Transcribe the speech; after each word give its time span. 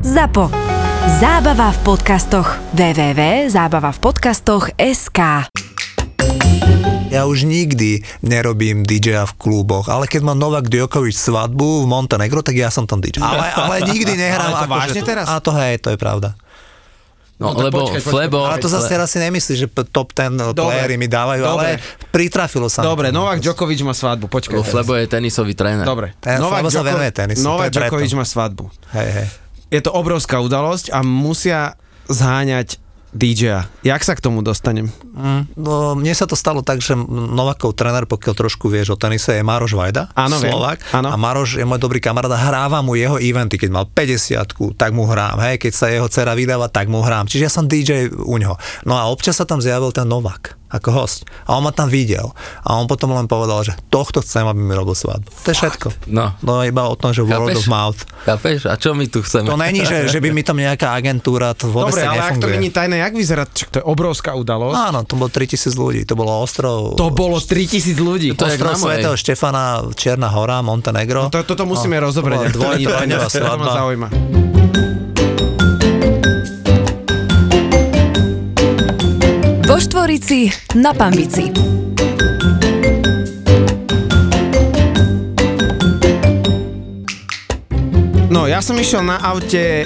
ZAPO. 0.00 0.48
Zábava 1.20 1.76
v 1.76 1.78
podcastoch. 1.84 2.56
www.zábavavpodcastoch.sk 2.72 5.20
Ja 7.12 7.28
už 7.28 7.44
nikdy 7.44 8.00
nerobím 8.24 8.88
DJ 8.88 9.28
v 9.28 9.32
kluboch, 9.36 9.92
ale 9.92 10.08
keď 10.08 10.24
má 10.24 10.32
Novak 10.32 10.72
Djokovic 10.72 11.12
svadbu 11.12 11.84
v 11.84 11.86
Montenegro, 11.92 12.40
tak 12.40 12.56
ja 12.56 12.72
som 12.72 12.88
tam 12.88 13.04
DJ. 13.04 13.20
Ale, 13.20 13.44
ale 13.52 13.84
nikdy 13.92 14.16
nehrám. 14.16 14.48
Ale 14.48 14.56
to 14.56 14.64
akože 14.64 14.72
vážne 14.72 15.04
teraz? 15.04 15.28
A 15.28 15.36
to 15.36 15.52
hej, 15.52 15.76
to 15.76 15.92
je 15.92 16.00
pravda. 16.00 16.32
No, 17.36 17.52
No 17.52 17.68
lebo 17.68 17.84
počkaj, 17.84 18.00
počkaj. 18.00 18.08
Flebo... 18.08 18.48
Ale 18.48 18.56
to 18.56 18.72
zase 18.72 18.88
teraz 18.88 19.12
si 19.12 19.20
nemyslíš, 19.20 19.64
že 19.64 19.84
top 19.84 20.16
10 20.16 20.32
playery 20.56 20.96
mi 20.96 21.12
dávajú, 21.12 21.44
dobre. 21.44 21.76
ale 21.76 21.84
pritrafilo 22.08 22.72
sa. 22.72 22.80
Dobre. 22.80 23.12
Novak 23.12 23.44
Djokovic 23.44 23.84
má 23.84 23.92
svadbu, 23.92 24.32
počkaj. 24.32 24.56
Lebo 24.56 24.64
Flebo 24.64 24.96
je 24.96 25.04
tenisový 25.04 25.52
tréner. 25.52 25.84
Dobre, 25.84 26.16
Ten 26.24 26.40
Flebo 26.40 26.72
sa 26.72 26.80
venuje 26.80 27.12
tenisu, 27.12 27.44
Novak. 27.44 27.68
Djokovic 27.68 28.16
má 28.16 28.24
svadbu. 28.24 28.64
Hej, 28.96 29.10
hej. 29.12 29.28
Je 29.70 29.78
to 29.78 29.94
obrovská 29.94 30.42
udalosť 30.42 30.90
a 30.90 31.06
musia 31.06 31.78
zháňať 32.10 32.82
DJ-a. 33.10 33.66
Jak 33.82 34.06
sa 34.06 34.14
k 34.14 34.22
tomu 34.22 34.38
dostanem? 34.38 34.86
Mm, 34.86 35.50
no, 35.58 35.98
mne 35.98 36.14
sa 36.14 36.30
to 36.30 36.38
stalo 36.38 36.62
tak, 36.62 36.78
že 36.78 36.94
Novakov 37.10 37.74
tréner, 37.74 38.06
pokiaľ 38.06 38.34
trošku 38.38 38.70
vieš 38.70 38.94
o 38.94 38.96
tenise, 38.98 39.34
je 39.34 39.42
Maroš 39.42 39.74
Vajda, 39.74 40.14
Áno, 40.14 40.38
viem. 40.38 40.54
Slovák. 40.54 40.78
Áno. 40.94 41.10
A 41.10 41.16
Maroš 41.18 41.58
je 41.58 41.66
môj 41.66 41.82
dobrý 41.82 41.98
kamarát 41.98 42.30
a 42.30 42.38
hrávam 42.38 42.86
mu 42.86 42.94
jeho 42.94 43.18
eventy. 43.18 43.58
Keď 43.58 43.70
mal 43.74 43.90
50 43.90 44.78
tak 44.78 44.90
mu 44.94 45.10
hrám. 45.10 45.42
Hej, 45.42 45.58
keď 45.58 45.72
sa 45.74 45.86
jeho 45.90 46.06
dcera 46.06 46.38
vydáva, 46.38 46.70
tak 46.70 46.86
mu 46.86 47.02
hrám. 47.02 47.26
Čiže 47.26 47.46
ja 47.46 47.50
som 47.50 47.66
DJ 47.66 48.14
u 48.14 48.38
ňoho. 48.38 48.54
No 48.86 48.94
a 48.94 49.10
občas 49.10 49.42
sa 49.42 49.46
tam 49.46 49.58
zjavil 49.58 49.90
ten 49.90 50.06
Novak 50.06 50.59
ako 50.70 50.88
host. 50.92 51.26
A 51.44 51.54
on 51.54 51.62
ma 51.62 51.70
tam 51.70 51.86
videl. 51.86 52.30
A 52.62 52.74
on 52.74 52.86
potom 52.86 53.10
len 53.10 53.26
povedal, 53.26 53.62
že 53.62 53.74
tohto 53.88 54.18
chcem, 54.20 54.42
aby 54.42 54.56
mi 54.56 54.72
robil 54.72 54.94
svadbu. 54.94 55.26
To 55.26 55.48
je 55.50 55.56
všetko. 55.56 55.86
No. 56.08 56.32
No 56.40 56.62
iba 56.62 56.86
o 56.86 56.94
tom, 56.94 57.10
že 57.10 57.20
word 57.20 57.52
of 57.52 57.66
mouth. 57.66 57.98
Chápeš? 58.22 58.66
A 58.66 58.74
čo 58.74 58.94
my 58.94 59.06
tu 59.06 59.20
chceme? 59.20 59.46
To 59.46 59.58
není, 59.58 59.82
že, 59.82 60.06
že 60.06 60.18
by 60.18 60.30
mi 60.30 60.40
tam 60.40 60.56
nejaká 60.56 60.94
agentúra, 60.94 61.52
to 61.52 61.66
vôbec 61.66 61.92
Dobre, 61.92 62.06
ale 62.06 62.16
ak 62.16 62.38
to 62.38 62.46
nefunguje. 62.46 62.54
není 62.54 62.68
tajné, 62.70 62.96
jak 62.98 63.12
vyzerá? 63.12 63.42
Čak 63.44 63.68
to 63.68 63.76
je 63.78 63.84
obrovská 63.84 64.38
udalosť. 64.38 64.76
Áno, 64.78 65.02
to 65.02 65.18
bolo 65.18 65.28
3000 65.28 65.74
ľudí. 65.74 66.00
To 66.06 66.14
bolo 66.14 66.30
ostrov... 66.38 66.94
To 66.94 67.10
bolo 67.10 67.42
3000 67.42 67.98
ľudí. 67.98 68.28
To 68.38 68.46
je 68.46 68.54
Ostrov 68.54 68.78
svätého 68.78 69.14
Štefana, 69.18 69.82
Čierna 69.98 70.30
hora, 70.30 70.62
No 70.62 70.70
Montenegro. 70.70 71.28
To, 71.34 71.42
toto 71.42 71.66
musíme 71.66 71.98
No, 71.98 72.08
rozobrať. 72.08 72.54
to 72.54 72.62
ma 72.62 73.28
svadba. 73.28 73.72
zaujíma. 73.74 74.49
Vo 80.00 80.08
Štvorici 80.08 80.48
na 80.80 80.96
Pambici. 80.96 81.52
No, 88.32 88.48
ja 88.48 88.64
som 88.64 88.80
išiel 88.80 89.04
na 89.04 89.20
aute 89.20 89.84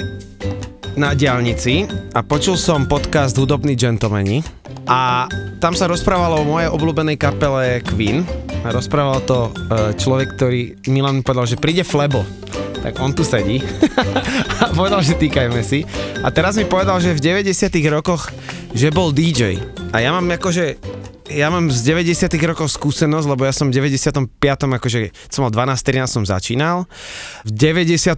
na 0.95 1.11
diálnici 1.11 1.83
a 2.15 2.23
počul 2.23 2.55
som 2.55 2.87
podcast 2.87 3.35
Hudobní 3.35 3.75
gentlemani 3.75 4.39
a 4.87 5.27
tam 5.59 5.75
sa 5.75 5.83
rozprávalo 5.91 6.39
o 6.39 6.47
mojej 6.47 6.71
obľúbenej 6.71 7.19
kapele 7.19 7.83
Queen 7.83 8.23
a 8.63 8.71
rozprával 8.71 9.19
to 9.27 9.51
e, 9.51 9.99
človek, 9.99 10.39
ktorý 10.39 10.79
Milan 10.87 11.19
mi 11.19 11.27
povedal, 11.27 11.43
že 11.43 11.59
príde 11.59 11.83
Flebo 11.83 12.23
tak 12.79 13.01
on 13.01 13.11
tu 13.11 13.25
sedí 13.25 13.59
a 14.63 14.69
povedal, 14.71 15.01
že 15.01 15.17
týkajme 15.17 15.57
si. 15.65 15.81
A 16.21 16.29
teraz 16.29 16.53
mi 16.53 16.69
povedal, 16.69 17.01
že 17.01 17.17
v 17.17 17.41
90 17.41 17.73
rokoch, 17.89 18.29
že 18.77 18.93
bol 18.93 19.09
DJ. 19.09 19.57
A 19.95 20.03
ja 20.03 20.11
mám 20.11 20.27
akože 20.27 20.75
ja 21.31 21.47
mám 21.47 21.71
z 21.71 21.79
90 21.89 22.27
rokov 22.45 22.67
skúsenosť, 22.69 23.25
lebo 23.31 23.47
ja 23.47 23.53
som 23.55 23.71
v 23.71 23.79
95. 23.79 24.27
akože 24.43 25.09
som 25.31 25.47
mal 25.47 25.51
12-13 25.55 26.05
som 26.05 26.23
začínal. 26.27 26.85
V 27.47 27.51
98. 27.55 28.13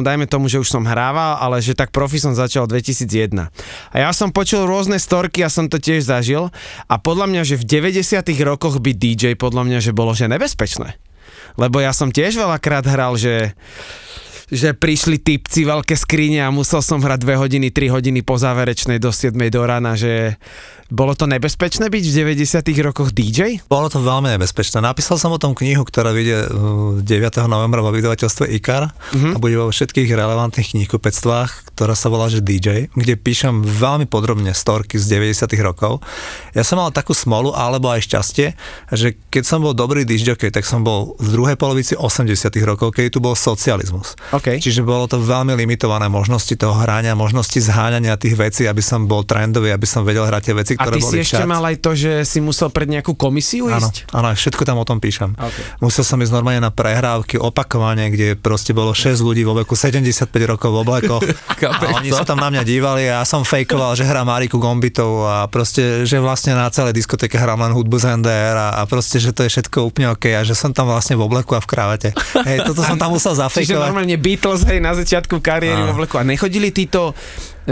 dajme 0.00 0.26
tomu, 0.26 0.48
že 0.48 0.58
už 0.58 0.66
som 0.66 0.82
hrával, 0.82 1.38
ale 1.38 1.60
že 1.60 1.76
tak 1.76 1.92
profi 1.92 2.18
som 2.18 2.32
začal 2.32 2.66
2001. 2.66 3.52
A 3.92 3.96
ja 4.00 4.10
som 4.16 4.32
počul 4.32 4.64
rôzne 4.64 4.96
storky 4.96 5.44
a 5.44 5.52
som 5.52 5.68
to 5.68 5.76
tiež 5.76 6.08
zažil 6.08 6.48
a 6.88 6.94
podľa 6.96 7.28
mňa, 7.28 7.42
že 7.44 7.60
v 7.60 7.68
90 7.68 8.24
rokoch 8.40 8.80
byť 8.80 8.96
DJ, 8.96 9.24
podľa 9.36 9.62
mňa, 9.68 9.78
že 9.84 9.92
bolo 9.92 10.16
že 10.16 10.26
nebezpečné. 10.26 10.96
Lebo 11.54 11.84
ja 11.84 11.92
som 11.92 12.08
tiež 12.08 12.34
veľakrát 12.34 12.88
hral, 12.88 13.14
že 13.20 13.52
že 14.50 14.74
prišli 14.74 15.22
typci 15.22 15.62
veľké 15.62 15.94
skrine 15.94 16.42
a 16.42 16.50
musel 16.50 16.82
som 16.82 16.98
hrať 16.98 17.22
2 17.22 17.42
hodiny, 17.42 17.70
3 17.70 17.94
hodiny 17.94 18.20
po 18.26 18.34
záverečnej 18.34 18.98
do 18.98 19.14
7 19.14 19.32
do 19.50 19.62
rána, 19.62 19.94
že 19.94 20.36
bolo 20.90 21.14
to 21.14 21.30
nebezpečné 21.30 21.86
byť 21.86 22.04
v 22.04 22.14
90 22.42 22.66
rokoch 22.82 23.14
DJ? 23.14 23.62
Bolo 23.70 23.86
to 23.86 24.02
veľmi 24.02 24.34
nebezpečné. 24.34 24.82
Napísal 24.82 25.22
som 25.22 25.30
o 25.30 25.38
tom 25.38 25.54
knihu, 25.54 25.86
ktorá 25.86 26.10
vyjde 26.10 26.50
uh, 26.50 26.98
9. 26.98 27.46
novembra 27.46 27.78
vo 27.78 27.94
vydavateľstve 27.94 28.50
IKAR 28.58 28.90
a 29.14 29.38
bude 29.38 29.54
vo 29.54 29.70
všetkých 29.70 30.10
relevantných 30.10 30.74
knihkupectvách, 30.74 31.69
ktorá 31.80 31.96
sa 31.96 32.12
volá 32.12 32.28
že 32.28 32.44
DJ, 32.44 32.92
kde 32.92 33.16
píšem 33.16 33.64
veľmi 33.64 34.04
podrobne 34.04 34.52
storky 34.52 35.00
z 35.00 35.16
90. 35.16 35.48
rokov. 35.64 36.04
Ja 36.52 36.60
som 36.60 36.76
mal 36.76 36.92
takú 36.92 37.16
smolu 37.16 37.56
alebo 37.56 37.88
aj 37.88 38.04
šťastie, 38.04 38.52
že 38.92 39.16
keď 39.32 39.42
som 39.48 39.64
bol 39.64 39.72
dobrý 39.72 40.04
disjockey, 40.04 40.52
tak 40.52 40.68
som 40.68 40.84
bol 40.84 41.16
v 41.16 41.32
druhej 41.32 41.56
polovici 41.56 41.96
80. 41.96 42.28
rokov, 42.68 42.92
keď 42.92 43.16
tu 43.16 43.24
bol 43.24 43.32
socializmus. 43.32 44.12
OK. 44.36 44.60
Čiže 44.60 44.84
bolo 44.84 45.08
to 45.08 45.16
veľmi 45.16 45.56
limitované 45.56 46.12
možnosti 46.12 46.52
toho 46.52 46.76
hrania, 46.76 47.16
možnosti 47.16 47.56
zháňania 47.56 48.20
tých 48.20 48.36
vecí, 48.36 48.68
aby 48.68 48.84
som 48.84 49.08
bol 49.08 49.24
trendový, 49.24 49.72
aby 49.72 49.88
som 49.88 50.04
vedel 50.04 50.28
hrať 50.28 50.42
tie 50.44 50.54
veci, 50.54 50.72
A 50.76 50.84
ktoré 50.84 51.00
ty 51.00 51.00
boli 51.00 51.12
si 51.16 51.24
ešte 51.24 51.40
charts. 51.40 51.48
mal 51.48 51.64
aj 51.64 51.76
to, 51.80 51.90
že 51.96 52.12
si 52.28 52.44
musel 52.44 52.68
pred 52.68 52.92
nejakú 52.92 53.16
komisiu 53.16 53.72
Áno, 53.72 53.80
ísť? 53.80 54.12
áno, 54.12 54.28
všetko 54.28 54.68
tam 54.68 54.76
o 54.76 54.84
tom 54.84 55.00
píšem. 55.00 55.32
Okay. 55.32 55.64
Musel 55.80 56.04
som 56.04 56.20
ísť 56.20 56.28
normálne 56.28 56.60
na 56.60 56.68
prehrávky, 56.68 57.40
opakovanie, 57.40 58.12
kde 58.12 58.36
proste 58.36 58.76
bolo 58.76 58.92
6 58.92 59.16
ľudí 59.24 59.48
vo 59.48 59.56
veku 59.56 59.72
75 59.72 60.28
rokov 60.44 60.68
v 60.68 60.78
oblekoch 60.84 61.24
Chápeš 61.70 61.88
a 61.88 61.96
oni 62.02 62.10
sa 62.10 62.24
tam 62.26 62.38
na 62.38 62.48
mňa 62.50 62.62
dívali 62.66 63.02
a 63.06 63.20
ja 63.20 63.24
som 63.24 63.46
fejkoval, 63.46 63.94
že 63.94 64.02
hrám 64.02 64.26
Mariku 64.26 64.58
Gombitovú 64.58 65.24
a 65.24 65.46
proste, 65.46 66.02
že 66.04 66.18
vlastne 66.18 66.58
na 66.58 66.66
celej 66.68 66.98
diskotéke 66.98 67.38
hrám 67.38 67.62
len 67.62 67.72
hudbu 67.72 67.96
z 67.96 68.18
NDR 68.18 68.56
a, 68.58 68.68
a 68.78 68.82
proste, 68.84 69.22
že 69.22 69.30
to 69.30 69.46
je 69.46 69.50
všetko 69.50 69.86
úplne 69.86 70.10
OK 70.10 70.30
a 70.34 70.42
že 70.42 70.58
som 70.58 70.74
tam 70.74 70.90
vlastne 70.90 71.14
v 71.14 71.22
obleku 71.22 71.54
a 71.54 71.60
v 71.62 71.68
kravate. 71.70 72.10
Hej, 72.48 72.66
toto 72.66 72.82
som 72.82 72.98
tam 72.98 73.14
musel 73.14 73.32
Čiže 73.32 73.42
zafejkovať. 73.46 73.86
normálne 73.86 74.16
Beatles 74.18 74.66
hej, 74.66 74.82
na 74.82 74.92
začiatku 74.92 75.38
kariéry 75.38 75.80
v 75.80 75.86
Áno. 75.86 75.94
obleku. 75.94 76.18
A 76.18 76.26
nechodili 76.26 76.74
títo 76.74 77.14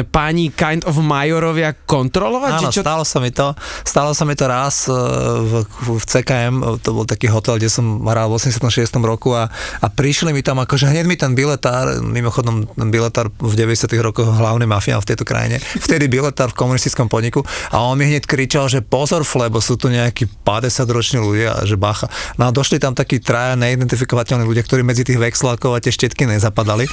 páni 0.09 0.53
kind 0.53 0.85
of 0.85 0.99
majorovia 1.01 1.73
kontrolovať? 1.75 2.53
Áno, 2.61 2.71
čo... 2.71 2.83
stalo 2.85 3.05
sa 3.05 3.19
mi 3.19 3.31
to. 3.33 3.55
Stalo 3.83 4.13
sa 4.13 4.25
mi 4.29 4.35
to 4.37 4.45
raz 4.47 4.87
e, 4.87 4.93
v, 4.93 5.53
v 5.67 6.05
CKM, 6.05 6.55
e, 6.61 6.67
to 6.83 6.93
bol 6.95 7.07
taký 7.09 7.27
hotel, 7.31 7.57
kde 7.57 7.73
som 7.73 8.05
hral 8.05 8.29
v 8.29 8.37
86. 8.37 8.93
roku 9.01 9.33
a, 9.35 9.49
a 9.81 9.87
prišli 9.89 10.31
mi 10.31 10.45
tam 10.45 10.61
akože 10.61 10.91
hneď 10.91 11.05
mi 11.09 11.17
ten 11.17 11.33
biletár, 11.33 12.01
mimochodom 12.05 12.69
ten 12.69 12.89
biletár 12.93 13.33
v 13.37 13.55
90. 13.55 13.89
rokoch 13.99 14.29
hlavný 14.29 14.69
mafián 14.69 15.01
v 15.01 15.09
tejto 15.15 15.25
krajine, 15.25 15.59
vtedy 15.59 16.07
biletár 16.07 16.53
v 16.53 16.59
komunistickom 16.59 17.09
podniku 17.09 17.43
a 17.73 17.83
on 17.83 17.97
mi 17.97 18.09
hneď 18.09 18.29
kričal, 18.29 18.69
že 18.69 18.85
pozor 18.85 19.25
Flebo, 19.25 19.59
sú 19.59 19.81
tu 19.81 19.89
nejakí 19.89 20.29
50 20.45 20.89
roční 20.89 21.19
ľudia, 21.21 21.65
že 21.65 21.77
bacha. 21.77 22.09
No 22.37 22.49
a 22.49 22.51
došli 22.55 22.81
tam 22.81 22.97
takí 22.97 23.21
traja 23.21 23.59
neidentifikovateľní 23.59 24.45
ľudia, 24.45 24.65
ktorí 24.65 24.83
medzi 24.83 25.05
tých 25.05 25.21
vexlákov 25.21 25.77
a 25.77 25.83
tie 25.83 25.93
štetky 25.93 26.25
nezapadali. 26.25 26.89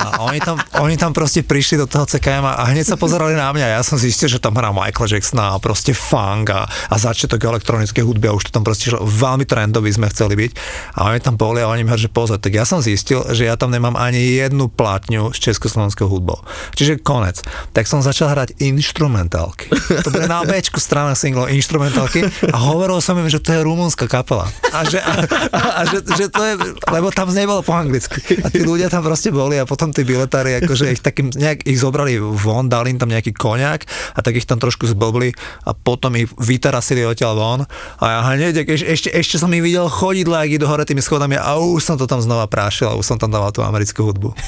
A 0.00 0.24
oni 0.26 0.38
tam, 0.38 0.56
oni 0.80 0.96
tam 0.96 1.10
proste 1.10 1.42
prišli 1.42 1.80
do 1.80 1.86
toho 1.90 2.06
CKM 2.06 2.39
a, 2.44 2.60
a 2.60 2.64
hneď 2.70 2.94
sa 2.94 2.96
pozerali 3.00 3.36
na 3.36 3.50
mňa. 3.50 3.78
Ja 3.78 3.82
som 3.84 3.96
zistil, 3.96 4.28
že 4.30 4.42
tam 4.42 4.56
hrá 4.56 4.74
Michael 4.74 5.18
Jacksona 5.18 5.54
a 5.54 5.62
proste 5.62 5.96
funk 5.96 6.50
a, 6.52 6.66
a 6.66 6.94
začiatok 6.96 7.40
elektronickej 7.40 8.04
hudby 8.04 8.30
a 8.30 8.36
už 8.36 8.48
to 8.48 8.54
tam 8.54 8.64
proste 8.66 8.92
šlo. 8.92 9.02
veľmi 9.04 9.44
trendový 9.46 9.90
sme 9.92 10.10
chceli 10.10 10.36
byť. 10.36 10.50
A 10.96 11.12
oni 11.12 11.20
tam 11.20 11.34
boli 11.36 11.60
a 11.62 11.68
oni 11.68 11.86
mi 11.86 11.92
že 12.00 12.08
pozor, 12.08 12.40
tak 12.40 12.56
ja 12.56 12.64
som 12.64 12.80
zistil, 12.80 13.20
že 13.34 13.44
ja 13.44 13.58
tam 13.58 13.74
nemám 13.74 13.98
ani 13.98 14.40
jednu 14.40 14.72
platňu 14.72 15.34
s 15.34 15.38
československou 15.42 16.08
hudbou. 16.08 16.40
Čiže 16.72 17.02
konec. 17.02 17.42
Tak 17.76 17.84
som 17.84 18.00
začal 18.00 18.32
hrať 18.32 18.56
instrumentálky. 18.62 19.68
To 20.06 20.08
boli 20.08 20.24
na 20.24 20.40
Bčku 20.46 20.80
strana 20.80 21.12
single 21.12 21.52
instrumentálky 21.52 22.24
a 22.48 22.56
hovoril 22.56 23.02
som 23.04 23.18
im, 23.20 23.28
že 23.28 23.42
to 23.42 23.52
je 23.52 23.60
rumúnska 23.60 24.08
kapela. 24.08 24.48
A 24.72 24.86
že, 24.88 25.02
a, 25.02 25.12
a, 25.52 25.60
a 25.78 25.80
že, 25.84 25.98
že 26.16 26.26
to 26.32 26.40
je, 26.40 26.54
lebo 26.88 27.12
tam 27.12 27.28
nebolo 27.34 27.60
po 27.60 27.76
anglicky. 27.76 28.40
A 28.40 28.48
tí 28.48 28.64
ľudia 28.64 28.88
tam 28.88 29.04
proste 29.04 29.28
boli 29.34 29.60
a 29.60 29.68
potom 29.68 29.92
tí 29.92 30.06
biletári, 30.06 30.62
akože 30.64 30.94
ich 30.94 31.02
takým, 31.04 31.28
nejak 31.34 31.68
ich 31.68 31.76
zobrali 31.76 32.16
von, 32.32 32.70
dali 32.70 32.94
im 32.94 32.98
tam 32.98 33.10
nejaký 33.10 33.34
koniak 33.34 33.86
a 34.14 34.20
tak 34.22 34.38
ich 34.38 34.46
tam 34.46 34.58
trošku 34.58 34.86
zblbli 34.86 35.34
a 35.66 35.70
potom 35.76 36.14
ich 36.16 36.30
vytarasili 36.38 37.06
odtiaľ 37.06 37.34
von 37.36 37.60
a 38.00 38.04
ja 38.06 38.18
hneď, 38.34 38.64
eš, 38.64 38.82
ešte, 38.86 39.08
ešte 39.12 39.36
som 39.38 39.50
ich 39.52 39.62
videl 39.62 39.86
chodiť 39.86 40.26
ak 40.30 40.50
idú 40.50 40.66
hore 40.66 40.86
tými 40.86 41.04
schodami 41.04 41.36
a 41.36 41.58
už 41.60 41.82
som 41.84 41.96
to 42.00 42.08
tam 42.08 42.22
znova 42.22 42.48
prášil 42.48 42.88
a 42.88 42.94
už 42.96 43.04
som 43.04 43.18
tam 43.20 43.28
dával 43.28 43.52
tú 43.52 43.60
americkú 43.60 44.08
hudbu. 44.08 44.32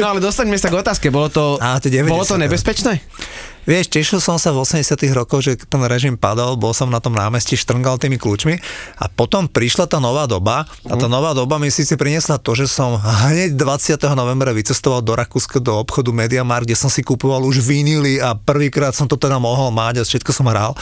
No 0.00 0.16
ale 0.16 0.20
dostaňme 0.22 0.56
sa 0.56 0.72
k 0.72 0.80
otázke. 0.80 1.12
Bolo 1.12 1.28
to, 1.28 1.60
tie 1.60 1.92
90. 1.92 2.08
bolo 2.08 2.24
to 2.24 2.40
nebezpečné? 2.40 3.04
Vieš, 3.68 3.92
tešil 3.92 4.18
som 4.24 4.40
sa 4.40 4.56
v 4.56 4.64
80 4.64 4.96
rokoch, 5.12 5.44
že 5.44 5.52
ten 5.60 5.82
režim 5.84 6.16
padol, 6.16 6.56
bol 6.56 6.72
som 6.72 6.88
na 6.88 6.96
tom 6.96 7.12
námestí, 7.12 7.60
štrngal 7.60 8.00
tými 8.00 8.16
kľúčmi 8.16 8.56
a 8.96 9.04
potom 9.12 9.44
prišla 9.44 9.84
tá 9.84 10.00
nová 10.00 10.24
doba 10.24 10.64
a 10.88 10.94
tá 10.96 11.06
nová 11.12 11.36
doba 11.36 11.60
mi 11.60 11.68
síce 11.68 11.92
priniesla 12.00 12.40
to, 12.40 12.56
že 12.56 12.72
som 12.72 12.96
hneď 12.96 13.60
20. 13.60 14.00
novembra 14.16 14.56
vycestoval 14.56 15.04
do 15.04 15.12
Rakúska 15.12 15.60
do 15.60 15.76
obchodu 15.76 16.08
Mediamarkt, 16.08 16.72
kde 16.72 16.76
som 16.80 16.88
si 16.88 17.04
kupoval 17.04 17.44
už 17.44 17.60
vinily 17.60 18.16
a 18.16 18.32
prvýkrát 18.32 18.96
som 18.96 19.04
to 19.04 19.20
teda 19.20 19.36
mohol 19.36 19.68
mať 19.68 20.00
a 20.00 20.08
všetko 20.08 20.32
som 20.32 20.48
hral, 20.48 20.72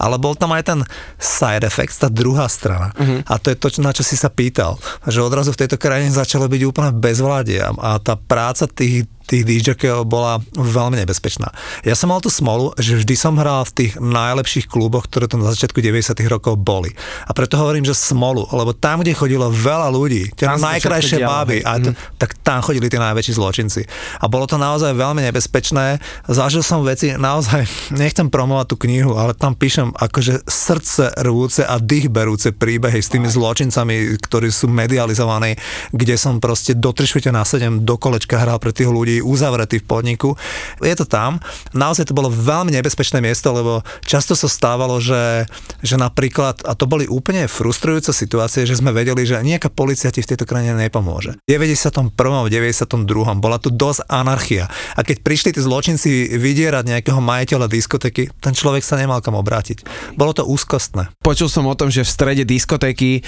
ale 0.00 0.16
bol 0.16 0.32
tam 0.32 0.56
aj 0.56 0.62
ten 0.72 0.80
side 1.20 1.68
effect, 1.68 2.00
tá 2.00 2.08
druhá 2.08 2.48
strana. 2.48 2.96
A 3.28 3.36
to 3.36 3.52
je 3.52 3.60
to, 3.60 3.68
na 3.84 3.92
čo 3.92 4.00
si 4.00 4.16
sa 4.16 4.32
pýtal, 4.32 4.80
že 5.04 5.20
odrazu 5.20 5.52
v 5.52 5.68
tejto 5.68 5.76
krajine 5.76 6.08
začalo 6.08 6.48
byť 6.48 6.62
úplne 6.64 6.96
bezvládie 6.96 7.60
a, 7.60 7.70
a 7.76 7.90
tá 8.00 8.16
práca 8.16 8.64
tých 8.64 9.04
tých 9.32 9.48
DJkov 9.48 10.04
bola 10.04 10.44
veľmi 10.52 11.00
nebezpečná. 11.00 11.48
Ja 11.88 11.96
som 11.96 12.12
mal 12.12 12.20
tú 12.20 12.28
smolu, 12.28 12.76
že 12.76 13.00
vždy 13.00 13.14
som 13.16 13.40
hral 13.40 13.64
v 13.64 13.72
tých 13.72 13.92
najlepších 13.96 14.68
kluboch, 14.68 15.08
ktoré 15.08 15.24
tu 15.24 15.40
na 15.40 15.48
začiatku 15.48 15.80
90 15.80 16.12
rokov 16.28 16.60
boli. 16.60 16.92
A 17.24 17.32
preto 17.32 17.56
hovorím, 17.56 17.88
že 17.88 17.96
smolu, 17.96 18.44
lebo 18.52 18.76
tam, 18.76 19.00
kde 19.00 19.16
chodilo 19.16 19.48
veľa 19.48 19.88
ľudí, 19.88 20.36
tie 20.36 20.44
Tam 20.44 20.60
najkrajšie 20.60 21.24
báby, 21.24 21.64
a 21.64 21.80
t- 21.80 21.96
tak 22.20 22.36
tam 22.44 22.60
chodili 22.60 22.92
tí 22.92 23.00
najväčší 23.00 23.32
zločinci. 23.40 23.80
A 24.20 24.28
bolo 24.28 24.44
to 24.44 24.60
naozaj 24.60 24.92
veľmi 24.92 25.24
nebezpečné. 25.24 25.96
Zažil 26.28 26.60
som 26.60 26.84
veci, 26.84 27.16
naozaj, 27.16 27.64
nechcem 28.02 28.28
promovať 28.28 28.66
tú 28.68 28.76
knihu, 28.84 29.16
ale 29.16 29.32
tam 29.32 29.56
píšem 29.56 29.96
akože 29.96 30.44
srdce 30.44 31.16
rvúce 31.24 31.64
a 31.64 31.80
dých 31.80 32.12
berúce 32.12 32.52
príbehy 32.52 33.00
s 33.00 33.08
tými 33.08 33.32
zločincami, 33.32 34.20
ktorí 34.20 34.52
sú 34.52 34.68
medializovaní, 34.68 35.56
kde 35.94 36.20
som 36.20 36.36
proste 36.36 36.76
do 36.76 36.92
3 36.92 37.08
švite 37.08 37.30
na 37.32 37.46
7 37.46 37.80
do 37.80 37.96
kolečka 37.96 38.36
hral 38.36 38.58
pre 38.58 38.74
tých 38.74 38.90
ľudí, 38.90 39.21
uzavretý 39.22 39.80
v 39.80 39.88
podniku. 39.88 40.34
Je 40.82 40.92
to 40.98 41.06
tam. 41.06 41.38
Naozaj 41.72 42.10
to 42.10 42.18
bolo 42.18 42.28
veľmi 42.28 42.74
nebezpečné 42.74 43.22
miesto, 43.22 43.54
lebo 43.54 43.86
často 44.04 44.34
sa 44.34 44.50
stávalo, 44.50 44.98
že, 44.98 45.46
že 45.80 45.96
napríklad, 45.96 46.66
a 46.66 46.74
to 46.74 46.84
boli 46.84 47.06
úplne 47.08 47.46
frustrujúce 47.48 48.12
situácie, 48.12 48.68
že 48.68 48.78
sme 48.78 48.92
vedeli, 48.92 49.24
že 49.24 49.40
nejaká 49.40 49.72
policia 49.72 50.12
ti 50.12 50.20
v 50.20 50.34
tejto 50.34 50.44
krajine 50.44 50.76
nepomôže. 50.76 51.38
V 51.38 51.48
91. 51.48 52.12
a 52.12 52.42
92. 52.46 53.42
bola 53.42 53.58
tu 53.58 53.72
dosť 53.72 54.06
anarchia. 54.06 54.68
A 54.94 55.00
keď 55.02 55.24
prišli 55.24 55.50
tí 55.56 55.60
zločinci 55.62 56.36
vydierať 56.36 56.84
nejakého 56.86 57.18
majiteľa 57.18 57.66
diskotéky, 57.66 58.28
ten 58.38 58.52
človek 58.52 58.84
sa 58.84 58.98
nemal 58.98 59.18
kam 59.24 59.38
obrátiť. 59.38 59.82
Bolo 60.14 60.36
to 60.36 60.46
úzkostné. 60.46 61.10
Počul 61.24 61.50
som 61.50 61.66
o 61.66 61.74
tom, 61.74 61.90
že 61.90 62.06
v 62.06 62.10
strede 62.10 62.44
diskotéky 62.46 63.26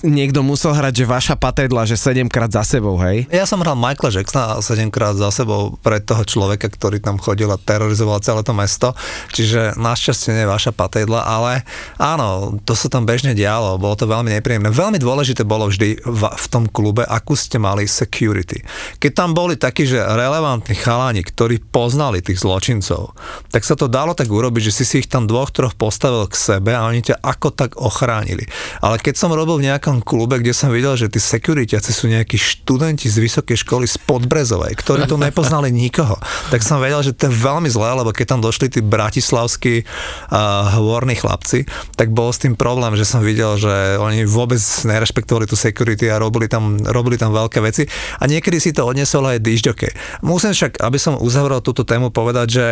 niekto 0.00 0.40
musel 0.40 0.72
hrať, 0.72 1.04
že 1.04 1.04
vaša 1.04 1.34
patedla, 1.36 1.84
že 1.84 2.00
7 2.00 2.32
krát 2.32 2.48
za 2.48 2.64
sebou, 2.64 2.96
hej? 3.04 3.28
Ja 3.28 3.44
som 3.44 3.60
hral 3.60 3.76
Michaela 3.76 4.08
Jacksona 4.08 4.56
7 4.64 4.88
krát 4.88 5.03
za 5.12 5.28
sebou 5.28 5.76
pre 5.84 6.00
toho 6.00 6.24
človeka, 6.24 6.72
ktorý 6.72 7.04
tam 7.04 7.20
chodil 7.20 7.52
a 7.52 7.60
terorizoval 7.60 8.24
celé 8.24 8.40
to 8.40 8.56
mesto. 8.56 8.96
Čiže 9.36 9.76
našťastie 9.76 10.32
nie 10.32 10.48
je 10.48 10.52
vaša 10.54 10.72
patédla, 10.72 11.28
ale 11.28 11.68
áno, 12.00 12.56
to 12.64 12.72
sa 12.72 12.88
tam 12.88 13.04
bežne 13.04 13.36
dialo, 13.36 13.76
bolo 13.76 13.98
to 13.98 14.08
veľmi 14.08 14.32
nepríjemné. 14.40 14.72
Veľmi 14.72 14.96
dôležité 14.96 15.44
bolo 15.44 15.68
vždy 15.68 16.00
v, 16.00 16.22
v 16.32 16.46
tom 16.48 16.64
klube, 16.70 17.04
akú 17.04 17.36
ste 17.36 17.60
mali 17.60 17.84
security. 17.84 18.64
Keď 19.02 19.12
tam 19.12 19.36
boli 19.36 19.58
takí, 19.58 19.84
že 19.84 20.00
relevantní 20.00 20.78
chalani, 20.78 21.20
ktorí 21.26 21.60
poznali 21.60 22.22
tých 22.22 22.40
zločincov, 22.40 23.12
tak 23.50 23.66
sa 23.66 23.74
to 23.74 23.90
dalo 23.90 24.14
tak 24.14 24.30
urobiť, 24.30 24.70
že 24.70 24.72
si 24.72 24.84
si 24.86 24.94
ich 25.02 25.10
tam 25.10 25.26
dvoch, 25.26 25.50
troch 25.50 25.74
postavil 25.74 26.30
k 26.30 26.38
sebe 26.38 26.70
a 26.70 26.86
oni 26.86 27.02
ťa 27.02 27.18
ako 27.18 27.50
tak 27.50 27.74
ochránili. 27.74 28.46
Ale 28.78 29.02
keď 29.02 29.18
som 29.18 29.34
robil 29.34 29.58
v 29.58 29.66
nejakom 29.74 30.06
klube, 30.06 30.38
kde 30.38 30.54
som 30.54 30.70
videl, 30.70 30.94
že 30.94 31.10
tí 31.10 31.18
securityáci 31.18 31.90
sú 31.90 32.06
nejakí 32.06 32.38
študenti 32.38 33.10
z 33.10 33.18
vysokej 33.18 33.66
školy 33.66 33.90
z 33.90 33.98
Podbrezovej, 34.06 34.78
ktorí 34.78 34.93
tu 35.04 35.18
nepoznali 35.18 35.74
nikoho, 35.74 36.16
tak 36.48 36.62
som 36.62 36.78
vedel, 36.78 37.02
že 37.02 37.12
to 37.12 37.28
je 37.28 37.34
veľmi 37.34 37.68
zlé, 37.68 37.90
lebo 37.98 38.14
keď 38.14 38.36
tam 38.36 38.40
došli 38.40 38.70
tí 38.70 38.80
bratislavskí 38.80 39.84
uh, 39.84 40.78
hvorní 40.78 41.18
chlapci, 41.18 41.66
tak 41.98 42.14
bol 42.14 42.30
s 42.30 42.40
tým 42.40 42.54
problém, 42.54 42.94
že 42.94 43.04
som 43.04 43.20
videl, 43.20 43.58
že 43.58 43.98
oni 43.98 44.24
vôbec 44.24 44.60
nerešpektovali 44.60 45.50
tú 45.50 45.58
security 45.58 46.08
a 46.08 46.22
robili 46.22 46.46
tam, 46.46 46.80
robili 46.80 47.20
tam 47.20 47.34
veľké 47.34 47.58
veci 47.60 47.84
a 48.18 48.24
niekedy 48.24 48.62
si 48.62 48.70
to 48.70 48.86
odnesol 48.86 49.26
aj 49.26 49.42
dižďoke. 49.42 49.88
Musím 50.24 50.56
však, 50.56 50.80
aby 50.80 50.98
som 50.98 51.18
uzavrel 51.18 51.60
túto 51.60 51.82
tému, 51.82 52.14
povedať, 52.14 52.46
že 52.48 52.66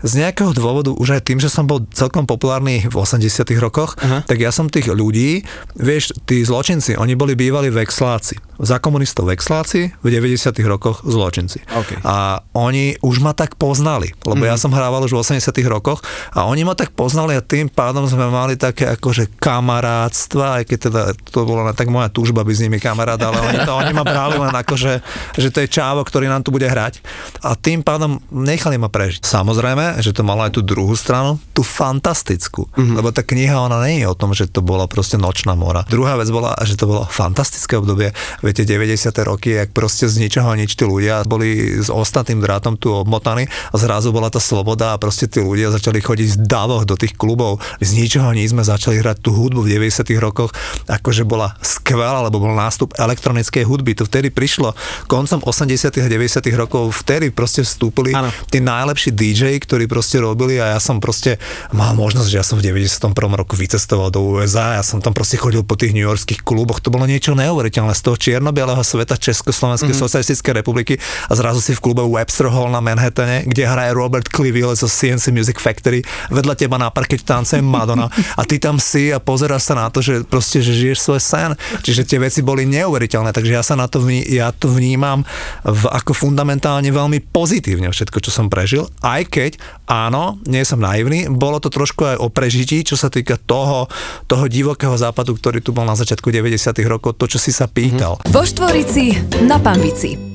z 0.00 0.12
nejakého 0.24 0.56
dôvodu, 0.56 0.94
už 0.94 1.20
aj 1.20 1.22
tým, 1.28 1.38
že 1.38 1.52
som 1.52 1.68
bol 1.68 1.84
celkom 1.92 2.24
populárny 2.24 2.88
v 2.88 2.94
80 2.96 3.44
rokoch, 3.60 3.98
Aha. 4.00 4.24
tak 4.24 4.40
ja 4.40 4.48
som 4.54 4.70
tých 4.70 4.88
ľudí, 4.88 5.44
vieš, 5.76 6.16
tí 6.24 6.40
zločinci, 6.42 6.96
oni 6.96 7.18
boli 7.18 7.36
bývali 7.36 7.68
vexláci. 7.68 8.40
Za 8.58 8.80
komunistov 8.80 9.30
vexláci, 9.30 9.92
v 10.00 10.06
90 10.08 10.54
rokoch 10.66 11.04
zločinci. 11.04 11.57
OK. 11.66 12.02
A 12.04 12.42
oni 12.54 12.98
už 13.00 13.22
ma 13.22 13.32
tak 13.32 13.56
poznali, 13.56 14.12
lebo 14.26 14.42
mm. 14.44 14.50
ja 14.50 14.56
som 14.58 14.74
hrával 14.74 15.04
už 15.06 15.14
v 15.14 15.22
80 15.22 15.50
rokoch 15.66 16.02
a 16.34 16.46
oni 16.46 16.62
ma 16.66 16.74
tak 16.74 16.92
poznali 16.92 17.34
a 17.34 17.42
tým 17.42 17.70
pádom 17.70 18.06
sme 18.06 18.28
mali 18.28 18.58
také 18.58 18.88
akože 18.98 19.38
kamarátstva, 19.38 20.60
aj 20.60 20.64
keď 20.68 20.78
teda 20.90 21.02
to 21.30 21.46
bola 21.48 21.72
tak 21.72 21.88
moja 21.88 22.12
túžba 22.12 22.44
byť 22.44 22.54
s 22.54 22.64
nimi 22.68 22.78
kamarát, 22.82 23.20
ale 23.20 23.38
oni, 23.40 23.58
to, 23.64 23.72
oni 23.72 23.92
ma 23.94 24.04
brali 24.04 24.36
len 24.36 24.54
akože, 24.54 24.92
že 25.38 25.48
to 25.48 25.64
je 25.64 25.68
čávo, 25.70 26.02
ktorý 26.04 26.28
nám 26.28 26.44
tu 26.44 26.50
bude 26.52 26.66
hrať. 26.66 27.00
A 27.46 27.54
tým 27.54 27.80
pádom 27.80 28.20
nechali 28.28 28.76
ma 28.76 28.92
prežiť. 28.92 29.24
Samozrejme, 29.24 30.02
že 30.04 30.12
to 30.12 30.26
malo 30.26 30.44
aj 30.44 30.58
tú 30.58 30.60
druhú 30.60 30.92
stranu, 30.98 31.40
tú 31.56 31.62
fantastickú, 31.64 32.68
mm-hmm. 32.68 32.96
lebo 32.98 33.08
tá 33.14 33.24
kniha 33.24 33.56
ona 33.56 33.80
nie 33.88 34.04
je 34.04 34.06
o 34.10 34.18
tom, 34.18 34.36
že 34.36 34.50
to 34.50 34.60
bola 34.60 34.90
proste 34.90 35.16
nočná 35.16 35.56
mora. 35.56 35.86
Druhá 35.88 36.20
vec 36.20 36.28
bola, 36.28 36.52
že 36.66 36.76
to 36.76 36.90
bolo 36.90 37.08
fantastické 37.08 37.78
obdobie. 37.80 38.12
Viete, 38.44 38.68
90. 38.68 39.08
roky, 39.24 39.56
jak 39.56 39.72
proste 39.72 40.10
z 40.10 40.20
ničoho 40.20 40.52
nič 40.52 40.76
tí 40.76 40.84
ľudia 40.84 41.24
boli 41.24 41.47
s 41.82 41.88
ostatným 41.92 42.42
drátom 42.42 42.74
tu 42.76 42.90
obmotaní 42.92 43.46
a 43.70 43.76
zrazu 43.76 44.10
bola 44.10 44.32
tá 44.32 44.40
sloboda 44.42 44.94
a 44.94 45.00
proste 45.00 45.30
tí 45.30 45.40
ľudia 45.40 45.72
začali 45.72 46.00
chodiť 46.02 46.28
v 46.34 46.38
davoch 46.44 46.84
do 46.84 46.94
tých 46.98 47.14
klubov. 47.14 47.60
Z 47.78 47.94
ničoho 47.94 48.30
nič 48.34 48.52
sme 48.52 48.64
začali 48.64 49.00
hrať 49.00 49.22
tú 49.22 49.30
hudbu 49.34 49.64
v 49.64 49.78
90. 49.78 50.08
rokoch, 50.18 50.50
akože 50.88 51.22
bola 51.24 51.54
skvelá, 51.60 52.24
lebo 52.26 52.42
bol 52.42 52.54
nástup 52.56 52.92
elektronickej 52.96 53.64
hudby. 53.64 53.94
To 53.98 54.04
vtedy 54.08 54.32
prišlo 54.32 54.74
koncom 55.06 55.40
80. 55.44 55.88
a 55.94 56.08
90. 56.08 56.44
rokov, 56.56 56.90
vtedy 57.04 57.30
proste 57.30 57.62
vstúpili 57.62 58.12
Áno. 58.16 58.32
tí 58.48 58.58
najlepší 58.58 59.14
DJ, 59.14 59.60
ktorí 59.62 59.86
proste 59.86 60.18
robili 60.18 60.58
a 60.58 60.76
ja 60.76 60.80
som 60.82 60.98
proste 60.98 61.40
mal 61.72 61.94
možnosť, 61.94 62.28
že 62.28 62.36
ja 62.40 62.44
som 62.44 62.56
v 62.58 62.66
91. 62.70 63.14
roku 63.38 63.54
vycestoval 63.54 64.10
do 64.10 64.20
USA, 64.24 64.80
ja 64.80 64.84
som 64.84 64.98
tam 64.98 65.14
proste 65.14 65.38
chodil 65.38 65.62
po 65.62 65.78
tých 65.78 65.94
newyorských 65.94 66.42
kluboch, 66.42 66.82
to 66.82 66.90
bolo 66.90 67.06
niečo 67.06 67.38
neuveriteľné 67.38 67.94
z 67.94 68.02
toho 68.02 68.16
čierno-bieleho 68.18 68.82
sveta 68.82 69.14
Československej 69.16 69.94
mm-hmm. 69.94 70.04
socialistickej 70.04 70.52
republiky 70.58 70.94
a 71.30 71.32
zrazu 71.38 71.62
si 71.62 71.72
v 71.78 71.80
klube 71.80 72.02
Webster 72.02 72.50
Hall 72.50 72.74
na 72.74 72.82
Manhattane, 72.82 73.46
kde 73.46 73.62
hraje 73.62 73.94
Robert 73.94 74.26
Cliville 74.26 74.74
zo 74.74 74.90
CNC 74.90 75.30
Music 75.30 75.62
Factory, 75.62 76.02
vedľa 76.34 76.54
teba 76.58 76.74
na 76.82 76.90
parkete 76.90 77.22
tancuje 77.22 77.62
Madonna 77.62 78.10
a 78.34 78.42
ty 78.42 78.58
tam 78.58 78.82
si 78.82 79.14
a 79.14 79.22
pozeráš 79.22 79.70
sa 79.70 79.74
na 79.78 79.86
to, 79.86 80.02
že 80.02 80.26
proste, 80.26 80.58
že 80.58 80.74
žiješ 80.74 80.98
svoj 80.98 81.20
sen. 81.22 81.50
Čiže 81.86 82.02
tie 82.08 82.18
veci 82.18 82.40
boli 82.42 82.66
neuveriteľné, 82.66 83.30
takže 83.30 83.52
ja 83.54 83.62
sa 83.62 83.78
na 83.78 83.86
to, 83.86 84.02
vní, 84.02 84.26
ja 84.26 84.50
to 84.50 84.66
vnímam 84.66 85.22
v, 85.62 85.82
ako 85.94 86.16
fundamentálne 86.16 86.90
veľmi 86.90 87.22
pozitívne 87.30 87.86
všetko, 87.92 88.18
čo 88.18 88.34
som 88.34 88.50
prežil, 88.50 88.90
aj 89.04 89.22
keď, 89.30 89.50
áno, 89.86 90.40
nie 90.48 90.64
som 90.66 90.82
naivný, 90.82 91.30
bolo 91.30 91.62
to 91.62 91.70
trošku 91.70 92.02
aj 92.02 92.16
o 92.18 92.26
prežití, 92.32 92.82
čo 92.82 92.98
sa 92.98 93.12
týka 93.12 93.38
toho, 93.38 93.86
toho 94.26 94.44
divokého 94.48 94.96
západu, 94.96 95.36
ktorý 95.36 95.62
tu 95.62 95.70
bol 95.70 95.84
na 95.86 95.94
začiatku 95.94 96.32
90 96.32 96.58
rokov, 96.88 97.14
to, 97.20 97.28
čo 97.28 97.38
si 97.38 97.52
sa 97.54 97.68
pýtal. 97.68 98.18
Vo 98.32 98.42
Štvorici 98.42 99.14
na 99.44 99.60
Pambici. 99.60 100.27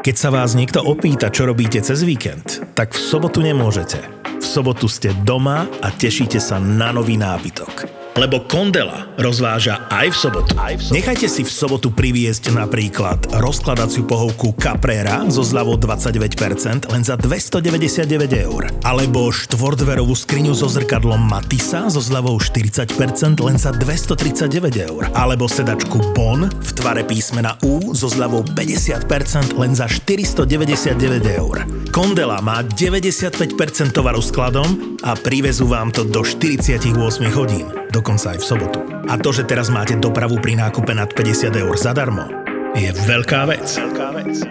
Keď 0.00 0.16
sa 0.16 0.32
vás 0.32 0.56
niekto 0.56 0.80
opýta, 0.80 1.28
čo 1.28 1.44
robíte 1.44 1.76
cez 1.84 2.08
víkend, 2.08 2.64
tak 2.72 2.96
v 2.96 3.04
sobotu 3.04 3.44
nemôžete. 3.44 4.00
V 4.40 4.46
sobotu 4.48 4.88
ste 4.88 5.12
doma 5.28 5.68
a 5.84 5.92
tešíte 5.92 6.40
sa 6.40 6.56
na 6.56 6.88
nový 6.88 7.20
nábytok. 7.20 7.99
Lebo 8.18 8.42
Kondela 8.44 9.06
rozváža 9.14 9.86
aj 9.86 10.06
v 10.10 10.16
sobotu. 10.16 10.52
Nechajte 10.90 11.30
si 11.30 11.46
v 11.46 11.50
sobotu 11.50 11.94
priviesť 11.94 12.50
napríklad 12.50 13.38
rozkladaciu 13.38 14.02
pohovku 14.02 14.58
Caprera 14.58 15.22
so 15.30 15.46
zľavou 15.46 15.78
29% 15.78 16.90
len 16.90 17.02
za 17.06 17.14
299 17.14 18.10
eur. 18.34 18.66
Alebo 18.82 19.30
štvordverovú 19.30 20.12
skriňu 20.12 20.52
so 20.58 20.66
zrkadlom 20.66 21.22
Matisa 21.22 21.86
so 21.86 22.02
zľavou 22.02 22.42
40% 22.42 23.38
len 23.40 23.56
za 23.56 23.70
239 23.70 24.86
eur. 24.90 25.02
Alebo 25.14 25.46
sedačku 25.46 26.12
Bon 26.12 26.50
v 26.50 26.70
tvare 26.74 27.06
písmena 27.06 27.54
U 27.62 27.94
so 27.94 28.10
zľavou 28.10 28.42
50% 28.42 29.54
len 29.54 29.72
za 29.72 29.86
499 29.86 31.38
eur. 31.38 31.56
Kondela 31.94 32.42
má 32.42 32.62
95% 32.66 33.94
tovaru 33.94 34.22
skladom 34.22 34.98
a 35.02 35.14
privezú 35.16 35.70
vám 35.70 35.94
to 35.94 36.06
do 36.06 36.22
48 36.22 36.90
hodín, 37.34 37.66
dokonca 37.90 38.32
aj 38.32 38.38
v 38.38 38.46
sobotu. 38.46 38.80
A 39.10 39.18
to, 39.18 39.34
že 39.34 39.44
teraz 39.44 39.68
máte 39.68 39.98
dopravu 39.98 40.38
pri 40.38 40.56
nákupe 40.56 40.94
nad 40.94 41.10
50 41.12 41.52
eur 41.54 41.74
zadarmo, 41.74 42.30
je 42.78 42.90
veľká 43.04 43.50
vec. 43.50 43.66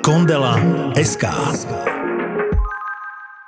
Kondela 0.04 0.60
SK. 1.00 1.24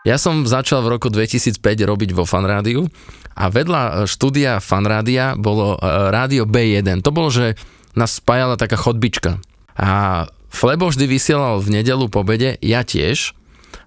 Ja 0.01 0.17
som 0.17 0.49
začal 0.49 0.81
v 0.81 0.97
roku 0.97 1.13
2005 1.13 1.61
robiť 1.61 2.17
vo 2.17 2.25
fanrádiu 2.25 2.89
a 3.37 3.53
vedľa 3.53 4.09
štúdia 4.09 4.57
fanrádia 4.57 5.37
bolo 5.37 5.77
e, 5.77 5.79
rádio 6.09 6.49
B1. 6.49 7.05
To 7.05 7.13
bolo, 7.13 7.29
že 7.29 7.53
nás 7.93 8.17
spájala 8.17 8.57
taká 8.57 8.79
chodbička. 8.79 9.37
A 9.77 10.25
Flebo 10.51 10.91
vždy 10.91 11.07
vysielal 11.07 11.63
v 11.63 11.79
nedelu 11.79 12.11
po 12.11 12.27
obede, 12.27 12.59
ja 12.59 12.83
tiež. 12.83 13.31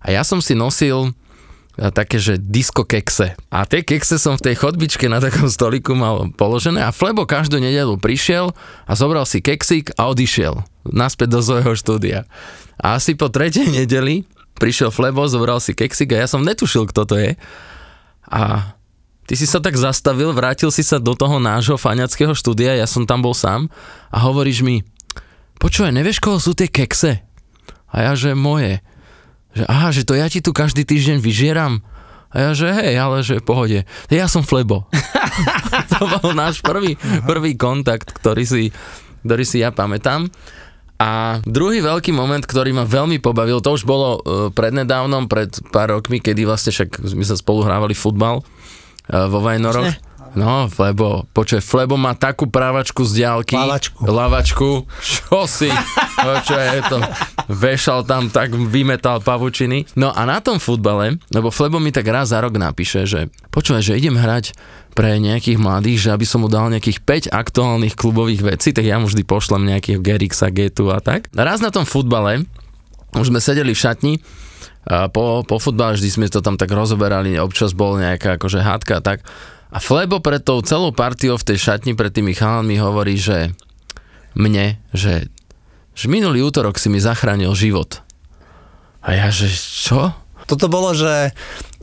A 0.01 0.17
ja 0.17 0.25
som 0.25 0.41
si 0.41 0.57
nosil 0.57 1.13
také, 1.75 2.23
že 2.23 2.39
disco 2.39 2.87
kekse. 2.87 3.35
A 3.51 3.67
tie 3.67 3.83
kekse 3.83 4.19
som 4.19 4.39
v 4.39 4.51
tej 4.51 4.55
chodbičke 4.63 5.11
na 5.11 5.19
takom 5.19 5.51
stoliku 5.51 5.99
mal 5.99 6.31
položené 6.39 6.79
a 6.79 6.95
Flebo 6.95 7.27
každú 7.27 7.59
nedelu 7.59 7.99
prišiel 7.99 8.55
a 8.87 8.93
zobral 8.95 9.27
si 9.27 9.43
keksík 9.43 9.95
a 9.99 10.11
odišiel 10.11 10.63
naspäť 10.87 11.29
do 11.35 11.41
svojho 11.43 11.73
štúdia. 11.75 12.19
A 12.79 12.99
asi 12.99 13.19
po 13.19 13.27
tretej 13.27 13.67
nedeli 13.67 14.23
prišiel 14.55 14.95
Flebo, 14.95 15.27
zobral 15.27 15.59
si 15.59 15.75
keksík 15.75 16.15
a 16.15 16.23
ja 16.23 16.29
som 16.31 16.47
netušil, 16.47 16.87
kto 16.87 17.03
to 17.09 17.15
je. 17.19 17.31
A 18.31 18.73
ty 19.27 19.35
si 19.35 19.51
sa 19.51 19.59
tak 19.59 19.75
zastavil, 19.75 20.31
vrátil 20.31 20.71
si 20.71 20.87
sa 20.87 21.03
do 21.03 21.19
toho 21.19 21.43
nášho 21.43 21.75
faňackého 21.75 22.33
štúdia, 22.39 22.79
ja 22.79 22.87
som 22.87 23.03
tam 23.03 23.21
bol 23.21 23.35
sám 23.35 23.67
a 24.15 24.23
hovoríš 24.23 24.63
mi, 24.63 24.87
počúvaj, 25.59 25.91
nevieš, 25.91 26.23
koho 26.23 26.39
sú 26.39 26.55
tie 26.55 26.71
kekse? 26.71 27.19
A 27.91 28.11
ja, 28.11 28.13
že 28.15 28.35
moje. 28.35 28.83
Že 29.55 29.65
aha, 29.71 29.89
že 29.95 30.03
to 30.03 30.19
ja 30.19 30.27
ti 30.27 30.43
tu 30.43 30.51
každý 30.51 30.83
týždeň 30.83 31.23
vyžieram. 31.23 31.81
A 32.35 32.51
ja, 32.51 32.51
že 32.51 32.67
hej, 32.67 32.99
ale 32.99 33.23
že 33.23 33.39
pohode. 33.39 33.87
Ja 34.11 34.27
som 34.27 34.43
Flebo. 34.43 34.91
to 35.95 35.99
bol 36.19 36.35
náš 36.35 36.59
prvý, 36.59 36.99
prvý 37.23 37.55
kontakt, 37.55 38.11
ktorý 38.11 38.43
si, 38.43 38.63
ktorý 39.23 39.45
si 39.47 39.63
ja 39.63 39.71
pamätám. 39.71 40.27
A 40.99 41.43
druhý 41.47 41.83
veľký 41.83 42.11
moment, 42.11 42.43
ktorý 42.43 42.75
ma 42.75 42.87
veľmi 42.87 43.19
pobavil, 43.23 43.63
to 43.63 43.75
už 43.75 43.87
bolo 43.87 44.19
uh, 44.19 44.21
prednedávnom, 44.51 45.27
pred 45.27 45.51
pár 45.75 45.95
rokmi, 45.95 46.23
kedy 46.23 46.47
vlastne 46.47 46.71
však 46.71 47.03
my 47.15 47.25
sa 47.27 47.39
spolu 47.39 47.67
hrávali 47.67 47.95
futbal 47.95 48.43
uh, 48.43 49.27
vo 49.31 49.39
Vajnoroch. 49.43 49.91
No, 50.35 50.67
Flebo, 50.67 51.31
počuj, 51.31 51.63
Flebo 51.63 51.95
má 51.95 52.19
takú 52.19 52.51
právačku 52.51 53.07
z 53.07 53.23
diálky. 53.23 53.55
Lavačku. 53.55 53.99
Lavačku. 54.03 54.71
Čo 54.99 55.47
si? 55.47 55.71
Čo 56.47 56.57
je 56.59 56.81
to? 56.91 56.99
Vešal 57.47 58.03
tam, 58.03 58.27
tak 58.29 58.51
vymetal 58.51 59.23
pavučiny. 59.23 59.87
No 59.95 60.11
a 60.11 60.27
na 60.27 60.43
tom 60.43 60.59
futbale, 60.59 61.23
lebo 61.31 61.55
Flebo 61.55 61.79
mi 61.79 61.95
tak 61.95 62.11
raz 62.11 62.35
za 62.35 62.43
rok 62.43 62.59
napíše, 62.59 63.07
že 63.07 63.31
počúvaj, 63.55 63.83
že 63.87 63.99
idem 63.99 64.19
hrať 64.19 64.59
pre 64.95 65.19
nejakých 65.23 65.59
mladých, 65.59 65.99
že 66.07 66.15
aby 66.15 66.27
som 66.27 66.43
mu 66.43 66.49
dal 66.51 66.71
nejakých 66.71 67.31
5 67.31 67.35
aktuálnych 67.35 67.95
klubových 67.95 68.43
vecí, 68.43 68.71
tak 68.71 68.87
ja 68.87 68.99
mu 68.99 69.11
vždy 69.11 69.23
pošlem 69.27 69.67
nejakých 69.67 69.99
Gerixa, 70.03 70.51
Getu 70.51 70.91
a 70.91 70.99
tak. 71.03 71.31
A 71.35 71.43
raz 71.43 71.63
na 71.63 71.75
tom 71.75 71.87
futbale, 71.87 72.47
už 73.15 73.31
sme 73.31 73.43
sedeli 73.43 73.75
v 73.75 73.83
šatni, 73.83 74.15
a 74.85 75.09
po, 75.09 75.41
po 75.49 75.57
futbale 75.57 75.97
vždy 75.97 76.09
sme 76.13 76.27
to 76.29 76.45
tam 76.45 76.61
tak 76.61 76.69
rozoberali, 76.69 77.41
občas 77.41 77.73
bol 77.73 77.97
nejaká 77.97 78.37
akože 78.37 78.61
hádka 78.61 79.01
a 79.01 79.03
tak. 79.03 79.19
A 79.75 79.83
Flebo 79.83 80.23
pred 80.23 80.39
tou 80.39 80.63
celou 80.63 80.95
partiou 80.95 81.35
v 81.35 81.47
tej 81.51 81.59
šatni 81.59 81.99
pred 81.99 82.15
tými 82.15 82.31
chalami 82.31 82.79
hovorí, 82.79 83.19
že 83.19 83.51
mne, 84.39 84.79
že, 84.95 85.27
že 85.99 86.07
minulý 86.07 86.47
útorok 86.47 86.79
si 86.79 86.87
mi 86.87 87.03
zachránil 87.03 87.51
život. 87.59 87.99
A 89.03 89.19
ja, 89.19 89.35
že 89.35 89.51
čo? 89.51 90.15
Toto 90.47 90.71
bolo, 90.71 90.95
že, 90.95 91.35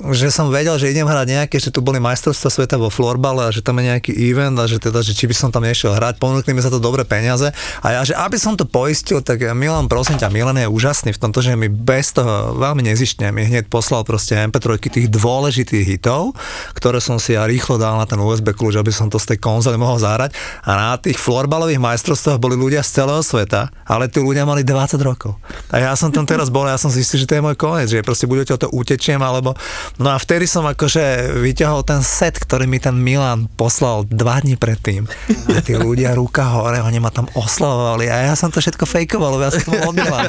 že 0.09 0.33
som 0.33 0.49
vedel, 0.49 0.73
že 0.81 0.89
idem 0.89 1.05
hrať 1.05 1.27
nejaké, 1.29 1.61
že 1.61 1.69
tu 1.69 1.85
boli 1.85 2.01
majstrovstvá 2.01 2.49
sveta 2.49 2.75
vo 2.81 2.89
florbale 2.89 3.45
a 3.45 3.53
že 3.53 3.61
tam 3.61 3.77
je 3.77 3.93
nejaký 3.93 4.11
event 4.17 4.57
a 4.57 4.65
že 4.65 4.81
teda, 4.81 5.05
že 5.05 5.13
či 5.13 5.29
by 5.29 5.35
som 5.37 5.49
tam 5.53 5.61
nešiel 5.61 5.93
hrať, 5.93 6.17
ponúkli 6.17 6.57
mi 6.57 6.65
za 6.65 6.73
to 6.73 6.81
dobré 6.81 7.05
peniaze 7.05 7.53
a 7.85 7.87
ja, 7.93 8.01
že 8.01 8.17
aby 8.17 8.37
som 8.41 8.57
to 8.57 8.65
poistil, 8.65 9.21
tak 9.21 9.45
Milan, 9.53 9.85
prosím 9.85 10.17
ťa, 10.17 10.33
Milan 10.33 10.57
je 10.57 10.65
úžasný 10.65 11.13
v 11.13 11.21
tomto, 11.21 11.45
že 11.45 11.53
mi 11.53 11.69
bez 11.69 12.17
toho 12.17 12.57
veľmi 12.57 12.81
nezištne, 12.81 13.29
mi 13.29 13.45
hneď 13.45 13.69
poslal 13.69 14.01
proste 14.01 14.33
MP3 14.33 14.81
tých 14.81 15.07
dôležitých 15.13 15.85
hitov, 15.85 16.33
ktoré 16.73 16.97
som 16.97 17.21
si 17.21 17.37
ja 17.37 17.45
rýchlo 17.45 17.77
dal 17.77 18.01
na 18.01 18.09
ten 18.09 18.17
USB 18.17 18.57
kľúč, 18.57 18.81
aby 18.81 18.89
som 18.89 19.05
to 19.05 19.21
z 19.21 19.35
tej 19.35 19.37
konzoly 19.37 19.77
mohol 19.77 20.01
zahrať 20.01 20.33
a 20.65 20.71
na 20.73 20.91
tých 20.97 21.21
florbalových 21.21 21.77
majstrovstvách 21.77 22.41
boli 22.41 22.57
ľudia 22.57 22.81
z 22.81 23.03
celého 23.03 23.21
sveta, 23.21 23.69
ale 23.85 24.09
tí 24.09 24.17
ľudia 24.17 24.49
mali 24.49 24.65
20 24.65 24.97
rokov. 25.05 25.37
A 25.69 25.77
ja 25.77 25.93
som 25.93 26.09
tam 26.09 26.25
teraz 26.25 26.49
bol, 26.49 26.65
ja 26.65 26.79
som 26.79 26.89
istý, 26.89 27.21
že 27.21 27.29
to 27.29 27.37
je 27.37 27.45
môj 27.45 27.55
koniec, 27.59 27.91
že 27.91 28.01
proste 28.01 28.25
o 28.25 28.57
to 28.57 28.67
utečiem, 28.73 29.21
alebo... 29.21 29.53
No 29.97 30.09
a 30.09 30.17
vtedy 30.17 30.43
som 30.43 30.63
akože 30.63 31.01
vyťahol 31.37 31.81
ten 31.81 31.99
set, 31.99 32.35
ktorý 32.35 32.63
mi 32.63 32.77
ten 32.77 32.93
Milan 32.93 33.49
poslal 33.49 34.03
dva 34.03 34.37
dní 34.37 34.55
predtým. 34.55 35.03
A 35.47 35.59
tí 35.59 35.73
ľudia 35.73 36.13
ruka 36.13 36.47
hore, 36.47 36.79
oni 36.79 36.97
ma 36.97 37.09
tam 37.09 37.27
oslavovali 37.31 38.05
a 38.05 38.23
ja 38.23 38.33
som 38.33 38.47
to 38.47 38.57
všetko 38.57 38.83
fejkoval, 38.83 39.35
ja 39.37 39.49
som 39.49 39.61
to 39.63 39.75
bol 39.75 39.91
Milan. 39.91 40.25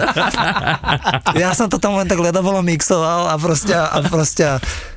Ja 1.34 1.52
som 1.52 1.66
to 1.66 1.76
tam 1.76 1.94
len 1.94 2.04
tak 2.04 2.18
ledovolo 2.18 2.60
mixoval 2.60 3.26
a 3.26 3.36
proste, 3.36 3.72
a 3.72 3.98
proste 4.02 4.44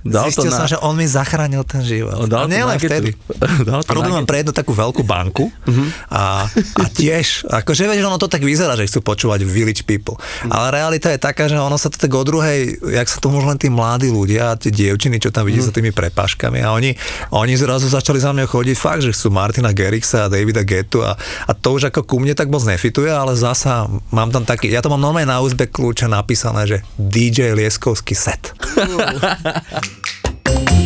Dal 0.01 0.27
to 0.27 0.43
zistil 0.43 0.49
na- 0.49 0.57
som, 0.57 0.67
že 0.67 0.77
on 0.77 0.93
mi 0.93 1.05
zachránil 1.05 1.63
ten 1.63 1.81
život. 1.81 2.25
Dal 2.25 2.45
A 2.45 2.45
to 2.45 2.51
nie 2.51 2.61
len 2.61 2.75
na 2.75 2.81
vtedy. 2.81 3.09
Dal 3.67 3.79
to 3.79 3.89
Robil 3.91 4.11
mám 4.11 4.25
pre 4.25 4.41
jednu 4.41 4.51
takú 4.51 4.71
veľkú 4.71 5.01
banku 5.01 5.49
Mhm. 5.63 5.85
a, 6.09 6.45
a 6.51 6.85
tiež, 6.87 7.47
akože 7.47 7.85
vieš, 7.85 8.03
ono 8.03 8.17
to 8.17 8.27
tak 8.27 8.41
vyzerá, 8.41 8.73
že 8.73 8.85
chcú 8.85 9.01
počúvať 9.03 9.41
Village 9.43 9.83
People. 9.83 10.17
Ale 10.45 10.73
realita 10.73 11.09
je 11.09 11.17
taká, 11.17 11.45
že 11.45 11.55
ono 11.55 11.75
sa 11.75 11.87
to 11.87 11.97
tak 11.97 12.09
o 12.09 12.21
druhej, 12.21 12.75
jak 12.81 13.07
sa 13.07 13.17
to 13.17 13.27
môžu 13.27 13.47
len 13.47 13.57
tí 13.57 13.67
mladí 13.67 14.07
ľudia 14.07 14.54
a 14.55 14.57
tie 14.57 14.71
dievčiny, 14.71 15.19
čo 15.19 15.29
tam 15.29 15.43
vidíte 15.43 15.67
Mhm. 15.67 15.69
za 15.69 15.75
tými 15.75 15.91
prepáškami 15.91 16.63
a 16.63 16.71
oni, 16.71 16.95
oni 17.29 17.53
zrazu 17.53 17.85
začali 17.85 18.17
za 18.17 18.31
mňa 18.31 18.47
chodiť 18.47 18.75
fakt, 18.75 19.03
že 19.03 19.11
chcú 19.11 19.27
Martina 19.29 19.69
Gerixa 19.69 20.25
a 20.25 20.31
Davida 20.31 20.63
Getu 20.63 21.03
a, 21.03 21.19
a 21.45 21.51
to 21.51 21.75
už 21.75 21.91
ako 21.91 22.07
ku 22.07 22.15
mne 22.17 22.31
tak 22.31 22.47
moc 22.47 22.63
nefituje, 22.63 23.11
ale 23.11 23.35
zasa 23.35 23.83
mám 24.09 24.31
tam 24.31 24.47
taký, 24.47 24.71
ja 24.71 24.79
to 24.79 24.87
mám 24.87 25.03
normálne 25.03 25.27
na 25.27 25.43
USB 25.43 25.67
kľúče 25.67 26.07
napísané, 26.07 26.63
že 26.63 26.77
DJ 26.95 27.51
Lieskovský 27.51 28.15
set. 28.15 28.55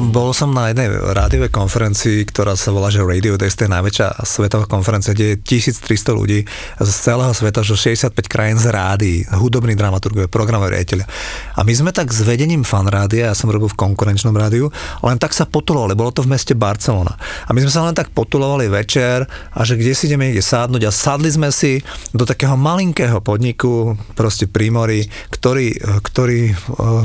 Bol 0.10 0.34
som 0.34 0.50
na 0.50 0.74
jednej 0.74 0.90
rádiovej 0.90 1.54
konferencii, 1.54 2.26
ktorá 2.26 2.58
sa 2.58 2.74
volá, 2.74 2.90
že 2.90 3.06
Radio 3.06 3.38
Days, 3.38 3.54
to 3.54 3.70
je 3.70 3.76
najväčšia 3.78 4.26
svetová 4.26 4.66
konferencia, 4.66 5.14
kde 5.14 5.38
je 5.38 5.62
1300 5.62 6.18
ľudí 6.18 6.50
z 6.82 6.90
celého 6.90 7.30
sveta, 7.30 7.62
že 7.62 7.78
65 7.78 8.18
krajín 8.26 8.58
z 8.58 8.74
rádií, 8.74 9.30
hudobní 9.30 9.78
dramaturgovia, 9.78 10.26
programoví 10.26 10.74
riaditeľia. 10.74 11.06
A 11.54 11.62
my 11.62 11.74
sme 11.78 11.94
tak 11.94 12.10
s 12.10 12.26
vedením 12.26 12.66
fan 12.66 12.90
rádia, 12.90 13.30
ja 13.30 13.38
som 13.38 13.54
robil 13.54 13.70
v 13.70 13.78
konkurenčnom 13.78 14.34
rádiu, 14.34 14.74
len 15.06 15.22
tak 15.22 15.30
sa 15.30 15.46
potulovali, 15.46 15.94
bolo 15.94 16.10
to 16.10 16.26
v 16.26 16.34
meste 16.34 16.58
Barcelona. 16.58 17.14
A 17.46 17.54
my 17.54 17.62
sme 17.62 17.70
sa 17.70 17.86
len 17.86 17.94
tak 17.94 18.10
potulovali 18.10 18.66
večer 18.66 19.30
a 19.30 19.62
že 19.62 19.78
kde 19.78 19.94
si 19.94 20.10
ideme 20.10 20.34
niekde 20.34 20.42
sadnúť 20.42 20.90
a 20.90 20.92
sadli 20.96 21.30
sme 21.30 21.54
si 21.54 21.86
do 22.18 22.26
takého 22.26 22.58
malinkého 22.58 23.22
podniku, 23.22 23.94
proste 24.18 24.50
pri 24.50 24.74
mori, 24.74 25.06
ktorý, 25.30 25.78
ktorý 26.02 26.42
eh, 26.50 26.56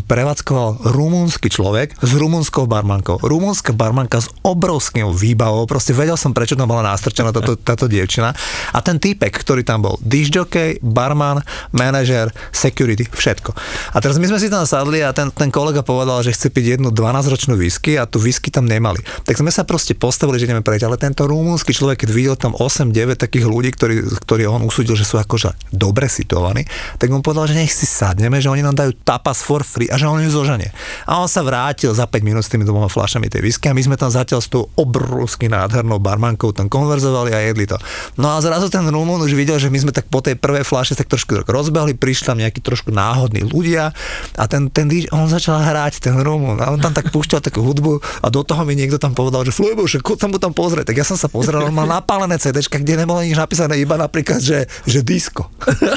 prevádzkoval 0.09 0.89
rumúnsky 0.89 1.53
človek 1.53 2.01
s 2.01 2.11
rumúnskou 2.17 2.65
barmankou. 2.95 3.19
Rumúnska 3.19 3.75
barmanka 3.75 4.23
s 4.23 4.31
obrovským 4.47 5.11
výbavou, 5.11 5.67
proste 5.67 5.91
vedel 5.91 6.15
som, 6.15 6.31
prečo 6.31 6.55
tam 6.55 6.71
bola 6.71 6.95
nástrčená 6.95 7.35
táto, 7.35 7.59
táto 7.59 7.91
dievčina. 7.91 8.31
A 8.71 8.79
ten 8.79 9.03
týpek, 9.03 9.35
ktorý 9.35 9.67
tam 9.67 9.83
bol, 9.83 9.99
disjockey, 9.99 10.79
barman, 10.79 11.43
manažer, 11.75 12.31
security, 12.55 13.11
všetko. 13.11 13.51
A 13.91 13.99
teraz 13.99 14.23
my 14.23 14.31
sme 14.31 14.39
si 14.39 14.47
tam 14.47 14.63
sadli 14.63 15.03
a 15.03 15.11
ten, 15.11 15.35
ten 15.35 15.51
kolega 15.51 15.83
povedal, 15.83 16.23
že 16.23 16.31
chce 16.31 16.55
piť 16.55 16.79
jednu 16.79 16.95
12-ročnú 16.95 17.59
whisky 17.59 17.99
a 17.99 18.07
tu 18.07 18.23
whisky 18.23 18.55
tam 18.55 18.71
nemali. 18.71 19.03
Tak 19.27 19.35
sme 19.35 19.51
sa 19.51 19.67
proste 19.67 19.99
postavili, 19.99 20.39
že 20.39 20.47
ideme 20.47 20.63
preč, 20.63 20.87
ale 20.87 20.95
tento 20.95 21.27
rumúnsky 21.27 21.75
človek, 21.75 22.07
keď 22.07 22.11
videl 22.15 22.37
tam 22.39 22.55
8-9 22.55 23.19
takých 23.19 23.51
ľudí, 23.51 23.75
ktorí, 23.75 24.07
ktorí 24.23 24.47
on 24.47 24.63
usúdil, 24.63 24.95
že 24.95 25.03
sú 25.03 25.19
akože 25.19 25.75
dobre 25.75 26.07
situovaní, 26.07 26.63
tak 27.03 27.11
mu 27.11 27.19
povedal, 27.19 27.51
že 27.51 27.59
nech 27.59 27.75
si 27.75 27.91
sadneme, 27.91 28.39
že 28.39 28.47
oni 28.47 28.63
nám 28.63 28.79
dajú 28.79 28.95
tapas 29.03 29.43
for 29.43 29.67
free 29.67 29.91
a 29.91 29.99
že 29.99 30.07
on 30.07 30.23
ju 30.23 30.31
zoženie. 30.31 30.71
A 31.11 31.19
on 31.19 31.27
sa 31.27 31.43
vrátil 31.43 31.91
za 31.91 32.07
5 32.07 32.23
minút 32.23 32.45
s 32.47 32.53
tými 32.53 32.63
dvoma 32.85 32.93
fľašami 32.93 33.33
tej 33.33 33.41
whisky 33.41 33.73
a 33.73 33.75
my 33.75 33.81
sme 33.81 33.97
tam 33.97 34.13
zatiaľ 34.13 34.45
s 34.45 34.53
tou 34.53 34.69
obrovsky 34.77 35.49
nádhernou 35.49 35.97
barmankou 35.97 36.53
tam 36.53 36.69
konverzovali 36.69 37.33
a 37.33 37.41
jedli 37.49 37.65
to. 37.65 37.81
No 38.21 38.37
a 38.37 38.45
zrazu 38.45 38.69
ten 38.69 38.85
Rumún 38.85 39.25
už 39.25 39.33
videl, 39.33 39.57
že 39.57 39.73
my 39.73 39.89
sme 39.89 39.93
tak 39.97 40.13
po 40.13 40.21
tej 40.21 40.37
prvej 40.37 40.69
fľaše 40.69 40.93
tak 40.93 41.09
trošku 41.09 41.49
rozbehli, 41.49 41.97
prišli 41.97 42.29
tam 42.29 42.37
nejakí 42.37 42.61
trošku 42.61 42.93
náhodní 42.93 43.49
ľudia 43.49 43.97
a 44.37 44.45
ten, 44.45 44.69
ten 44.69 44.93
DJ, 44.93 45.09
on 45.17 45.33
začal 45.33 45.65
hrať, 45.65 46.05
ten 46.05 46.21
Rumún, 46.21 46.61
a 46.61 46.69
on 46.69 46.81
tam 46.81 46.93
tak 46.93 47.09
púšťal 47.09 47.41
takú 47.41 47.65
hudbu 47.65 48.05
a 48.21 48.27
do 48.29 48.45
toho 48.45 48.61
mi 48.69 48.77
niekto 48.77 49.01
tam 49.01 49.17
povedal, 49.17 49.49
že 49.49 49.57
Flebo, 49.57 49.89
že 49.89 50.05
sa 50.05 50.29
mu 50.29 50.37
tam 50.37 50.53
pozrieť. 50.53 50.93
Tak 50.93 50.97
ja 51.01 51.07
som 51.07 51.17
sa 51.17 51.33
pozrel, 51.33 51.65
on 51.65 51.73
mal 51.73 51.89
napálené 51.89 52.37
CD, 52.37 52.61
kde 52.61 53.01
nebolo 53.01 53.25
nič 53.25 53.39
napísané, 53.39 53.81
iba 53.81 53.97
napríklad, 53.97 54.45
že, 54.45 54.69
že 54.85 55.01
disco. 55.01 55.49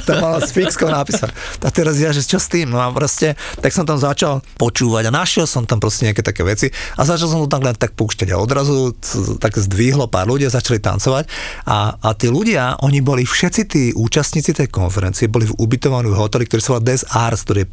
Tam 0.07 0.23
mal 0.23 0.39
s 0.39 0.55
fixkou 0.55 0.87
napísané. 0.87 1.33
A 1.65 1.69
teraz 1.73 1.99
ja, 1.99 2.13
že 2.13 2.23
čo 2.23 2.39
s 2.39 2.47
tým? 2.47 2.71
No 2.71 2.79
a 2.79 2.87
proste, 2.93 3.35
tak 3.59 3.73
som 3.73 3.83
tam 3.83 3.97
začal 3.97 4.39
počúvať 4.61 5.09
a 5.09 5.11
našiel 5.11 5.49
som 5.49 5.65
tam 5.65 5.81
proste 5.81 6.07
nejaké 6.07 6.21
také 6.21 6.45
veci 6.45 6.67
a 6.95 7.01
začal 7.03 7.27
som 7.29 7.39
to 7.43 7.49
tam 7.49 7.63
tak 7.63 7.93
púšťať 7.97 8.33
a 8.33 8.41
odrazu 8.41 8.93
tak 9.41 9.57
zdvihlo 9.57 10.07
pár 10.07 10.29
ľudí 10.29 10.47
a 10.47 10.53
začali 10.53 10.79
tancovať 10.79 11.25
a, 11.65 11.97
a 11.97 12.09
tí 12.13 12.29
ľudia, 12.29 12.79
oni 12.83 13.01
boli 13.01 13.23
všetci 13.25 13.61
tí 13.67 13.83
účastníci 13.93 14.53
tej 14.53 14.69
konferencie, 14.69 15.31
boli 15.31 15.49
v 15.49 15.57
ubytovaní 15.57 16.09
v 16.11 16.17
hoteli, 16.17 16.45
ktorý 16.47 16.61
sa 16.61 16.69
volá 16.77 16.83
Des 16.83 17.03
Arts, 17.11 17.43
ktorý 17.43 17.65
je 17.65 17.69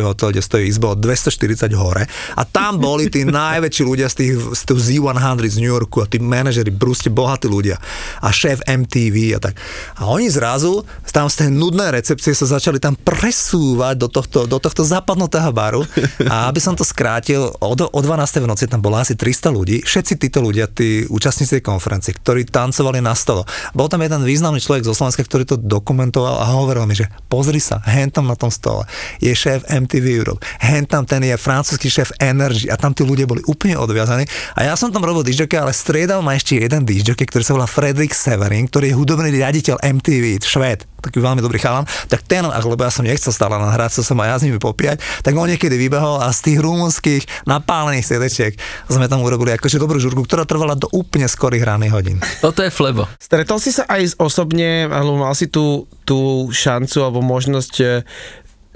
5 0.00 0.08
hotel, 0.08 0.28
kde 0.32 0.42
stojí 0.42 0.64
izba 0.68 0.94
od 0.94 0.98
240 1.00 1.70
hore 1.76 2.04
a 2.34 2.42
tam 2.42 2.80
boli 2.80 3.10
tí 3.12 3.24
najväčší 3.28 3.82
ľudia 3.84 4.08
z 4.10 4.14
tých, 4.24 4.32
z 4.54 4.62
tých 4.64 5.00
Z100 5.00 5.48
z 5.48 5.56
New 5.60 5.72
Yorku 5.72 6.00
a 6.02 6.06
tí 6.06 6.20
manažeri, 6.22 6.70
brúste 6.70 7.10
bohatí 7.10 7.50
ľudia 7.50 7.80
a 8.22 8.28
šéf 8.30 8.62
MTV 8.64 9.36
a 9.36 9.38
tak. 9.42 9.54
A 9.98 10.06
oni 10.10 10.30
zrazu 10.30 10.84
tam 11.10 11.26
z 11.26 11.44
tej 11.44 11.50
nudnej 11.50 11.90
recepcie 11.90 12.30
sa 12.36 12.46
začali 12.46 12.78
tam 12.78 12.94
presúvať 12.94 13.94
do 13.98 14.08
tohto, 14.08 14.46
do 14.46 14.58
tohto 14.62 14.86
zapadnutého 14.86 15.50
baru 15.50 15.82
a 16.30 16.46
aby 16.46 16.60
som 16.62 16.78
to 16.78 16.86
skrátil, 16.86 17.50
od, 17.58 17.90
o 17.90 18.00
12. 18.00 18.37
v 18.42 18.50
noci 18.50 18.64
tam 18.66 18.82
bolo 18.82 18.98
asi 18.98 19.14
300 19.14 19.50
ľudí, 19.54 19.76
všetci 19.82 20.14
títo 20.18 20.38
ľudia, 20.42 20.70
tí 20.70 21.06
účastníci 21.06 21.58
tej 21.58 21.64
konferencie, 21.64 22.14
ktorí 22.14 22.46
tancovali 22.48 23.02
na 23.02 23.14
stolo. 23.14 23.44
Bol 23.74 23.90
tam 23.90 24.02
jeden 24.02 24.22
významný 24.22 24.62
človek 24.62 24.86
zo 24.86 24.94
Slovenska, 24.94 25.22
ktorý 25.26 25.44
to 25.44 25.56
dokumentoval 25.58 26.40
a 26.40 26.46
hovoril 26.54 26.86
mi, 26.86 26.94
že 26.98 27.10
pozri 27.26 27.58
sa, 27.58 27.82
hen 27.84 28.10
tam 28.10 28.26
na 28.26 28.38
tom 28.38 28.50
stole 28.50 28.88
je 29.18 29.32
šéf 29.34 29.66
MTV 29.66 30.04
Europe, 30.18 30.40
hen 30.62 30.86
tam 30.86 31.04
ten 31.04 31.22
je 31.24 31.34
francúzsky 31.34 31.90
šéf 31.90 32.14
Energy 32.22 32.70
a 32.70 32.78
tam 32.78 32.94
tí 32.94 33.02
ľudia 33.02 33.26
boli 33.26 33.42
úplne 33.46 33.74
odviazaní. 33.78 34.24
A 34.54 34.66
ja 34.66 34.74
som 34.78 34.92
tam 34.94 35.04
robil 35.04 35.26
disjockey, 35.26 35.58
ale 35.58 35.74
striedal 35.74 36.22
ma 36.22 36.34
ešte 36.34 36.58
jeden 36.58 36.86
disjockey, 36.86 37.26
ktorý 37.26 37.44
sa 37.44 37.54
volá 37.54 37.68
Fredrik 37.68 38.14
Severin, 38.14 38.70
ktorý 38.70 38.92
je 38.92 38.98
hudobný 38.98 39.28
riaditeľ 39.34 39.82
MTV, 39.82 40.40
Švéd, 40.42 40.86
taký 41.02 41.22
veľmi 41.22 41.38
dobrý 41.42 41.58
chalan, 41.62 41.86
tak 42.10 42.26
ten, 42.26 42.42
lebo 42.42 42.82
ja 42.82 42.90
som 42.90 43.06
nechcel 43.06 43.30
stále 43.30 43.54
nahrať, 43.58 43.98
chcel 43.98 44.14
som 44.14 44.18
aj 44.22 44.28
ja 44.28 44.36
s 44.38 44.44
nimi 44.46 44.58
popíjať, 44.58 44.98
tak 45.22 45.32
on 45.36 45.46
niekedy 45.46 45.78
vybehol 45.78 46.18
a 46.22 46.30
z 46.34 46.52
tých 46.52 46.58
rumunských 46.62 47.22
napálených 47.46 48.06
ovečiek. 48.28 48.52
Sme 48.92 49.08
tam 49.08 49.24
urobili 49.24 49.56
akože 49.56 49.80
dobrú 49.80 49.96
žurku, 49.96 50.28
ktorá 50.28 50.44
trvala 50.44 50.76
do 50.76 50.86
úplne 50.92 51.24
skorých 51.24 51.64
ránych 51.64 51.96
hodín. 51.96 52.20
Toto 52.44 52.60
je 52.60 52.68
Flebo. 52.68 53.08
Stretol 53.16 53.56
si 53.56 53.72
sa 53.72 53.88
aj 53.88 54.20
osobne, 54.20 54.84
alebo 54.86 55.16
mal 55.16 55.32
si 55.32 55.48
tú, 55.48 55.88
tú 56.04 56.52
šancu 56.52 57.00
alebo 57.00 57.24
možnosť 57.24 57.74
e, 57.80 57.86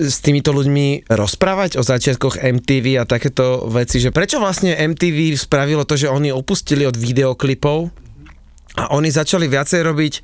s 0.01 0.17
týmito 0.25 0.57
ľuďmi 0.57 1.13
rozprávať 1.13 1.77
o 1.77 1.85
začiatkoch 1.85 2.41
MTV 2.41 2.97
a 2.97 3.05
takéto 3.05 3.69
veci, 3.69 4.01
že 4.01 4.09
prečo 4.09 4.41
vlastne 4.41 4.73
MTV 4.73 5.37
spravilo 5.37 5.85
to, 5.85 6.01
že 6.01 6.09
oni 6.09 6.33
opustili 6.33 6.89
od 6.89 6.97
videoklipov 6.97 7.93
a 8.81 8.89
oni 8.97 9.13
začali 9.13 9.53
viacej 9.53 9.81
robiť 9.85 10.15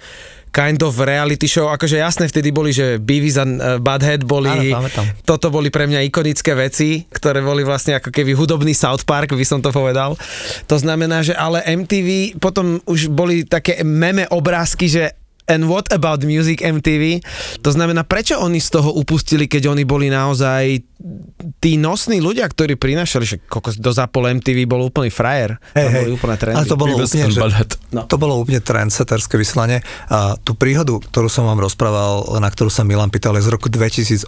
kind 0.48 0.80
of 0.80 0.96
reality 1.02 1.50
show, 1.50 1.68
akože 1.68 1.98
jasné 1.98 2.30
vtedy 2.30 2.54
boli, 2.54 2.70
že 2.70 2.96
Beavis 2.96 3.36
a 3.36 3.44
uh, 3.44 3.76
Butthead 3.82 4.22
boli, 4.22 4.70
Áno, 4.70 4.86
pamätám. 4.86 5.04
toto 5.26 5.50
boli 5.50 5.68
pre 5.68 5.90
mňa 5.90 6.06
ikonické 6.06 6.54
veci, 6.54 7.04
ktoré 7.10 7.42
boli 7.42 7.66
vlastne 7.66 7.98
ako 7.98 8.14
keby 8.14 8.32
hudobný 8.38 8.72
South 8.72 9.02
Park, 9.02 9.34
by 9.34 9.46
som 9.46 9.58
to 9.58 9.74
povedal. 9.74 10.14
To 10.70 10.76
znamená, 10.78 11.26
že 11.26 11.34
ale 11.34 11.60
MTV 11.66 12.38
potom 12.38 12.78
už 12.86 13.10
boli 13.10 13.42
také 13.42 13.82
meme 13.82 14.24
obrázky, 14.30 14.86
že 14.86 15.17
And 15.48 15.64
what 15.64 15.88
about 15.88 16.20
music 16.28 16.60
MTV? 16.60 17.24
To 17.64 17.70
znamená, 17.72 18.04
prečo 18.04 18.36
oni 18.36 18.60
z 18.60 18.68
toho 18.68 18.92
upustili, 18.92 19.48
keď 19.48 19.72
oni 19.72 19.88
boli 19.88 20.12
naozaj 20.12 20.84
tí 21.62 21.78
nosní 21.78 22.18
ľudia, 22.18 22.42
ktorí 22.50 22.74
prinašali, 22.74 23.24
že 23.24 23.36
kokos 23.38 23.78
do 23.78 23.94
Zapol 23.94 24.26
MTV 24.34 24.66
bol 24.66 24.82
úplný 24.82 25.14
frajer. 25.14 25.54
Hej. 25.78 26.04
boli 26.04 26.10
úplne 26.10 26.34
trendy. 26.34 26.58
Ale 26.58 26.66
to 26.66 26.74
bolo 26.74 26.94
úplne, 26.98 27.30
že, 27.30 27.38
Butthead. 27.38 27.70
No. 27.94 28.02
to 28.10 28.16
bolo 28.18 28.34
úplne 28.42 28.58
trendsetterské 28.58 29.38
vyslanie. 29.38 29.78
A 30.10 30.34
tú 30.42 30.58
príhodu, 30.58 30.98
ktorú 30.98 31.30
som 31.30 31.46
vám 31.46 31.62
rozprával, 31.62 32.42
na 32.42 32.50
ktorú 32.50 32.66
sa 32.66 32.82
Milan 32.82 33.14
pýtal, 33.14 33.38
je 33.38 33.46
z 33.46 33.50
roku 33.54 33.70
2008. 33.70 34.26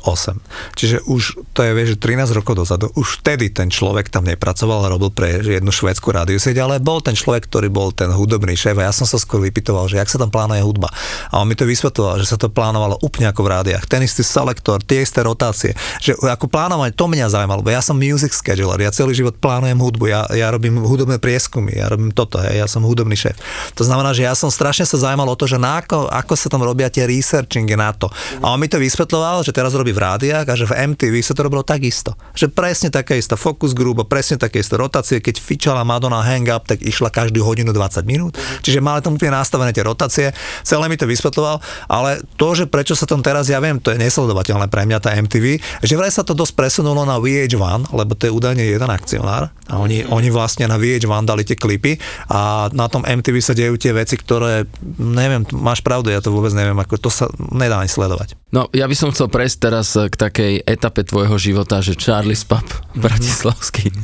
Čiže 0.78 0.96
už, 1.10 1.42
to 1.50 1.60
je, 1.66 1.70
vieš, 1.74 1.98
že 1.98 2.06
13 2.06 2.38
rokov 2.38 2.54
dozadu, 2.62 2.86
už 2.94 3.18
vtedy 3.18 3.50
ten 3.50 3.66
človek 3.66 4.06
tam 4.06 4.30
nepracoval 4.30 4.86
a 4.86 4.92
robil 4.94 5.10
pre 5.10 5.42
jednu 5.42 5.74
švédsku 5.74 6.06
rádiosieť, 6.06 6.54
ale 6.62 6.78
bol 6.78 7.02
ten 7.02 7.18
človek, 7.18 7.50
ktorý 7.50 7.66
bol 7.66 7.90
ten 7.90 8.14
hudobný 8.14 8.54
šéf 8.54 8.78
a 8.78 8.86
ja 8.86 8.92
som 8.94 9.10
sa 9.10 9.18
skôr 9.18 9.42
vypytoval, 9.42 9.90
že 9.90 9.98
jak 9.98 10.06
sa 10.06 10.22
tam 10.22 10.30
plánuje 10.30 10.62
hudba. 10.62 10.86
A 11.30 11.40
on 11.42 11.46
mi 11.46 11.56
to 11.56 11.64
vysvetloval, 11.64 12.20
že 12.20 12.30
sa 12.30 12.36
to 12.36 12.52
plánovalo 12.52 12.98
úplne 13.00 13.30
ako 13.30 13.46
v 13.46 13.52
rádiách. 13.54 13.84
Ten 13.86 14.04
istý 14.04 14.22
selektor, 14.22 14.82
tie 14.84 15.02
isté 15.02 15.24
rotácie. 15.24 15.72
Že 16.02 16.18
ako 16.26 16.46
plánovanie, 16.50 16.94
to 16.94 17.06
mňa 17.08 17.32
zaujímalo, 17.32 17.62
lebo 17.64 17.72
ja 17.72 17.82
som 17.82 17.96
music 17.96 18.34
scheduler, 18.34 18.80
ja 18.80 18.92
celý 18.92 19.16
život 19.16 19.36
plánujem 19.38 19.78
hudbu, 19.78 20.04
ja, 20.10 20.26
ja 20.34 20.52
robím 20.52 20.82
hudobné 20.82 21.16
prieskumy, 21.16 21.78
ja 21.78 21.88
robím 21.88 22.12
toto, 22.12 22.42
hej, 22.42 22.60
ja 22.60 22.66
som 22.68 22.84
hudobný 22.84 23.16
šéf. 23.16 23.38
To 23.78 23.82
znamená, 23.86 24.12
že 24.12 24.26
ja 24.28 24.34
som 24.36 24.52
strašne 24.52 24.84
sa 24.84 25.00
zaujímal 25.00 25.28
o 25.32 25.36
to, 25.38 25.48
že 25.48 25.56
na 25.56 25.80
ako, 25.80 26.10
ako 26.10 26.34
sa 26.36 26.48
tam 26.52 26.62
robia 26.62 26.92
tie 26.92 27.08
researchingy 27.08 27.74
na 27.74 27.90
to. 27.96 28.12
A 28.44 28.52
on 28.52 28.58
mi 28.60 28.68
to 28.68 28.76
vysvetloval, 28.76 29.40
že 29.42 29.54
teraz 29.56 29.72
robí 29.72 29.94
v 29.96 30.02
rádiách 30.04 30.46
a 30.46 30.54
že 30.54 30.68
v 30.68 30.76
MTV 30.92 31.14
sa 31.24 31.32
to 31.32 31.46
robilo 31.46 31.64
takisto. 31.64 32.12
Že 32.36 32.52
presne 32.52 32.88
také 32.92 33.16
isté 33.16 33.34
focus 33.40 33.72
group, 33.72 34.02
a 34.02 34.04
presne 34.04 34.36
také 34.36 34.60
isté 34.60 34.76
rotácie, 34.76 35.24
keď 35.24 35.40
fičala 35.40 35.82
Madonna 35.82 36.20
Hang 36.20 36.48
Up, 36.52 36.68
tak 36.68 36.84
išla 36.84 37.08
každú 37.08 37.40
hodinu 37.40 37.72
20 37.72 38.04
minút. 38.04 38.36
Čiže 38.60 38.84
mali 38.84 39.00
tam 39.00 39.16
úplne 39.16 39.40
nastavené 39.40 39.72
tie 39.72 39.84
rotácie. 39.84 40.26
Celé 40.62 40.86
mi 40.92 40.99
to 41.00 41.08
vysvetloval, 41.08 41.64
ale 41.88 42.20
to, 42.36 42.52
že 42.52 42.68
prečo 42.68 42.92
sa 42.92 43.08
tam 43.08 43.24
teraz, 43.24 43.48
ja 43.48 43.56
viem, 43.58 43.80
to 43.80 43.90
je 43.90 43.98
nesledovateľné 43.98 44.68
pre 44.68 44.84
mňa 44.84 44.98
tá 45.00 45.16
MTV, 45.16 45.60
že 45.80 45.94
vraj 45.96 46.12
sa 46.12 46.20
to 46.20 46.36
dosť 46.36 46.52
presunulo 46.52 47.08
na 47.08 47.16
VH1, 47.16 47.90
lebo 47.96 48.12
to 48.12 48.28
je 48.28 48.32
údajne 48.32 48.60
jeden 48.60 48.90
akcionár 48.92 49.48
a 49.70 49.74
oni, 49.80 50.04
oni 50.04 50.28
vlastne 50.28 50.68
na 50.68 50.76
VH1 50.76 51.24
dali 51.24 51.42
tie 51.48 51.56
klipy 51.56 51.96
a 52.28 52.68
na 52.76 52.86
tom 52.92 53.02
MTV 53.06 53.36
sa 53.40 53.56
dejú 53.56 53.80
tie 53.80 53.96
veci, 53.96 54.20
ktoré, 54.20 54.68
neviem, 55.00 55.48
máš 55.56 55.80
pravdu, 55.80 56.12
ja 56.12 56.20
to 56.20 56.28
vôbec 56.28 56.52
neviem, 56.52 56.76
ako 56.76 57.00
to 57.00 57.10
sa 57.10 57.26
nedá 57.50 57.80
ani 57.80 57.88
sledovať. 57.88 58.36
No, 58.50 58.66
ja 58.74 58.90
by 58.90 58.96
som 58.98 59.14
chcel 59.14 59.30
prejsť 59.30 59.56
teraz 59.62 59.94
k 59.94 60.10
takej 60.10 60.52
etape 60.66 61.06
tvojho 61.06 61.38
života, 61.38 61.78
že 61.78 61.94
Charlie's 61.94 62.42
Pub, 62.42 62.66
Bratislavský. 62.98 63.88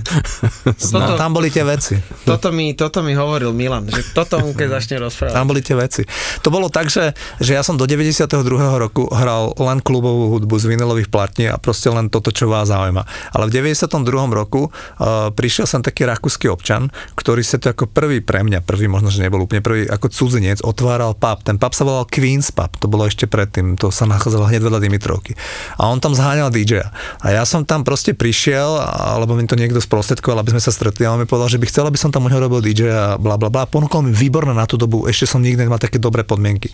No, 0.96 1.18
tam 1.18 1.34
boli 1.36 1.50
tie 1.50 1.66
veci. 1.66 1.98
Toto 2.24 2.54
mi, 2.54 2.72
toto 2.72 3.02
mi 3.02 3.12
hovoril 3.12 3.50
Milan, 3.52 3.90
že 3.90 4.06
toto 4.14 4.38
on 4.38 4.54
keď 4.54 4.80
začne 4.80 4.96
rozprávať. 5.02 5.34
Tam 5.34 5.46
boli 5.50 5.60
tie 5.60 5.76
veci. 5.76 6.02
To 6.40 6.48
bolo 6.48 6.70
tak, 6.70 6.85
že, 6.88 7.12
že 7.42 7.52
ja 7.56 7.62
som 7.62 7.78
do 7.78 7.84
92. 7.84 8.28
roku 8.78 9.08
hral 9.12 9.52
len 9.56 9.78
klubovú 9.80 10.36
hudbu 10.36 10.54
z 10.58 10.64
vinilových 10.72 11.08
platní 11.12 11.50
a 11.50 11.60
proste 11.60 11.90
len 11.92 12.08
toto, 12.08 12.30
čo 12.30 12.50
vás 12.50 12.68
zaujíma. 12.68 13.32
Ale 13.32 13.48
v 13.48 13.60
92. 13.60 14.02
roku 14.32 14.68
uh, 14.68 15.30
prišiel 15.32 15.68
sem 15.68 15.82
taký 15.82 16.06
rakúsky 16.08 16.50
občan, 16.50 16.90
ktorý 17.14 17.42
sa 17.42 17.60
to 17.60 17.72
ako 17.72 17.88
prvý 17.90 18.22
pre 18.22 18.42
mňa, 18.42 18.64
prvý 18.64 18.90
možno, 18.90 19.08
že 19.12 19.22
nebol 19.22 19.44
úplne 19.44 19.62
prvý, 19.62 19.86
ako 19.86 20.10
cudzinec, 20.10 20.62
otváral 20.62 21.14
pub. 21.14 21.38
Ten 21.42 21.56
pub 21.56 21.72
sa 21.72 21.82
volal 21.86 22.08
Queen's 22.08 22.50
Pub, 22.50 22.70
to 22.78 22.86
bolo 22.86 23.06
ešte 23.06 23.28
predtým, 23.28 23.78
to 23.78 23.92
sa 23.92 24.08
nachádzalo 24.08 24.48
hneď 24.48 24.62
vedľa 24.64 24.80
Dimitrovky. 24.82 25.32
A 25.78 25.90
on 25.90 25.98
tam 26.02 26.16
zháňal 26.16 26.50
DJ. 26.50 26.86
A 27.22 27.26
ja 27.32 27.42
som 27.44 27.62
tam 27.62 27.82
proste 27.82 28.16
prišiel, 28.16 28.80
alebo 28.82 29.36
mi 29.36 29.44
to 29.44 29.58
niekto 29.58 29.78
sprostredkoval, 29.82 30.42
aby 30.42 30.56
sme 30.56 30.62
sa 30.62 30.72
stretli 30.74 31.06
a 31.06 31.12
on 31.14 31.22
mi 31.22 31.28
povedal, 31.28 31.52
že 31.52 31.60
by 31.60 31.66
chcel, 31.68 31.84
aby 31.86 31.98
som 31.98 32.10
tam 32.10 32.26
u 32.26 32.28
neho 32.30 32.40
robil 32.42 32.64
DJ 32.64 32.90
a 32.90 33.06
bla 33.20 33.36
bla 33.38 33.52
bla. 33.52 33.68
Ponúkol 33.68 34.08
mi 34.08 34.12
výborné 34.12 34.54
na 34.56 34.64
tú 34.64 34.80
dobu, 34.80 35.06
ešte 35.06 35.28
som 35.28 35.42
nikdy 35.42 35.66
nemal 35.66 35.80
také 35.80 36.00
dobré 36.00 36.22
podmienky. 36.26 36.65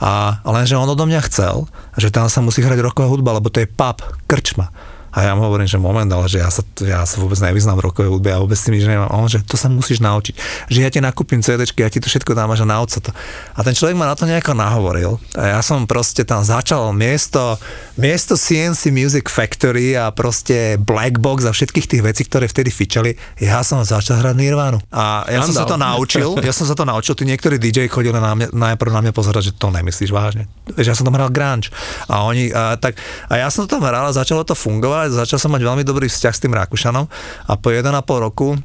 A 0.00 0.42
lenže 0.44 0.78
on 0.78 0.88
odo 0.88 1.04
mňa 1.08 1.20
chcel, 1.30 1.68
že 1.98 2.12
tam 2.12 2.28
sa 2.28 2.40
musí 2.44 2.60
hrať 2.62 2.80
roková 2.84 3.08
hudba, 3.08 3.36
lebo 3.36 3.48
to 3.48 3.62
je 3.62 3.68
pub, 3.70 3.98
krčma. 4.28 4.70
A 5.14 5.22
ja 5.22 5.32
mu 5.38 5.46
hovorím, 5.46 5.70
že 5.70 5.78
moment, 5.78 6.10
ale 6.10 6.26
že 6.26 6.42
ja 6.42 6.50
sa, 6.50 6.66
ja 6.82 7.06
sa 7.06 7.22
vôbec 7.22 7.38
nevyznám 7.38 7.78
v 7.78 7.86
rokovej 7.86 8.10
hudbe 8.10 8.34
a 8.34 8.42
vôbec 8.42 8.58
s 8.58 8.66
tým 8.66 8.74
nič 8.74 8.84
nemám. 8.84 9.06
A 9.06 9.14
on, 9.14 9.30
že 9.30 9.40
to 9.46 9.54
sa 9.54 9.70
musíš 9.70 10.02
naučiť. 10.02 10.34
Že 10.66 10.78
ja 10.82 10.90
ti 10.90 10.98
nakúpim 10.98 11.38
CDčky, 11.38 11.86
ja 11.86 11.90
ti 11.90 12.02
to 12.02 12.10
všetko 12.10 12.34
dám 12.34 12.50
a 12.50 12.58
že 12.58 12.66
nauč 12.66 12.98
sa 12.98 13.00
to. 13.00 13.10
A 13.54 13.60
ten 13.62 13.72
človek 13.78 13.94
ma 13.94 14.10
na 14.10 14.18
to 14.18 14.26
nejako 14.26 14.58
nahovoril. 14.58 15.22
A 15.38 15.58
ja 15.58 15.60
som 15.62 15.86
proste 15.86 16.26
tam 16.26 16.42
začal 16.42 16.90
miesto, 16.90 17.58
miesto 17.94 18.34
CNC 18.34 18.90
Music 18.90 19.26
Factory 19.30 19.94
a 19.94 20.10
proste 20.10 20.74
Black 20.82 21.22
Box 21.22 21.46
a 21.46 21.54
všetkých 21.54 21.86
tých 21.86 22.02
vecí, 22.02 22.22
ktoré 22.26 22.50
vtedy 22.50 22.74
fičali, 22.74 23.14
ja 23.38 23.62
som 23.62 23.82
začal 23.86 24.18
hrať 24.18 24.34
Nirvanu. 24.34 24.82
A 24.90 25.26
ja 25.30 25.44
som 25.44 25.54
sa 25.54 25.66
to 25.68 25.78
naučil, 25.78 26.34
ja 26.42 26.50
som 26.50 26.66
sa 26.66 26.74
to 26.74 26.82
naučil, 26.82 27.14
tí 27.14 27.22
niektorí 27.22 27.60
DJ 27.60 27.86
chodili 27.86 28.18
na 28.18 28.34
mňa, 28.34 28.48
najprv 28.50 28.90
na 28.90 29.00
mňa 29.06 29.12
pozerať, 29.14 29.50
že 29.50 29.52
to 29.54 29.70
nemyslíš 29.70 30.10
vážne. 30.10 30.50
Vieš, 30.72 30.88
ja 30.90 30.96
som 30.96 31.04
tam 31.04 31.14
hral 31.14 31.28
grunge. 31.28 31.68
A 32.08 32.24
oni, 32.24 32.48
a, 32.50 32.80
tak, 32.80 32.96
a 33.28 33.36
ja 33.36 33.52
som 33.52 33.68
to 33.68 33.76
tam 33.76 33.84
hral 33.84 34.08
a 34.08 34.16
začalo 34.16 34.42
to 34.48 34.56
fungovať, 34.56 35.03
začal 35.10 35.40
som 35.40 35.50
mať 35.52 35.62
veľmi 35.66 35.84
dobrý 35.84 36.06
vzťah 36.08 36.34
s 36.34 36.42
tým 36.42 36.54
Rakúšanom 36.54 37.04
a 37.48 37.52
po 37.58 37.68
1,5 37.74 37.90
roku 38.20 38.56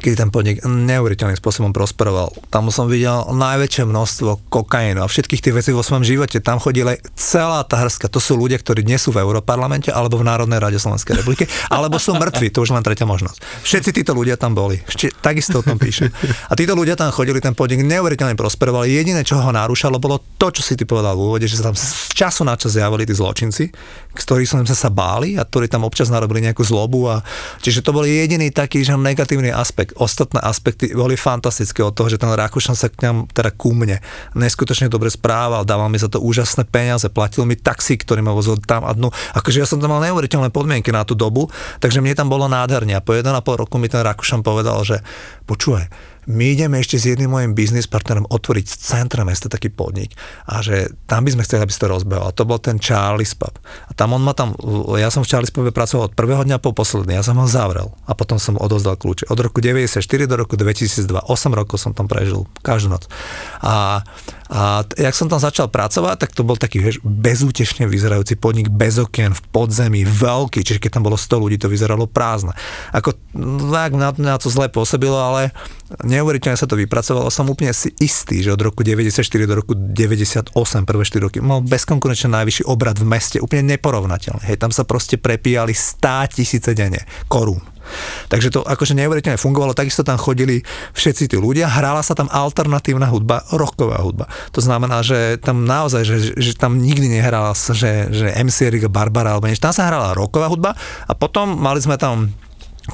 keď 0.00 0.26
ten 0.26 0.30
podnik 0.32 0.64
neuveriteľným 0.64 1.36
spôsobom 1.36 1.76
prosperoval. 1.76 2.32
Tam 2.48 2.66
som 2.72 2.88
videl 2.88 3.28
najväčšie 3.28 3.84
množstvo 3.84 4.48
kokainu 4.48 5.04
a 5.04 5.06
všetkých 5.06 5.44
tých 5.44 5.54
vecí 5.54 5.70
vo 5.76 5.84
svojom 5.84 6.02
živote. 6.02 6.40
Tam 6.40 6.56
chodila 6.56 6.96
celá 7.14 7.60
tá 7.68 7.84
hrska. 7.84 8.08
To 8.08 8.16
sú 8.16 8.40
ľudia, 8.40 8.56
ktorí 8.56 8.80
dnes 8.80 9.04
sú 9.04 9.12
v 9.12 9.20
Európarlamente 9.20 9.92
alebo 9.92 10.16
v 10.16 10.24
Národnej 10.24 10.56
rade 10.56 10.80
Slovenskej 10.80 11.20
republiky, 11.20 11.44
alebo 11.68 12.00
sú 12.00 12.16
mŕtvi. 12.16 12.48
To 12.56 12.64
už 12.64 12.72
len 12.72 12.80
tretia 12.80 13.04
možnosť. 13.04 13.38
Všetci 13.62 13.90
títo 13.92 14.16
ľudia 14.16 14.40
tam 14.40 14.56
boli. 14.56 14.80
Ešte, 14.88 15.12
takisto 15.20 15.60
o 15.60 15.64
tom 15.64 15.76
píše. 15.76 16.08
A 16.48 16.56
títo 16.56 16.72
ľudia 16.72 16.96
tam 16.96 17.12
chodili, 17.12 17.44
ten 17.44 17.52
podnik 17.52 17.84
neuveriteľne 17.84 18.34
prosperoval. 18.34 18.88
Jediné, 18.88 19.20
čo 19.20 19.36
ho 19.36 19.52
narúšalo, 19.52 20.00
bolo 20.00 20.24
to, 20.40 20.48
čo 20.48 20.64
si 20.64 20.80
ty 20.80 20.88
povedal 20.88 21.12
v 21.12 21.28
úvode, 21.28 21.44
že 21.44 21.60
sa 21.60 21.68
tam 21.68 21.76
z 21.76 22.16
času 22.16 22.48
na 22.48 22.56
čas 22.56 22.72
javili 22.72 23.04
tí 23.04 23.12
zločinci, 23.12 23.64
z 24.16 24.22
ktorých 24.24 24.48
som 24.48 24.58
sa 24.64 24.88
báli 24.88 25.36
a 25.36 25.44
ktorí 25.44 25.68
tam 25.68 25.84
občas 25.84 26.08
narobili 26.08 26.40
nejakú 26.48 26.64
zlobu. 26.64 27.12
A, 27.12 27.20
čiže 27.60 27.84
to 27.84 27.92
bol 27.92 28.08
jediný 28.08 28.48
taký 28.48 28.80
že 28.80 28.96
negatívny 28.96 29.52
aspekt 29.52 29.89
ostatné 29.96 30.38
aspekty 30.42 30.92
boli 30.92 31.16
fantastické 31.16 31.80
od 31.80 31.94
toho, 31.94 32.10
že 32.10 32.20
ten 32.20 32.30
Rakúšan 32.30 32.76
sa 32.76 32.90
k 32.90 33.08
nám, 33.08 33.30
teda 33.30 33.50
ku 33.54 33.72
mne, 33.72 34.02
neskutočne 34.36 34.92
dobre 34.92 35.08
správal, 35.08 35.64
dával 35.64 35.88
mi 35.88 35.98
za 35.98 36.06
to 36.06 36.20
úžasné 36.22 36.68
peniaze, 36.68 37.08
platil 37.08 37.48
mi 37.48 37.56
taxi, 37.56 37.96
ktorý 37.96 38.20
ma 38.20 38.34
vozil 38.34 38.58
tam 38.62 38.84
a 38.86 38.92
dnu. 38.92 39.10
Akože 39.34 39.62
ja 39.62 39.66
som 39.66 39.78
tam 39.82 39.94
mal 39.94 40.04
neuveriteľné 40.04 40.52
podmienky 40.52 40.90
na 40.90 41.02
tú 41.02 41.16
dobu, 41.16 41.48
takže 41.80 42.02
mne 42.04 42.14
tam 42.14 42.28
bolo 42.28 42.46
nádherne. 42.46 42.94
A 42.94 43.04
po 43.04 43.16
1,5 43.16 43.32
roku 43.56 43.76
mi 43.80 43.90
ten 43.90 44.02
Rakúšan 44.04 44.44
povedal, 44.44 44.78
že 44.84 45.02
počúvaj, 45.46 46.09
my 46.28 46.44
ideme 46.52 46.76
ešte 46.80 47.00
s 47.00 47.08
jedným 47.08 47.32
mojim 47.32 47.52
biznis 47.56 47.88
partnerom 47.88 48.28
otvoriť 48.28 48.66
v 48.66 48.76
centre 48.76 49.22
mesta 49.24 49.48
taký 49.48 49.72
podnik 49.72 50.12
a 50.44 50.60
že 50.60 50.92
tam 51.08 51.24
by 51.24 51.32
sme 51.32 51.44
chceli, 51.46 51.64
aby 51.64 51.72
si 51.72 51.80
to 51.80 51.88
rozbehol. 51.88 52.28
A 52.28 52.36
to 52.36 52.44
bol 52.44 52.60
ten 52.60 52.76
Charlie's 52.76 53.32
Pub. 53.32 53.56
A 53.88 53.92
tam 53.96 54.12
on 54.12 54.20
ma 54.20 54.36
tam, 54.36 54.52
ja 55.00 55.08
som 55.08 55.24
v 55.24 55.30
Charlie's 55.30 55.54
Pube 55.54 55.72
pracoval 55.72 56.12
od 56.12 56.14
prvého 56.18 56.44
dňa 56.44 56.60
po 56.60 56.76
posledný, 56.76 57.16
ja 57.16 57.24
som 57.24 57.40
ho 57.40 57.48
zavrel 57.48 57.92
a 58.04 58.12
potom 58.12 58.36
som 58.36 58.60
odozdal 58.60 59.00
kľúče. 59.00 59.32
Od 59.32 59.38
roku 59.40 59.64
94 59.64 60.00
do 60.28 60.36
roku 60.36 60.60
2002, 60.60 61.28
8 61.28 61.30
rokov 61.56 61.80
som 61.80 61.96
tam 61.96 62.10
prežil, 62.10 62.44
každú 62.60 62.92
noc. 62.92 63.08
A, 63.64 64.04
a 64.50 64.82
t- 64.82 64.98
jak 64.98 65.14
som 65.14 65.30
tam 65.30 65.38
začal 65.38 65.70
pracovať, 65.70 66.26
tak 66.26 66.34
to 66.34 66.42
bol 66.42 66.58
taký 66.58 66.82
vieš, 66.82 66.98
bezútešne 67.06 67.86
vyzerajúci 67.86 68.34
podnik 68.34 68.66
bez 68.66 68.98
okien 68.98 69.30
v 69.30 69.42
podzemí, 69.54 70.02
veľký, 70.02 70.66
čiže 70.66 70.82
keď 70.82 70.98
tam 70.98 71.06
bolo 71.06 71.14
100 71.14 71.38
ľudí, 71.38 71.56
to 71.62 71.70
vyzeralo 71.70 72.10
prázdne. 72.10 72.58
Ako, 72.90 73.14
tak 73.70 73.94
na 73.94 74.10
mňa 74.10 74.42
to 74.42 74.50
zle 74.50 74.66
pôsobilo, 74.66 75.14
ale 75.14 75.54
neuveriteľne 76.02 76.58
sa 76.58 76.66
to 76.66 76.74
vypracovalo. 76.74 77.30
Som 77.30 77.46
úplne 77.46 77.70
si 77.70 77.94
istý, 78.02 78.42
že 78.42 78.50
od 78.50 78.58
roku 78.58 78.82
94 78.82 79.22
do 79.46 79.54
roku 79.54 79.78
98, 79.78 80.50
prvé 80.82 81.02
4 81.06 81.26
roky, 81.30 81.38
mal 81.38 81.62
bezkonkurenčne 81.62 82.34
najvyšší 82.34 82.66
obrad 82.66 82.98
v 82.98 83.06
meste, 83.06 83.38
úplne 83.38 83.78
neporovnateľný. 83.78 84.50
Hej, 84.50 84.58
tam 84.58 84.74
sa 84.74 84.82
proste 84.82 85.14
prepíjali 85.14 85.78
100 85.78 86.34
tisíce 86.34 86.74
denne 86.74 87.06
korún. 87.30 87.62
Takže 88.28 88.48
to 88.50 88.60
akože 88.64 88.96
neuveriteľne 88.96 89.40
fungovalo, 89.40 89.76
takisto 89.76 90.06
tam 90.06 90.18
chodili 90.20 90.62
všetci 90.94 91.30
tí 91.30 91.36
ľudia, 91.36 91.70
hrala 91.70 92.02
sa 92.02 92.16
tam 92.16 92.28
alternatívna 92.30 93.08
hudba, 93.08 93.46
rocková 93.54 94.00
hudba. 94.02 94.26
To 94.54 94.60
znamená, 94.60 95.00
že 95.04 95.38
tam 95.40 95.64
naozaj, 95.64 96.02
že, 96.02 96.16
že 96.34 96.52
tam 96.58 96.80
nikdy 96.80 97.20
nehrala, 97.20 97.54
že, 97.54 98.10
že 98.10 98.34
MC 98.34 98.70
Erika 98.70 98.88
Barbara 98.90 99.36
alebo 99.36 99.46
niečo, 99.46 99.64
tam 99.64 99.74
sa 99.74 99.86
hrala 99.86 100.16
rocková 100.16 100.50
hudba 100.50 100.74
a 101.06 101.12
potom 101.14 101.54
mali 101.58 101.78
sme 101.78 102.00
tam 102.00 102.32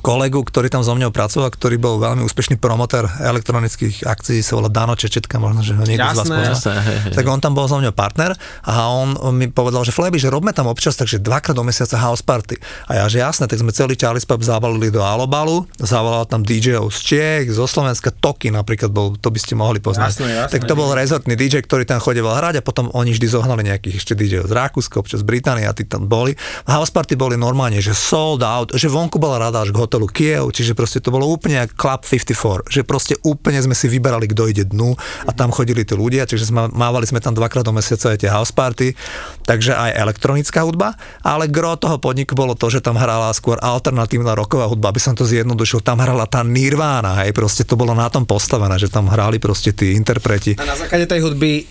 kolegu, 0.02 0.42
ktorý 0.42 0.66
tam 0.68 0.82
so 0.82 0.92
mnou 0.92 1.14
pracoval, 1.14 1.48
ktorý 1.52 1.78
bol 1.78 2.02
veľmi 2.02 2.22
úspešný 2.26 2.58
promotér 2.58 3.06
elektronických 3.06 4.02
akcií, 4.02 4.42
sa 4.42 4.58
volá 4.58 4.68
Dano 4.68 4.98
Čečetka, 4.98 5.38
možno, 5.38 5.62
že 5.62 5.78
ho 5.78 5.84
niekto 5.86 6.02
z 6.02 6.18
vás 6.18 6.26
pozná. 6.26 6.42
jasné, 6.42 6.74
hej, 6.82 6.98
hej. 7.06 7.12
Tak 7.14 7.24
on 7.30 7.40
tam 7.40 7.54
bol 7.54 7.70
so 7.70 7.78
mnou 7.78 7.94
partner 7.94 8.34
a 8.66 8.90
on, 8.90 9.14
mi 9.36 9.46
povedal, 9.46 9.86
že 9.86 9.94
Fleby, 9.94 10.18
že 10.18 10.28
robme 10.32 10.50
tam 10.50 10.66
občas, 10.66 10.98
takže 10.98 11.22
dvakrát 11.22 11.54
do 11.54 11.62
mesiaca 11.62 11.96
house 11.96 12.20
party. 12.20 12.58
A 12.90 13.02
ja, 13.02 13.04
že 13.06 13.22
jasné, 13.22 13.46
tak 13.46 13.62
sme 13.62 13.70
celý 13.70 13.94
Charlie's 13.94 14.26
Pub 14.26 14.42
zabalili 14.42 14.90
do 14.90 15.00
Alobalu, 15.00 15.64
zavolal 15.78 16.26
tam 16.26 16.42
DJ-ov 16.42 16.90
z 16.90 16.98
Čiech, 17.06 17.46
zo 17.54 17.64
Slovenska, 17.70 18.10
Toky 18.10 18.50
napríklad 18.50 18.90
bol, 18.90 19.14
to 19.14 19.30
by 19.30 19.38
ste 19.38 19.54
mohli 19.54 19.78
poznať. 19.78 20.10
Jasné, 20.18 20.28
jasné. 20.34 20.52
tak 20.52 20.62
to 20.66 20.74
bol 20.74 20.90
rezortný 20.92 21.38
DJ, 21.38 21.62
ktorý 21.62 21.86
tam 21.86 22.02
chodieval 22.02 22.34
hrať 22.36 22.60
a 22.60 22.62
potom 22.64 22.90
oni 22.90 23.14
vždy 23.14 23.26
zohnali 23.30 23.62
nejakých 23.62 24.02
ešte 24.02 24.12
DJ 24.18 24.42
z 24.42 24.52
Rakúska, 24.52 24.98
občas 24.98 25.22
z 25.22 25.26
Británie 25.28 25.68
a 25.68 25.72
tí 25.76 25.86
tam 25.86 26.08
boli. 26.10 26.34
A 26.66 26.80
house 26.80 26.90
party 26.90 27.14
boli 27.14 27.38
normálne, 27.38 27.78
že 27.78 27.92
sold 27.92 28.42
out, 28.42 28.72
že 28.74 28.88
vonku 28.90 29.20
bola 29.20 29.48
rada 29.48 29.62
až 29.62 29.75
hotelu 29.76 30.08
Kiev, 30.08 30.50
čiže 30.50 30.72
proste 30.72 30.98
to 30.98 31.12
bolo 31.12 31.28
úplne 31.28 31.60
jak 31.60 31.76
Club 31.76 32.02
54, 32.02 32.66
že 32.72 32.80
proste 32.82 33.14
úplne 33.22 33.60
sme 33.60 33.76
si 33.76 33.86
vyberali, 33.86 34.26
kto 34.32 34.48
ide 34.48 34.64
dnu 34.64 34.96
a 35.28 35.30
tam 35.36 35.52
chodili 35.52 35.84
tí 35.84 35.92
ľudia, 35.92 36.24
čiže 36.24 36.48
sme, 36.48 36.72
mávali 36.72 37.04
sme 37.04 37.20
tam 37.20 37.36
dvakrát 37.36 37.62
do 37.62 37.76
mesiaca 37.76 38.16
aj 38.16 38.18
tie 38.24 38.30
house 38.32 38.50
party, 38.50 38.96
takže 39.44 39.76
aj 39.76 39.92
elektronická 39.96 40.64
hudba, 40.64 40.96
ale 41.20 41.46
gro 41.46 41.76
toho 41.76 42.00
podniku 42.00 42.32
bolo 42.32 42.56
to, 42.56 42.72
že 42.72 42.80
tam 42.80 42.96
hrala 42.96 43.30
skôr 43.36 43.60
alternatívna 43.60 44.32
roková 44.32 44.66
hudba, 44.66 44.90
aby 44.90 45.00
som 45.02 45.12
to 45.12 45.28
zjednodušil, 45.28 45.84
tam 45.84 46.00
hrala 46.00 46.24
tá 46.24 46.40
Nirvana, 46.40 47.22
hej, 47.24 47.36
proste 47.36 47.68
to 47.68 47.76
bolo 47.76 47.92
na 47.92 48.08
tom 48.08 48.24
postavené, 48.24 48.80
že 48.80 48.88
tam 48.88 49.12
hrali 49.12 49.36
proste 49.36 49.76
tí 49.76 49.92
interpreti. 49.92 50.56
A 50.56 50.64
na 50.64 50.76
základe 50.76 51.04
tej 51.04 51.20
hudby 51.22 51.68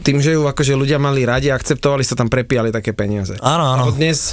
tým, 0.00 0.20
že 0.20 0.32
ju 0.32 0.48
akože 0.48 0.72
ľudia 0.72 0.96
mali 0.96 1.28
radi 1.28 1.52
a 1.52 1.56
akceptovali, 1.56 2.00
sa 2.00 2.16
tam 2.16 2.32
prepíjali 2.32 2.72
také 2.72 2.96
peniaze. 2.96 3.36
Áno, 3.44 3.68
áno. 3.68 3.92
Lebo 3.92 4.00
dnes 4.00 4.32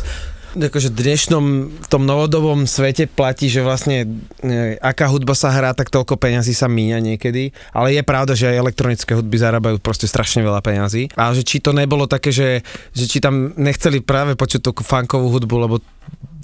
akože 0.51 0.91
dnešnom 0.91 1.45
v 1.79 1.87
tom 1.87 2.03
novodobom 2.03 2.67
svete 2.67 3.07
platí, 3.07 3.47
že 3.47 3.63
vlastne 3.63 4.03
e, 4.43 4.75
aká 4.83 5.07
hudba 5.07 5.31
sa 5.31 5.51
hrá, 5.51 5.71
tak 5.71 5.87
toľko 5.87 6.19
peňazí 6.19 6.51
sa 6.51 6.67
míňa 6.67 6.99
niekedy, 6.99 7.55
ale 7.71 7.95
je 7.95 8.03
pravda, 8.03 8.35
že 8.35 8.51
aj 8.51 8.59
elektronické 8.59 9.15
hudby 9.15 9.39
zarábajú 9.39 9.79
proste 9.79 10.11
strašne 10.11 10.43
veľa 10.43 10.59
peňazí. 10.59 11.15
A 11.15 11.31
že 11.31 11.47
či 11.47 11.63
to 11.63 11.71
nebolo 11.71 12.03
také, 12.03 12.35
že, 12.35 12.67
že 12.91 13.05
či 13.07 13.23
tam 13.23 13.55
nechceli 13.55 14.03
práve 14.03 14.35
počuť 14.35 14.59
tú 14.59 14.71
funkovú 14.75 15.31
hudbu, 15.31 15.55
lebo 15.55 15.75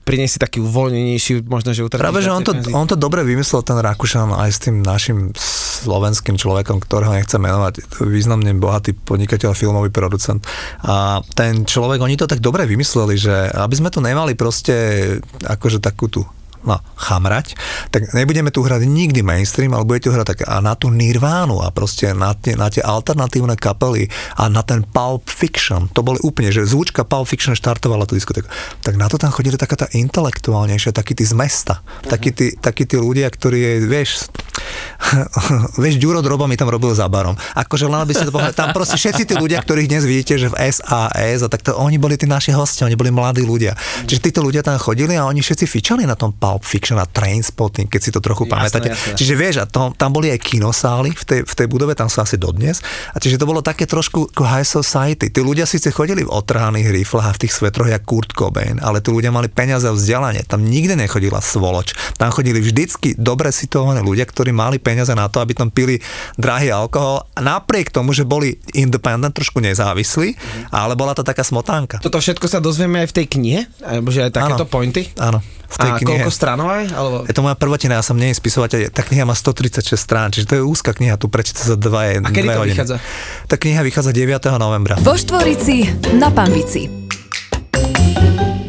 priniesli 0.07 0.39
taký 0.39 0.63
uvoľnenejší, 0.63 1.43
možno, 1.43 1.75
že 1.75 1.83
Práve, 1.91 2.23
že 2.23 2.31
on 2.31 2.47
to, 2.47 2.55
on 2.71 2.87
to 2.87 2.95
dobre 2.95 3.27
vymyslel, 3.27 3.59
ten 3.67 3.75
Rakúšan, 3.75 4.31
aj 4.31 4.49
s 4.55 4.59
tým 4.63 4.79
našim 4.79 5.35
slovenským 5.83 6.39
človekom, 6.39 6.79
ktorého 6.79 7.11
nechcem 7.11 7.43
menovať, 7.43 7.99
významne 8.07 8.55
bohatý 8.55 8.95
podnikateľ, 8.95 9.51
filmový 9.51 9.91
producent. 9.91 10.39
A 10.87 11.19
ten 11.35 11.67
človek, 11.67 11.99
oni 11.99 12.15
to 12.15 12.23
tak 12.23 12.39
dobre 12.39 12.63
vymysleli, 12.63 13.19
že 13.19 13.35
aby 13.51 13.75
sme 13.75 13.91
tu 13.91 13.99
nemali 13.99 14.39
proste 14.39 14.73
akože 15.43 15.83
takú 15.83 16.07
tú 16.07 16.23
no, 16.67 16.83
chamrať, 16.99 17.55
tak 17.89 18.11
nebudeme 18.11 18.51
tu 18.51 18.59
hrať 18.59 18.83
nikdy 18.83 19.23
mainstream, 19.23 19.71
ale 19.71 19.87
budete 19.87 20.11
hrať 20.11 20.27
tak 20.27 20.39
a 20.43 20.59
na 20.59 20.75
tú 20.75 20.91
Nirvánu 20.91 21.63
a 21.63 21.71
proste 21.71 22.11
na 22.11 22.35
tie, 22.35 22.59
na 22.59 22.67
tie 22.67 22.83
alternatívne 22.83 23.55
kapely 23.55 24.11
a 24.35 24.51
na 24.51 24.59
ten 24.67 24.83
Pulp 24.83 25.23
Fiction. 25.31 25.87
To 25.95 26.03
boli 26.03 26.19
úplne, 26.27 26.51
že 26.51 26.67
zvučka 26.67 27.07
Pulp 27.07 27.31
Fiction 27.31 27.55
štartovala 27.55 28.03
tú 28.03 28.19
diskotéku. 28.19 28.51
Tak 28.83 28.99
na 28.99 29.07
to 29.07 29.15
tam 29.15 29.31
chodili 29.31 29.55
taká 29.55 29.79
tá 29.79 29.87
intelektuálnejšia, 29.95 30.91
takí 30.91 31.15
tí 31.15 31.23
z 31.23 31.33
mesta. 31.33 31.79
Takí 32.03 32.35
tí, 32.35 32.53
takí 32.59 32.83
tí 32.83 32.99
ľudia, 32.99 33.31
ktorí, 33.31 33.87
vieš, 33.87 34.27
vieš, 35.81 35.99
Ďuro 36.01 36.19
Droba 36.21 36.45
mi 36.45 36.57
tam 36.59 36.69
robil 36.69 36.91
za 36.93 37.07
barom. 37.07 37.35
Akože 37.55 37.87
len 37.87 38.03
by 38.03 38.13
si 38.13 38.23
to 38.25 38.31
povedal, 38.33 38.53
tam 38.53 38.69
proste 38.75 38.97
všetci 38.99 39.23
tí 39.29 39.33
ľudia, 39.37 39.61
ktorých 39.63 39.87
dnes 39.89 40.03
vidíte, 40.03 40.37
že 40.37 40.47
v 40.51 40.55
SAS 40.71 41.39
a 41.43 41.47
takto, 41.47 41.77
oni 41.77 41.97
boli 42.01 42.19
tí 42.19 42.29
naši 42.29 42.51
hostia, 42.53 42.85
oni 42.85 42.97
boli 42.97 43.09
mladí 43.09 43.43
ľudia. 43.43 43.73
Čiže 44.05 44.31
títo 44.31 44.39
ľudia 44.43 44.61
tam 44.65 44.75
chodili 44.77 45.15
a 45.15 45.25
oni 45.25 45.39
všetci 45.39 45.65
fičali 45.65 46.03
na 46.03 46.13
tom 46.13 46.35
Pulp 46.35 46.63
Fiction 46.63 46.99
a 46.99 47.05
Trainspotting, 47.07 47.87
keď 47.87 48.01
si 48.01 48.11
to 48.13 48.19
trochu 48.19 48.45
Jasné, 48.45 48.53
pamätáte. 48.53 48.89
Čiže 49.15 49.33
vieš, 49.33 49.55
a 49.63 49.65
to, 49.65 49.93
tam 49.95 50.11
boli 50.13 50.29
aj 50.33 50.39
kinosály 50.43 51.13
v 51.13 51.23
tej, 51.23 51.39
v 51.45 51.53
tej 51.53 51.67
budove, 51.67 51.93
tam 51.95 52.11
sú 52.11 52.23
asi 52.23 52.35
dodnes. 52.35 52.83
A 53.13 53.17
čiže 53.17 53.39
to 53.39 53.49
bolo 53.49 53.63
také 53.63 53.87
trošku 53.89 54.31
ako 54.33 54.43
high 54.45 54.67
society. 54.67 55.33
Tí 55.33 55.39
ľudia 55.41 55.65
síce 55.65 55.89
chodili 55.89 56.21
v 56.21 56.31
otrhaných 56.31 56.93
riflách 56.93 57.27
a 57.27 57.35
v 57.35 57.41
tých 57.47 57.53
svetroch 57.55 57.89
jak 57.89 58.03
Kurt 58.05 58.37
Cobain, 58.37 58.77
ale 58.83 59.01
tí 59.01 59.09
ľudia 59.09 59.33
mali 59.33 59.49
peniaze 59.49 59.89
a 59.89 59.93
vzdelanie. 59.95 60.45
Tam 60.45 60.61
nikde 60.61 60.93
nechodila 60.93 61.41
svoloč. 61.41 61.97
Tam 62.21 62.29
chodili 62.29 62.61
vždycky 62.61 63.17
dobre 63.17 63.49
situovaní 63.49 64.05
ľudia, 64.05 64.29
ktorí 64.29 64.53
mali 64.57 64.81
peniaze 64.81 65.13
na 65.13 65.29
to, 65.29 65.37
aby 65.37 65.53
tam 65.53 65.69
pili 65.69 66.01
drahý 66.33 66.73
alkohol. 66.73 67.29
A 67.31 67.39
napriek 67.39 67.93
tomu, 67.93 68.09
že 68.11 68.25
boli 68.25 68.57
independent, 68.73 69.37
trošku 69.37 69.61
nezávislí, 69.61 70.33
ale 70.73 70.97
bola 70.97 71.13
to 71.13 71.21
taká 71.21 71.45
smotánka. 71.45 72.01
Toto 72.01 72.17
všetko 72.17 72.49
sa 72.49 72.57
dozvieme 72.57 73.05
aj 73.05 73.13
v 73.13 73.15
tej 73.21 73.25
knihe? 73.29 73.61
Alebo 73.85 74.09
že 74.09 74.25
aj 74.25 74.31
takéto 74.33 74.65
Áno. 74.65 74.73
pointy? 74.73 75.13
Áno. 75.21 75.39
V 75.67 75.77
tej 75.77 75.91
A 75.91 75.99
knihe. 75.99 76.07
koľko 76.23 76.31
stranov 76.31 76.71
aj? 76.71 76.85
Alebo... 76.89 77.15
Je 77.27 77.35
to 77.35 77.43
moja 77.43 77.53
prvotina, 77.53 77.99
ja 77.99 78.03
som 78.03 78.15
nie 78.15 78.31
spisovateľ. 78.31 78.87
Tá 78.89 79.03
kniha 79.03 79.27
má 79.27 79.35
136 79.35 79.93
strán, 79.93 80.31
čiže 80.31 80.47
to 80.47 80.55
je 80.57 80.63
úzka 80.63 80.95
kniha, 80.95 81.19
tu 81.19 81.27
prečíta 81.27 81.59
za 81.61 81.75
2 81.75 82.23
A 82.23 82.31
kedy 82.31 82.47
to 82.47 82.55
hodiny. 82.57 82.71
vychádza? 82.73 82.95
Tá 83.45 83.55
kniha 83.59 83.83
vychádza 83.83 84.15
9. 84.15 84.47
novembra. 84.57 84.95
Vo 84.97 85.13
Štvorici 85.13 85.85
na 86.15 86.31
Pambici. 86.31 86.87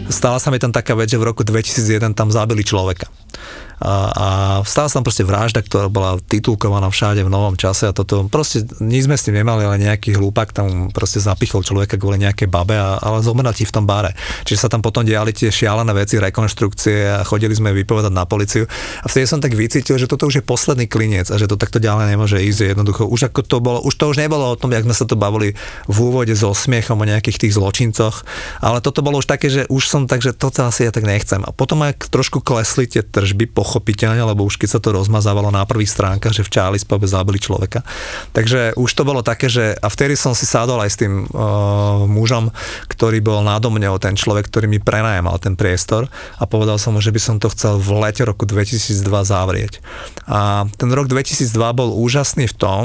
Stala 0.08 0.42
sa 0.42 0.50
mi 0.50 0.58
tam 0.58 0.74
taká 0.74 0.96
vec, 0.96 1.06
že 1.06 1.20
v 1.20 1.30
roku 1.30 1.46
2001 1.46 2.16
tam 2.16 2.32
zabili 2.32 2.66
človeka. 2.66 3.06
A, 3.78 3.94
a 4.10 4.26
stala 4.66 4.90
sa 4.90 4.98
tam 4.98 5.06
proste 5.06 5.22
vražda, 5.22 5.62
ktorá 5.62 5.86
bola 5.86 6.18
titulkovaná 6.18 6.90
všade 6.90 7.22
v 7.22 7.30
novom 7.30 7.54
čase 7.54 7.86
a 7.86 7.94
toto, 7.94 8.26
proste 8.26 8.66
nič 8.82 9.06
sme 9.06 9.14
s 9.14 9.26
tým 9.26 9.38
nemali, 9.38 9.62
ale 9.62 9.78
nejaký 9.78 10.18
hlúpak 10.18 10.50
tam 10.50 10.90
proste 10.90 11.22
zapichol 11.22 11.62
človeka 11.62 11.94
kvôli 11.94 12.18
nejakej 12.22 12.50
babe, 12.50 12.74
a, 12.74 12.98
ale 12.98 13.22
zomrel 13.22 13.54
ti 13.54 13.62
v 13.62 13.74
tom 13.74 13.86
bare. 13.86 14.18
Čiže 14.42 14.66
sa 14.66 14.68
tam 14.68 14.82
potom 14.82 15.06
diali 15.06 15.30
tie 15.30 15.50
šialené 15.50 15.94
veci, 15.94 16.18
rekonštrukcie 16.18 17.22
a 17.22 17.22
chodili 17.22 17.54
sme 17.54 17.70
vypovedať 17.70 18.10
na 18.10 18.26
policiu. 18.26 18.66
A 19.02 19.06
vtedy 19.06 19.30
som 19.30 19.38
tak 19.38 19.54
vycítil, 19.54 19.94
že 19.94 20.10
toto 20.10 20.26
už 20.26 20.42
je 20.42 20.44
posledný 20.44 20.90
klinec 20.90 21.30
a 21.30 21.38
že 21.38 21.46
to 21.46 21.54
takto 21.54 21.78
ďalej 21.78 22.10
nemôže 22.10 22.38
ísť 22.42 22.74
jednoducho. 22.74 23.06
Už 23.06 23.30
ako 23.30 23.40
to 23.46 23.56
bolo, 23.62 23.78
už 23.86 23.94
to 23.94 24.10
už 24.10 24.18
nebolo 24.18 24.54
o 24.54 24.58
tom, 24.58 24.74
jak 24.74 24.82
sme 24.82 24.94
sa 24.96 25.06
to 25.06 25.14
bavili 25.14 25.54
v 25.86 25.96
úvode 26.02 26.34
so 26.34 26.50
smiechom 26.50 26.98
o 26.98 27.06
nejakých 27.06 27.46
tých 27.46 27.54
zločincoch, 27.54 28.26
ale 28.58 28.82
toto 28.82 29.06
bolo 29.06 29.22
už 29.22 29.30
také, 29.30 29.46
že 29.48 29.62
už 29.70 29.86
som 29.86 30.10
tak, 30.10 30.24
že 30.24 30.34
toto 30.34 30.66
asi 30.66 30.86
ja 30.86 30.92
tak 30.92 31.06
nechcem. 31.06 31.42
A 31.46 31.50
potom 31.54 31.80
aj 31.86 32.10
trošku 32.10 32.42
klesli 32.42 32.90
tie 32.90 33.06
tržby, 33.06 33.50
pochopiteľne, 33.68 34.24
lebo 34.24 34.48
už 34.48 34.56
keď 34.56 34.68
sa 34.72 34.80
to 34.80 34.96
rozmazávalo 34.96 35.52
na 35.52 35.68
prvých 35.68 35.92
stránkach, 35.92 36.32
že 36.32 36.40
v 36.40 36.48
Charlie's 36.48 36.88
Pube 36.88 37.04
zabili 37.04 37.36
človeka. 37.36 37.84
Takže 38.32 38.72
už 38.80 38.90
to 38.96 39.04
bolo 39.04 39.20
také, 39.20 39.52
že 39.52 39.76
a 39.76 39.92
vtedy 39.92 40.16
som 40.16 40.32
si 40.32 40.48
sadol 40.48 40.80
aj 40.80 40.88
s 40.88 40.96
tým 40.96 41.28
uh, 41.28 42.08
mužom, 42.08 42.48
ktorý 42.88 43.20
bol 43.20 43.44
nádo 43.44 43.68
mňou, 43.68 44.00
ten 44.00 44.16
človek, 44.16 44.48
ktorý 44.48 44.72
mi 44.72 44.80
prenajamal 44.80 45.36
ten 45.36 45.52
priestor 45.52 46.08
a 46.40 46.48
povedal 46.48 46.80
som 46.80 46.96
mu, 46.96 47.04
že 47.04 47.12
by 47.12 47.20
som 47.20 47.36
to 47.36 47.52
chcel 47.52 47.76
v 47.76 48.00
lete 48.00 48.24
roku 48.24 48.48
2002 48.48 49.04
zavrieť. 49.04 49.84
A 50.24 50.64
ten 50.80 50.88
rok 50.88 51.12
2002 51.12 51.52
bol 51.76 51.92
úžasný 51.92 52.48
v 52.48 52.56
tom, 52.56 52.84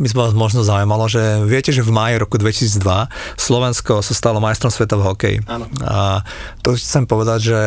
by 0.00 0.08
vás 0.16 0.32
možno 0.32 0.64
zaujímalo, 0.64 1.12
že 1.12 1.20
viete, 1.44 1.76
že 1.76 1.84
v 1.84 1.92
máji 1.92 2.16
roku 2.16 2.40
2002 2.40 2.80
Slovensko 3.36 4.00
sa 4.00 4.16
stalo 4.16 4.40
majstrom 4.40 4.72
sveta 4.72 4.96
v 4.96 5.04
hokeji. 5.04 5.38
Áno. 5.44 5.68
A 5.84 6.24
to 6.64 6.72
chcem 6.72 7.04
povedať, 7.04 7.52
že 7.52 7.60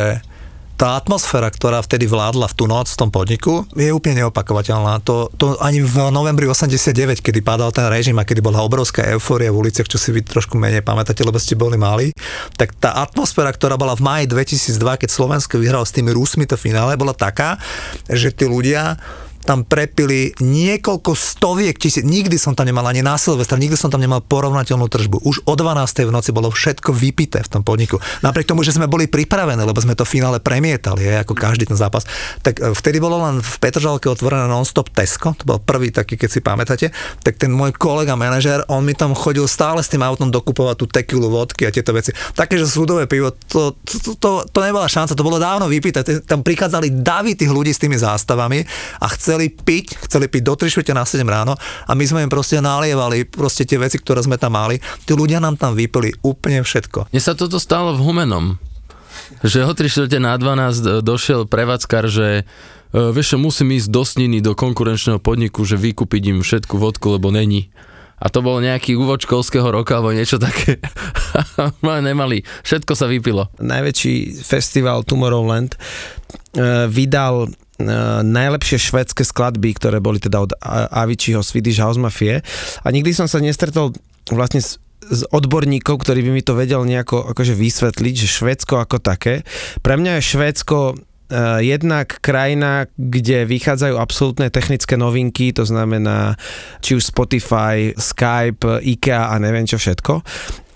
tá 0.74 0.98
atmosféra, 0.98 1.54
ktorá 1.54 1.80
vtedy 1.86 2.10
vládla 2.10 2.50
v 2.50 2.56
tú 2.58 2.66
noc 2.66 2.90
v 2.90 3.00
tom 3.00 3.10
podniku, 3.14 3.64
je 3.78 3.94
úplne 3.94 4.26
neopakovateľná. 4.26 5.06
To, 5.06 5.30
to 5.38 5.54
ani 5.62 5.86
v 5.86 6.10
novembri 6.10 6.50
89, 6.50 7.22
kedy 7.22 7.40
padal 7.46 7.70
ten 7.70 7.86
režim 7.88 8.18
a 8.18 8.26
kedy 8.26 8.42
bola 8.42 8.66
obrovská 8.66 9.06
eufória 9.14 9.54
v 9.54 9.70
uliciach, 9.70 9.86
čo 9.86 10.02
si 10.02 10.10
vy 10.10 10.26
trošku 10.26 10.58
menej 10.58 10.82
pamätáte, 10.82 11.22
lebo 11.22 11.38
ste 11.38 11.54
boli 11.54 11.78
mali, 11.78 12.10
tak 12.58 12.74
tá 12.82 12.98
atmosféra, 13.06 13.54
ktorá 13.54 13.78
bola 13.78 13.94
v 13.94 14.02
máji 14.02 14.26
2002, 14.30 15.06
keď 15.06 15.10
Slovensko 15.10 15.62
vyhralo 15.62 15.86
s 15.86 15.94
tými 15.94 16.10
Rusmi 16.10 16.50
to 16.50 16.58
finále, 16.58 16.98
bola 16.98 17.14
taká, 17.14 17.62
že 18.10 18.34
tí 18.34 18.50
ľudia 18.50 18.98
tam 19.44 19.68
prepili 19.68 20.32
niekoľko 20.40 21.12
stoviek 21.14 21.76
tisíc, 21.76 22.04
nikdy 22.04 22.40
som 22.40 22.56
tam 22.56 22.68
nemal 22.68 22.88
ani 22.88 23.04
na 23.04 23.20
Silvestra, 23.20 23.60
nikdy 23.60 23.76
som 23.76 23.92
tam 23.92 24.00
nemal 24.00 24.24
porovnateľnú 24.24 24.88
tržbu. 24.88 25.28
Už 25.28 25.44
o 25.44 25.54
12. 25.54 26.08
v 26.08 26.12
noci 26.12 26.32
bolo 26.32 26.50
všetko 26.50 26.96
vypité 26.96 27.44
v 27.44 27.50
tom 27.60 27.62
podniku. 27.62 28.00
Napriek 28.24 28.48
tomu, 28.48 28.64
že 28.64 28.74
sme 28.74 28.88
boli 28.88 29.12
pripravení, 29.12 29.60
lebo 29.60 29.78
sme 29.84 29.94
to 29.94 30.08
finále 30.08 30.40
premietali, 30.40 31.06
je, 31.06 31.14
ako 31.22 31.36
každý 31.36 31.68
ten 31.68 31.78
zápas. 31.78 32.08
Tak 32.42 32.60
e, 32.60 32.72
vtedy 32.72 33.04
bolo 33.04 33.20
len 33.20 33.44
v 33.44 33.56
Petržalke 33.60 34.08
otvorené 34.08 34.48
non-stop 34.48 34.90
Tesco, 34.96 35.36
to 35.36 35.44
bol 35.44 35.60
prvý 35.60 35.92
taký, 35.92 36.16
keď 36.16 36.30
si 36.32 36.40
pamätáte, 36.40 36.88
tak 37.22 37.36
ten 37.36 37.52
môj 37.52 37.76
kolega 37.76 38.16
manažer, 38.16 38.64
on 38.72 38.88
mi 38.88 38.96
tam 38.96 39.12
chodil 39.14 39.46
stále 39.46 39.84
s 39.84 39.92
tým 39.92 40.02
autom 40.02 40.32
dokupovať 40.32 40.76
tú 40.80 40.86
tekilu, 40.88 41.28
vodky 41.28 41.68
a 41.68 41.72
tieto 41.74 41.92
veci. 41.92 42.16
Také, 42.34 42.56
že 42.56 42.68
súdové 42.70 43.06
pivo, 43.06 43.36
to, 43.48 43.76
to, 43.84 43.96
to, 44.00 44.12
to, 44.16 44.30
to 44.48 44.60
nebola 44.64 44.88
šanca, 44.88 45.18
to 45.18 45.26
bolo 45.26 45.42
dávno 45.42 45.68
vypité. 45.68 46.06
Tam 46.24 46.46
prichádzali 46.46 47.04
davy 47.04 47.36
tých 47.36 47.52
ľudí 47.52 47.76
s 47.76 47.82
tými 47.82 48.00
zástavami 48.00 48.64
a 49.02 49.06
chceli 49.34 49.50
piť, 49.50 50.06
chceli 50.06 50.30
piť 50.30 50.46
do 50.46 50.54
3 50.54 50.70
čtvrte 50.70 50.94
na 50.94 51.02
7 51.10 51.26
ráno 51.26 51.58
a 51.90 51.92
my 51.98 52.06
sme 52.06 52.22
im 52.22 52.30
proste 52.30 52.62
nalievali 52.62 53.26
proste 53.26 53.66
tie 53.66 53.82
veci, 53.82 53.98
ktoré 53.98 54.22
sme 54.22 54.38
tam 54.38 54.54
mali. 54.54 54.78
Tí 55.10 55.18
ľudia 55.18 55.42
nám 55.42 55.58
tam 55.58 55.74
vypili 55.74 56.14
úplne 56.22 56.62
všetko. 56.62 57.10
Mne 57.10 57.18
sa 57.18 57.34
toto 57.34 57.58
stalo 57.58 57.98
v 57.98 58.06
Humenom. 58.06 58.62
Že 59.42 59.66
o 59.66 59.74
3 59.74 59.90
čtvrte 59.90 60.22
na 60.22 60.38
12 60.38 61.02
došiel 61.02 61.50
prevádzkar, 61.50 62.06
že 62.14 62.28
e, 62.38 63.10
vieš 63.10 63.42
musím 63.42 63.74
ísť 63.74 63.90
do 63.90 64.06
Sniny, 64.06 64.38
do 64.46 64.54
konkurenčného 64.54 65.18
podniku, 65.18 65.66
že 65.66 65.82
vykúpiť 65.82 66.30
im 66.30 66.46
všetku 66.46 66.78
vodku, 66.78 67.18
lebo 67.18 67.34
není. 67.34 67.74
A 68.22 68.30
to 68.30 68.46
bol 68.46 68.62
nejaký 68.62 68.94
úvod 68.94 69.26
školského 69.26 69.66
roka 69.66 69.98
alebo 69.98 70.14
niečo 70.14 70.38
také. 70.38 70.78
No, 71.82 71.98
Nemali. 71.98 72.46
Všetko 72.62 72.94
sa 72.94 73.10
vypilo. 73.10 73.50
najväčší 73.58 74.46
festival 74.46 75.02
Tomorrowland 75.02 75.74
vydal 76.94 77.50
najlepšie 78.24 78.80
švedské 78.80 79.24
skladby, 79.28 79.76
ktoré 79.76 79.98
boli 80.00 80.20
teda 80.22 80.44
od 80.44 80.52
Aviciiho 80.92 81.44
Swedish 81.44 81.80
House 81.80 82.00
Mafie 82.00 82.42
a 82.84 82.88
nikdy 82.90 83.12
som 83.12 83.28
sa 83.28 83.44
nestretol 83.44 83.92
vlastne 84.32 84.64
s 84.64 84.80
z 85.04 85.28
odborníkov, 85.36 86.00
ktorý 86.00 86.24
by 86.24 86.32
mi 86.32 86.40
to 86.48 86.56
vedel 86.56 86.88
nejako 86.88 87.28
akože 87.36 87.60
vysvetliť, 87.60 88.24
že 88.24 88.36
Švédsko 88.40 88.80
ako 88.80 89.04
také. 89.04 89.44
Pre 89.84 90.00
mňa 90.00 90.16
je 90.16 90.30
Švédsko 90.32 90.96
Eh, 91.34 91.66
jednak 91.66 92.22
krajina, 92.22 92.86
kde 92.94 93.50
vychádzajú 93.50 93.98
absolútne 93.98 94.54
technické 94.54 94.94
novinky, 94.94 95.50
to 95.50 95.66
znamená 95.66 96.38
či 96.78 96.94
už 96.94 97.10
Spotify, 97.10 97.90
Skype, 97.98 98.84
IKEA 98.84 99.34
a 99.34 99.42
neviem 99.42 99.66
čo 99.66 99.82
všetko. 99.82 100.22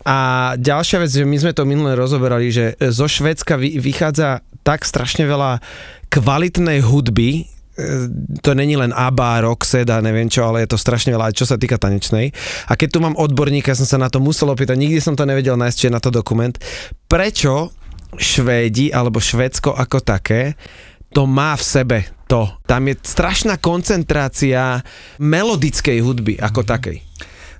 A 0.08 0.18
ďalšia 0.56 1.04
vec, 1.04 1.12
že 1.12 1.28
my 1.28 1.36
sme 1.36 1.52
to 1.52 1.68
minule 1.68 1.92
rozoberali, 1.92 2.48
že 2.48 2.80
zo 2.80 3.12
Švédska 3.12 3.60
vychádza 3.60 4.40
tak 4.64 4.88
strašne 4.88 5.28
veľa 5.28 5.60
kvalitnej 6.08 6.80
hudby, 6.80 7.44
eh, 7.44 8.08
to 8.40 8.56
není 8.56 8.80
len 8.80 8.96
ABBA, 8.96 9.44
Roxette 9.44 9.92
a 9.92 10.00
neviem 10.00 10.32
čo, 10.32 10.48
ale 10.48 10.64
je 10.64 10.72
to 10.72 10.80
strašne 10.80 11.12
veľa, 11.12 11.36
čo 11.36 11.44
sa 11.44 11.60
týka 11.60 11.76
tanečnej. 11.76 12.32
A 12.72 12.80
keď 12.80 12.90
tu 12.96 13.00
mám 13.04 13.20
odborníka, 13.20 13.76
som 13.76 13.84
sa 13.84 14.00
na 14.00 14.08
to 14.08 14.24
musel 14.24 14.48
opýtať, 14.48 14.80
nikdy 14.80 15.04
som 15.04 15.20
to 15.20 15.28
nevedel 15.28 15.60
nájsť, 15.60 15.76
či 15.76 15.88
je 15.92 15.96
na 15.96 16.00
to 16.00 16.08
dokument. 16.08 16.56
Prečo 17.12 17.76
Švédi 18.16 18.96
alebo 18.96 19.20
Švédsko 19.20 19.76
ako 19.76 20.00
také 20.00 20.56
to 21.12 21.28
má 21.28 21.56
v 21.56 21.64
sebe 21.64 21.98
to. 22.28 22.48
Tam 22.68 22.84
je 22.88 22.96
strašná 23.00 23.60
koncentrácia 23.60 24.84
melodickej 25.20 25.98
hudby 26.04 26.36
ako 26.40 26.64
mhm. 26.64 26.68
takej. 26.68 26.98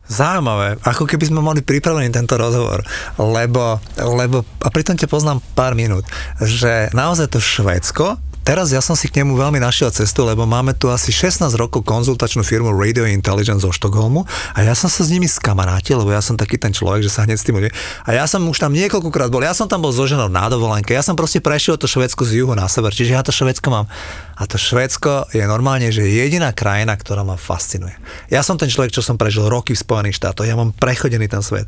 Zaujímavé, 0.08 0.80
ako 0.88 1.04
keby 1.04 1.28
sme 1.28 1.44
mali 1.44 1.60
pripravený 1.60 2.08
tento 2.16 2.40
rozhovor, 2.40 2.80
lebo, 3.20 3.84
lebo 4.00 4.48
a 4.64 4.68
pritom 4.72 4.96
ťa 4.96 5.12
poznám 5.12 5.44
pár 5.52 5.76
minút, 5.76 6.08
že 6.40 6.88
naozaj 6.96 7.36
to 7.36 7.44
Švédsko 7.44 8.16
teraz 8.48 8.72
ja 8.72 8.80
som 8.80 8.96
si 8.96 9.12
k 9.12 9.20
nemu 9.20 9.36
veľmi 9.36 9.60
našiel 9.60 9.92
cestu, 9.92 10.24
lebo 10.24 10.48
máme 10.48 10.72
tu 10.72 10.88
asi 10.88 11.12
16 11.12 11.52
rokov 11.60 11.84
konzultačnú 11.84 12.48
firmu 12.48 12.72
Radio 12.72 13.04
Intelligence 13.04 13.68
zo 13.68 13.76
Štokholmu 13.76 14.24
a 14.56 14.64
ja 14.64 14.72
som 14.72 14.88
sa 14.88 15.04
s 15.04 15.12
nimi 15.12 15.28
skamarátil, 15.28 16.00
lebo 16.00 16.16
ja 16.16 16.24
som 16.24 16.40
taký 16.40 16.56
ten 16.56 16.72
človek, 16.72 17.04
že 17.04 17.12
sa 17.12 17.28
hneď 17.28 17.36
stimuluje. 17.44 17.76
A 18.08 18.16
ja 18.16 18.24
som 18.24 18.40
už 18.48 18.64
tam 18.64 18.72
niekoľkokrát 18.72 19.28
bol, 19.28 19.44
ja 19.44 19.52
som 19.52 19.68
tam 19.68 19.84
bol 19.84 19.92
so 19.92 20.08
na 20.08 20.48
dovolenke, 20.48 20.96
ja 20.96 21.04
som 21.04 21.20
proste 21.20 21.44
prešiel 21.44 21.76
to 21.76 21.92
Švedsko 21.92 22.24
z 22.24 22.40
juhu 22.40 22.56
na 22.56 22.72
sever, 22.72 22.96
čiže 22.96 23.20
ja 23.20 23.20
to 23.20 23.36
Švedsko 23.36 23.68
mám. 23.68 23.92
A 24.40 24.48
to 24.48 24.56
Švedsko 24.56 25.28
je 25.36 25.44
normálne, 25.44 25.92
že 25.92 26.08
jediná 26.08 26.56
krajina, 26.56 26.96
ktorá 26.96 27.28
ma 27.28 27.36
fascinuje. 27.36 28.00
Ja 28.32 28.48
som 28.48 28.56
ten 28.56 28.72
človek, 28.72 28.96
čo 28.96 29.04
som 29.04 29.20
prežil 29.20 29.44
roky 29.52 29.76
v 29.76 29.84
Spojených 29.84 30.24
štátoch, 30.24 30.48
ja 30.48 30.56
mám 30.56 30.72
prechodený 30.72 31.28
ten 31.28 31.44
svet 31.44 31.68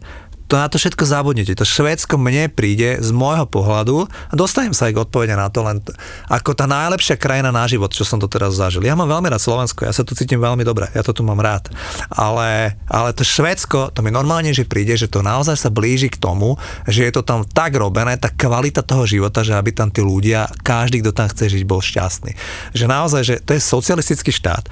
to 0.50 0.58
na 0.58 0.66
to 0.66 0.82
všetko 0.82 1.06
zabudnete. 1.06 1.54
To 1.54 1.62
Švédsko 1.62 2.18
mne 2.18 2.50
príde 2.50 2.98
z 2.98 3.10
môjho 3.14 3.46
pohľadu 3.46 4.10
a 4.10 4.34
dostanem 4.34 4.74
sa 4.74 4.90
aj 4.90 4.98
k 4.98 5.02
odpovede 5.06 5.38
na 5.38 5.46
to 5.54 5.62
len 5.62 5.78
ako 6.26 6.58
tá 6.58 6.66
najlepšia 6.66 7.22
krajina 7.22 7.54
na 7.54 7.70
život, 7.70 7.94
čo 7.94 8.02
som 8.02 8.18
to 8.18 8.26
teraz 8.26 8.58
zažil. 8.58 8.82
Ja 8.82 8.98
mám 8.98 9.06
veľmi 9.06 9.30
rád 9.30 9.46
Slovensko, 9.46 9.86
ja 9.86 9.94
sa 9.94 10.02
tu 10.02 10.18
cítim 10.18 10.42
veľmi 10.42 10.66
dobre, 10.66 10.90
ja 10.90 11.06
to 11.06 11.14
tu 11.14 11.22
mám 11.22 11.38
rád. 11.38 11.70
Ale, 12.10 12.74
ale 12.90 13.14
to 13.14 13.22
Švédsko, 13.22 13.94
to 13.94 14.02
mi 14.02 14.10
normálne, 14.10 14.50
že 14.50 14.66
príde, 14.66 14.98
že 14.98 15.06
to 15.06 15.22
naozaj 15.22 15.54
sa 15.54 15.70
blíži 15.70 16.10
k 16.10 16.18
tomu, 16.18 16.58
že 16.90 17.06
je 17.06 17.14
to 17.14 17.22
tam 17.22 17.46
tak 17.46 17.78
robené, 17.78 18.18
tá 18.18 18.34
kvalita 18.34 18.82
toho 18.82 19.06
života, 19.06 19.46
že 19.46 19.54
aby 19.54 19.70
tam 19.70 19.94
tí 19.94 20.02
ľudia, 20.02 20.50
každý, 20.66 21.06
kto 21.06 21.14
tam 21.14 21.30
chce 21.30 21.46
žiť, 21.54 21.64
bol 21.70 21.78
šťastný. 21.78 22.34
Že 22.74 22.86
naozaj, 22.90 23.22
že 23.22 23.36
to 23.46 23.54
je 23.54 23.62
socialistický 23.62 24.34
štát. 24.34 24.66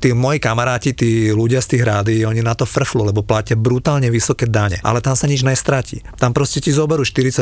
Tí 0.00 0.16
moji 0.16 0.40
kamaráti, 0.40 0.96
tí 0.96 1.28
ľudia 1.28 1.60
z 1.60 1.76
tých 1.76 1.84
rádií, 1.84 2.24
oni 2.24 2.40
na 2.40 2.56
to 2.56 2.64
frflu, 2.64 3.04
lebo 3.04 3.20
platia 3.20 3.52
brutálne 3.52 4.08
vysoké 4.08 4.48
dane. 4.48 4.80
Ale 4.80 5.04
tam 5.10 5.18
sa 5.18 5.26
nič 5.26 5.42
nestratí. 5.42 6.06
Tam 6.22 6.30
proste 6.30 6.62
ti 6.62 6.70
zoberú 6.70 7.02
48% 7.02 7.34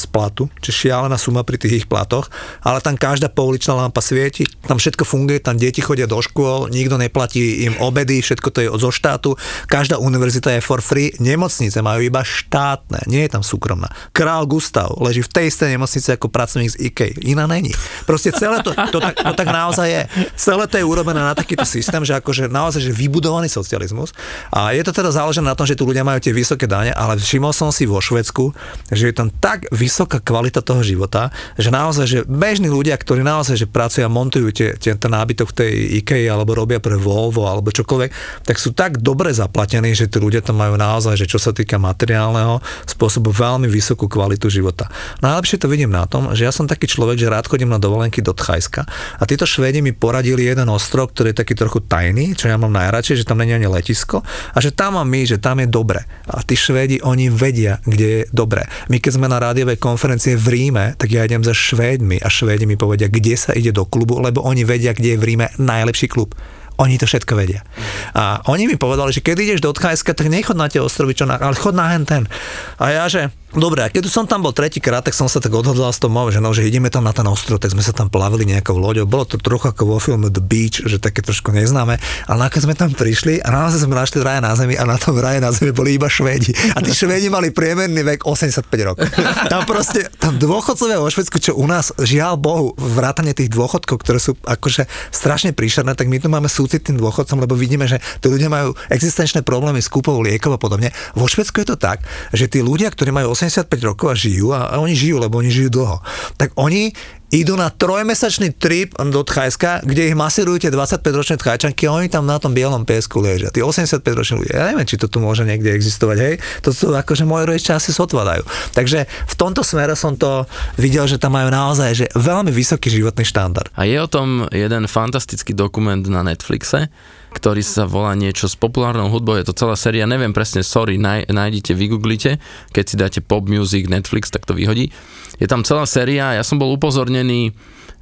z 0.00 0.06
platu, 0.08 0.48
či 0.64 0.88
šialená 0.88 1.20
suma 1.20 1.44
pri 1.44 1.60
tých 1.60 1.84
ich 1.84 1.86
platoch, 1.86 2.32
ale 2.64 2.80
tam 2.80 2.96
každá 2.96 3.28
pouličná 3.28 3.76
lampa 3.76 4.00
svieti, 4.00 4.48
tam 4.64 4.80
všetko 4.80 5.04
funguje, 5.04 5.44
tam 5.44 5.60
deti 5.60 5.84
chodia 5.84 6.08
do 6.08 6.16
škôl, 6.24 6.72
nikto 6.72 6.96
neplatí 6.96 7.68
im 7.68 7.76
obedy, 7.84 8.24
všetko 8.24 8.48
to 8.48 8.58
je 8.64 8.68
zo 8.80 8.88
štátu, 8.88 9.36
každá 9.68 10.00
univerzita 10.00 10.56
je 10.56 10.64
for 10.64 10.80
free, 10.80 11.12
nemocnice 11.20 11.84
majú 11.84 12.00
iba 12.00 12.24
štátne, 12.24 13.04
nie 13.04 13.28
je 13.28 13.36
tam 13.36 13.44
súkromná. 13.44 13.92
Král 14.16 14.48
Gustav 14.48 14.96
leží 14.96 15.20
v 15.20 15.28
tej 15.28 15.52
istej 15.52 15.76
nemocnici 15.76 16.08
ako 16.08 16.32
pracovník 16.32 16.72
z 16.72 16.88
IKEA, 16.88 17.20
iná 17.20 17.44
není. 17.44 17.76
Proste 18.08 18.32
celé 18.32 18.64
to, 18.64 18.72
to, 18.72 18.96
tak, 18.96 19.20
to 19.20 19.34
tak 19.36 19.48
naozaj 19.52 19.88
je. 19.92 20.02
Celé 20.40 20.64
to 20.72 20.80
je 20.80 20.88
urobené 20.88 21.20
na 21.20 21.36
takýto 21.36 21.68
systém, 21.68 22.00
že 22.00 22.16
akože 22.16 22.48
naozaj 22.48 22.80
že 22.80 22.96
vybudovaný 22.96 23.52
socializmus 23.52 24.16
a 24.48 24.72
je 24.72 24.80
to 24.80 24.96
teda 24.96 25.12
záležené 25.12 25.52
na 25.52 25.58
tom, 25.58 25.68
že 25.68 25.76
tu 25.76 25.84
ľudia 25.84 26.00
majú 26.00 26.16
tie 26.22 26.32
vysoké 26.32 26.64
dane 26.64 26.93
ale 26.94 27.18
všimol 27.18 27.50
som 27.50 27.74
si 27.74 27.84
vo 27.84 27.98
Švedsku, 27.98 28.54
že 28.94 29.10
je 29.10 29.14
tam 29.14 29.28
tak 29.28 29.66
vysoká 29.74 30.22
kvalita 30.22 30.62
toho 30.62 30.80
života, 30.80 31.34
že 31.58 31.74
naozaj, 31.74 32.06
že 32.06 32.18
bežní 32.24 32.70
ľudia, 32.70 32.94
ktorí 32.94 33.26
naozaj, 33.26 33.58
že 33.58 33.66
pracujú 33.66 34.06
a 34.06 34.10
montujú 34.10 34.54
tie, 34.54 34.78
ten 34.78 35.10
nábytok 35.10 35.50
v 35.50 35.56
tej 35.58 35.72
IKEA 36.02 36.30
alebo 36.30 36.54
robia 36.54 36.78
pre 36.78 36.94
Volvo 36.94 37.50
alebo 37.50 37.74
čokoľvek, 37.74 38.10
tak 38.46 38.56
sú 38.56 38.70
tak 38.72 39.02
dobre 39.02 39.34
zaplatení, 39.34 39.92
že 39.92 40.06
tí 40.06 40.22
ľudia 40.22 40.40
tam 40.40 40.62
majú 40.62 40.78
naozaj, 40.78 41.18
že 41.18 41.26
čo 41.26 41.42
sa 41.42 41.50
týka 41.50 41.76
materiálneho 41.80 42.62
spôsobu 42.86 43.34
veľmi 43.34 43.66
vysokú 43.66 44.06
kvalitu 44.06 44.46
života. 44.46 44.86
Najlepšie 45.24 45.58
to 45.58 45.66
vidím 45.66 45.90
na 45.90 46.06
tom, 46.06 46.30
že 46.36 46.46
ja 46.46 46.52
som 46.54 46.70
taký 46.70 46.86
človek, 46.86 47.18
že 47.18 47.32
rád 47.32 47.50
chodím 47.50 47.72
na 47.72 47.82
dovolenky 47.82 48.20
do 48.20 48.30
Thajska 48.30 48.86
a 49.18 49.22
títo 49.26 49.48
Švedi 49.48 49.80
mi 49.80 49.96
poradili 49.96 50.44
jeden 50.44 50.68
ostrov, 50.68 51.10
ktorý 51.10 51.32
je 51.32 51.40
taký 51.40 51.54
trochu 51.56 51.80
tajný, 51.82 52.36
čo 52.36 52.52
ja 52.52 52.60
mám 52.60 52.70
najradšej, 52.70 53.24
že 53.24 53.28
tam 53.28 53.40
není 53.40 53.56
ani 53.56 53.66
letisko 53.66 54.20
a 54.52 54.58
že 54.60 54.70
tam 54.70 55.00
mám 55.00 55.08
my, 55.08 55.24
že 55.24 55.40
tam 55.40 55.64
je 55.64 55.66
dobre. 55.66 56.04
A 56.28 56.44
tí 56.44 56.54
Švedi 56.54 56.83
Švédi, 56.84 57.00
oni 57.00 57.32
vedia, 57.32 57.80
kde 57.88 58.04
je 58.04 58.20
dobré. 58.28 58.68
My 58.92 59.00
keď 59.00 59.16
sme 59.16 59.24
na 59.24 59.40
rádiovej 59.40 59.80
konferencie 59.80 60.36
v 60.36 60.52
Ríme, 60.52 60.92
tak 61.00 61.08
ja 61.08 61.24
idem 61.24 61.40
za 61.40 61.56
Švédmi 61.56 62.20
a 62.20 62.28
Švédi 62.28 62.68
mi 62.68 62.76
povedia, 62.76 63.08
kde 63.08 63.40
sa 63.40 63.56
ide 63.56 63.72
do 63.72 63.88
klubu, 63.88 64.20
lebo 64.20 64.44
oni 64.44 64.68
vedia, 64.68 64.92
kde 64.92 65.16
je 65.16 65.20
v 65.24 65.24
Ríme 65.32 65.48
najlepší 65.56 66.12
klub. 66.12 66.36
Oni 66.76 67.00
to 67.00 67.08
všetko 67.08 67.40
vedia. 67.40 67.64
A 68.12 68.44
oni 68.52 68.68
mi 68.68 68.76
povedali, 68.76 69.16
že 69.16 69.24
keď 69.24 69.36
ideš 69.40 69.64
do 69.64 69.72
Odchajska, 69.72 70.12
tak 70.12 70.28
nechod 70.28 70.60
na 70.60 70.68
tie 70.68 70.84
ostrovy, 70.84 71.16
čo 71.16 71.24
na, 71.24 71.40
ale 71.40 71.56
chod 71.56 71.72
na 71.72 71.88
hen 71.88 72.04
ten. 72.04 72.28
A 72.76 72.92
ja, 72.92 73.08
že 73.08 73.32
Dobre, 73.54 73.86
a 73.86 73.88
keď 73.88 74.10
som 74.10 74.26
tam 74.26 74.42
bol 74.42 74.50
tretíkrát, 74.50 75.06
tak 75.06 75.14
som 75.14 75.30
sa 75.30 75.38
tak 75.38 75.54
odhodlal 75.54 75.94
s 75.94 76.02
tou 76.02 76.10
mojou 76.10 76.34
ženou, 76.34 76.50
že 76.50 76.66
ideme 76.66 76.90
tam 76.90 77.06
na 77.06 77.14
ten 77.14 77.22
ostrov, 77.30 77.62
tak 77.62 77.70
sme 77.70 77.86
sa 77.86 77.94
tam 77.94 78.10
plavili 78.10 78.50
nejakou 78.50 78.74
loďou. 78.74 79.06
Bolo 79.06 79.30
to 79.30 79.38
trochu 79.38 79.70
ako 79.70 79.94
vo 79.94 79.98
filme 80.02 80.26
The 80.26 80.42
Beach, 80.42 80.82
že 80.82 80.98
také 80.98 81.22
trošku 81.22 81.54
neznáme. 81.54 81.94
Ale 82.26 82.50
keď 82.50 82.60
sme 82.66 82.74
tam 82.74 82.90
prišli 82.90 83.38
a 83.46 83.54
naozaj 83.54 83.86
sme 83.86 83.94
našli 83.94 84.26
raje 84.26 84.42
na 84.42 84.58
zemi 84.58 84.74
a 84.74 84.82
na 84.82 84.98
tom 84.98 85.14
raje 85.22 85.38
na 85.38 85.54
zemi 85.54 85.70
boli 85.70 85.94
iba 85.94 86.10
Švédi. 86.10 86.50
A 86.74 86.82
tí 86.82 86.90
Švédi 86.90 87.30
mali 87.30 87.54
priemerný 87.54 88.02
vek 88.02 88.26
85 88.26 88.66
rokov. 88.82 89.06
Tam 89.46 89.62
proste, 89.70 90.10
tam 90.18 90.34
dôchodcovia 90.34 90.98
vo 90.98 91.06
Švedsku, 91.06 91.38
čo 91.38 91.54
u 91.54 91.70
nás, 91.70 91.94
žiaľ 92.02 92.34
Bohu, 92.34 92.74
vrátane 92.74 93.38
tých 93.38 93.54
dôchodkov, 93.54 94.02
ktoré 94.02 94.18
sú 94.18 94.34
akože 94.42 94.90
strašne 95.14 95.54
príšerné, 95.54 95.94
tak 95.94 96.10
my 96.10 96.18
tu 96.18 96.26
máme 96.26 96.50
súcit 96.50 96.82
tým 96.82 96.98
dôchodcom, 96.98 97.38
lebo 97.38 97.54
vidíme, 97.54 97.86
že 97.86 98.02
tí 98.18 98.26
ľudia 98.26 98.50
majú 98.50 98.74
existenčné 98.90 99.46
problémy 99.46 99.78
s 99.78 99.86
kúpou 99.86 100.18
liekov 100.18 100.58
a 100.58 100.58
podobne. 100.58 100.90
Vo 101.14 101.30
Švedsku 101.30 101.62
je 101.62 101.70
to 101.70 101.78
tak, 101.78 102.02
že 102.34 102.50
tí 102.50 102.58
ľudia, 102.58 102.90
ktorí 102.90 103.14
majú 103.14 103.30
85 103.44 103.68
rokov 103.84 104.06
a 104.08 104.16
žijú, 104.16 104.56
a, 104.56 104.72
a 104.72 104.80
oni 104.80 104.96
žijú, 104.96 105.20
lebo 105.20 105.36
oni 105.38 105.52
žijú 105.52 105.68
dlho, 105.68 106.00
tak 106.40 106.56
oni 106.56 106.96
idú 107.34 107.58
na 107.58 107.66
trojmesačný 107.66 108.54
trip 108.54 108.94
do 108.94 109.26
Thajska, 109.26 109.82
kde 109.82 110.14
ich 110.14 110.14
masírujú 110.14 110.62
tie 110.62 110.70
25-ročné 110.70 111.34
Thajčanky 111.34 111.90
a 111.90 111.98
oni 111.98 112.06
tam 112.06 112.30
na 112.30 112.38
tom 112.38 112.54
bielom 112.54 112.86
piesku 112.86 113.18
ležia. 113.18 113.50
Tí 113.50 113.58
85-roční 113.58 114.34
ľudia. 114.38 114.54
Ja 114.54 114.64
neviem, 114.70 114.86
či 114.86 114.94
to 114.94 115.10
tu 115.10 115.18
môže 115.18 115.42
niekde 115.42 115.74
existovať, 115.74 116.18
hej. 116.22 116.34
To 116.62 116.70
sú 116.70 116.94
akože 116.94 117.26
moje 117.26 117.50
rodičia 117.50 117.74
asi 117.74 117.90
sotvadajú. 117.90 118.46
Takže 118.78 119.10
v 119.10 119.34
tomto 119.34 119.66
smere 119.66 119.98
som 119.98 120.14
to 120.14 120.46
videl, 120.78 121.10
že 121.10 121.18
tam 121.18 121.34
majú 121.34 121.50
naozaj 121.50 121.90
že 121.98 122.06
veľmi 122.14 122.54
vysoký 122.54 122.86
životný 122.86 123.26
štandard. 123.26 123.66
A 123.74 123.82
je 123.82 123.98
o 123.98 124.06
tom 124.06 124.46
jeden 124.54 124.86
fantastický 124.86 125.58
dokument 125.58 126.06
na 126.06 126.22
Netflixe, 126.22 126.86
ktorý 127.34 127.66
sa 127.66 127.90
volá 127.90 128.14
niečo 128.14 128.46
s 128.46 128.54
populárnou 128.54 129.10
hudbou, 129.10 129.34
je 129.34 129.50
to 129.50 129.58
celá 129.58 129.74
séria, 129.74 130.06
neviem 130.06 130.30
presne, 130.30 130.62
sorry, 130.62 130.94
naj, 130.94 131.26
nájdete, 131.26 131.74
vygooglite, 131.74 132.38
keď 132.70 132.84
si 132.86 132.94
dáte 132.94 133.20
pop 133.20 133.50
music 133.50 133.90
Netflix, 133.90 134.30
tak 134.30 134.46
to 134.46 134.54
vyhodí. 134.54 134.94
Je 135.42 135.50
tam 135.50 135.66
celá 135.66 135.82
séria, 135.84 136.38
ja 136.38 136.46
som 136.46 136.62
bol 136.62 136.70
upozornený 136.70 137.52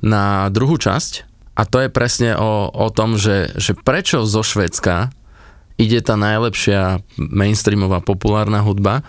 na 0.05 0.53
druhú 0.53 0.77
časť 0.77 1.25
a 1.57 1.62
to 1.64 1.85
je 1.85 1.88
presne 1.88 2.37
o, 2.37 2.68
o 2.68 2.88
tom, 2.92 3.16
že, 3.16 3.53
že 3.57 3.73
prečo 3.73 4.25
zo 4.29 4.45
Švedska 4.45 5.12
ide 5.81 6.01
tá 6.05 6.16
najlepšia 6.16 7.01
mainstreamová 7.16 8.05
populárna 8.05 8.61
hudba. 8.61 9.05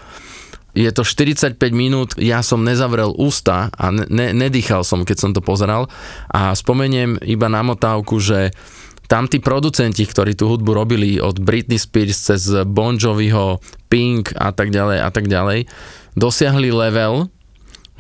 Je 0.73 0.89
to 0.89 1.05
45 1.05 1.59
minút, 1.69 2.17
ja 2.17 2.41
som 2.41 2.65
nezavrel 2.65 3.13
ústa 3.13 3.69
a 3.69 3.93
ne, 3.93 4.33
nedýchal 4.33 4.81
som, 4.81 5.05
keď 5.05 5.17
som 5.21 5.31
to 5.31 5.41
pozeral. 5.43 5.85
A 6.33 6.49
spomeniem 6.57 7.21
iba 7.21 7.45
na 7.45 7.61
motávku, 7.61 8.17
že 8.17 8.49
tam 9.13 9.29
tí 9.29 9.37
producenti, 9.37 10.09
ktorí 10.09 10.33
tú 10.33 10.49
hudbu 10.49 10.73
robili 10.73 11.21
od 11.21 11.37
Britney 11.37 11.77
Spears 11.77 12.33
cez 12.33 12.49
Bon 12.65 12.97
Joviho, 12.97 13.61
Pink 13.85 14.33
a 14.33 14.49
tak 14.49 14.73
ďalej 14.73 15.05
a 15.05 15.09
tak 15.13 15.29
ďalej, 15.29 15.69
dosiahli 16.17 16.73
level, 16.73 17.29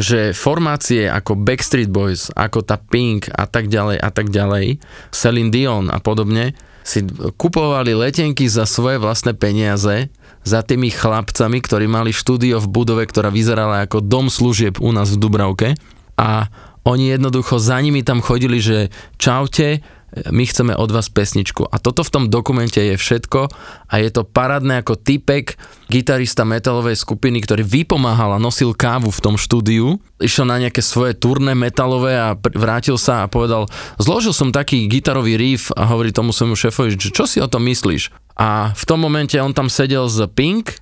že 0.01 0.33
formácie 0.33 1.05
ako 1.05 1.37
Backstreet 1.37 1.93
Boys, 1.93 2.33
ako 2.33 2.65
tá 2.65 2.81
Pink 2.81 3.29
a 3.29 3.45
tak 3.45 3.69
ďalej 3.69 4.01
a 4.01 4.09
tak 4.09 4.33
ďalej, 4.33 4.81
Celine 5.13 5.53
Dion 5.53 5.93
a 5.93 6.01
podobne, 6.01 6.57
si 6.81 7.05
kupovali 7.37 7.93
letenky 7.93 8.49
za 8.49 8.65
svoje 8.65 8.97
vlastné 8.97 9.37
peniaze 9.37 10.09
za 10.41 10.65
tými 10.65 10.89
chlapcami, 10.89 11.61
ktorí 11.61 11.85
mali 11.85 12.09
štúdio 12.09 12.57
v 12.57 12.73
budove, 12.73 13.05
ktorá 13.05 13.29
vyzerala 13.29 13.85
ako 13.85 14.01
dom 14.01 14.33
služieb 14.33 14.81
u 14.81 14.89
nás 14.89 15.13
v 15.13 15.21
Dubravke. 15.21 15.77
A 16.17 16.49
oni 16.83 17.13
jednoducho 17.13 17.61
za 17.61 17.77
nimi 17.79 18.01
tam 18.01 18.19
chodili, 18.19 18.59
že 18.59 18.89
čaute, 19.21 19.79
my 20.13 20.43
chceme 20.45 20.77
od 20.77 20.93
vás 20.93 21.09
pesničku. 21.09 21.65
A 21.65 21.81
toto 21.81 22.05
v 22.05 22.13
tom 22.13 22.23
dokumente 22.29 22.77
je 22.77 22.93
všetko 22.93 23.49
a 23.89 23.93
je 23.97 24.09
to 24.13 24.21
parádne 24.21 24.85
ako 24.85 24.93
typek, 24.93 25.57
gitarista 25.89 26.45
metalovej 26.45 26.93
skupiny, 26.93 27.41
ktorý 27.41 27.65
vypomáhal 27.65 28.37
a 28.37 28.41
nosil 28.41 28.77
kávu 28.77 29.09
v 29.09 29.23
tom 29.23 29.35
štúdiu. 29.41 29.97
Išiel 30.21 30.45
na 30.45 30.61
nejaké 30.61 30.85
svoje 30.85 31.17
turné 31.17 31.57
metalové 31.57 32.13
a 32.13 32.37
vrátil 32.37 33.01
sa 33.01 33.25
a 33.25 33.29
povedal, 33.29 33.65
zložil 33.97 34.37
som 34.37 34.53
taký 34.53 34.85
gitarový 34.85 35.33
riff 35.37 35.73
a 35.73 35.89
hovorí 35.89 36.13
tomu 36.13 36.29
svojmu 36.29 36.53
šéfovi, 36.53 36.93
že 36.93 37.09
čo 37.09 37.25
si 37.25 37.41
o 37.41 37.49
tom 37.49 37.65
myslíš? 37.65 38.13
A 38.37 38.73
v 38.73 38.83
tom 38.85 39.01
momente 39.01 39.37
on 39.41 39.53
tam 39.53 39.69
sedel 39.69 40.09
z 40.09 40.29
Pink 40.29 40.77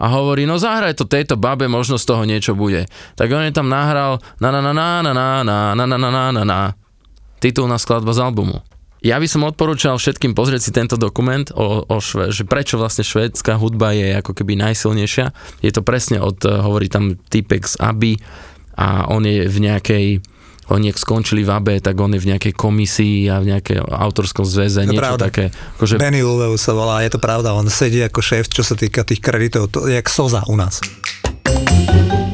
a 0.00 0.08
hovorí, 0.08 0.48
no 0.48 0.56
zahraj 0.56 0.96
to 0.96 1.04
tejto 1.04 1.36
babe, 1.36 1.68
možno 1.68 2.00
z 2.00 2.08
toho 2.08 2.24
niečo 2.24 2.56
bude. 2.56 2.88
Tak 3.20 3.28
on 3.28 3.44
je 3.44 3.52
tam 3.52 3.68
nahral 3.68 4.24
na 4.40 4.48
na 4.48 4.64
na 4.64 4.72
na 4.72 5.04
na 5.04 5.12
na 5.12 5.26
na 5.44 5.44
na 5.44 5.84
na 5.84 5.96
na 5.96 6.08
na 6.08 6.22
na 6.32 6.42
na 6.44 6.60
titulná 7.40 7.80
skladba 7.80 8.12
z 8.12 8.20
albumu. 8.24 8.60
Ja 9.00 9.16
by 9.16 9.24
som 9.24 9.48
odporúčal 9.48 9.96
všetkým 9.96 10.36
pozrieť 10.36 10.68
si 10.68 10.70
tento 10.76 11.00
dokument, 11.00 11.48
o, 11.56 11.88
o 11.88 11.96
šve, 12.04 12.28
že 12.28 12.44
prečo 12.44 12.76
vlastne 12.76 13.00
švédska 13.00 13.56
hudba 13.56 13.96
je 13.96 14.12
ako 14.12 14.36
keby 14.36 14.60
najsilnejšia. 14.60 15.32
Je 15.64 15.72
to 15.72 15.80
presne 15.80 16.20
od, 16.20 16.36
hovorí 16.44 16.92
tam 16.92 17.16
typek 17.16 17.64
z 17.64 17.80
Aby 17.80 18.20
a 18.76 19.08
on 19.08 19.24
je 19.24 19.48
v 19.48 19.58
nejakej 19.60 20.06
oni 20.70 20.94
ak 20.94 21.02
skončili 21.02 21.42
v 21.42 21.50
AB, 21.50 21.68
tak 21.82 21.98
on 21.98 22.14
je 22.14 22.22
v 22.22 22.30
nejakej 22.30 22.54
komisii 22.54 23.26
a 23.26 23.42
v 23.42 23.50
nejakej 23.50 23.82
autorskom 23.90 24.46
zväze, 24.46 24.86
niečo 24.86 25.02
pravda. 25.02 25.26
také. 25.26 25.50
Akože, 25.50 25.98
Benny 25.98 26.22
Ulveu 26.22 26.54
sa 26.54 26.78
volá, 26.78 27.02
je 27.02 27.10
to 27.10 27.18
pravda, 27.18 27.58
on 27.58 27.66
sedí 27.66 27.98
ako 28.06 28.22
šéf, 28.22 28.46
čo 28.46 28.62
sa 28.62 28.78
týka 28.78 29.02
tých 29.02 29.18
kreditov, 29.18 29.66
to 29.74 29.90
je 29.90 29.98
jak 29.98 30.06
Soza 30.06 30.46
u 30.46 30.54
nás. 30.54 30.78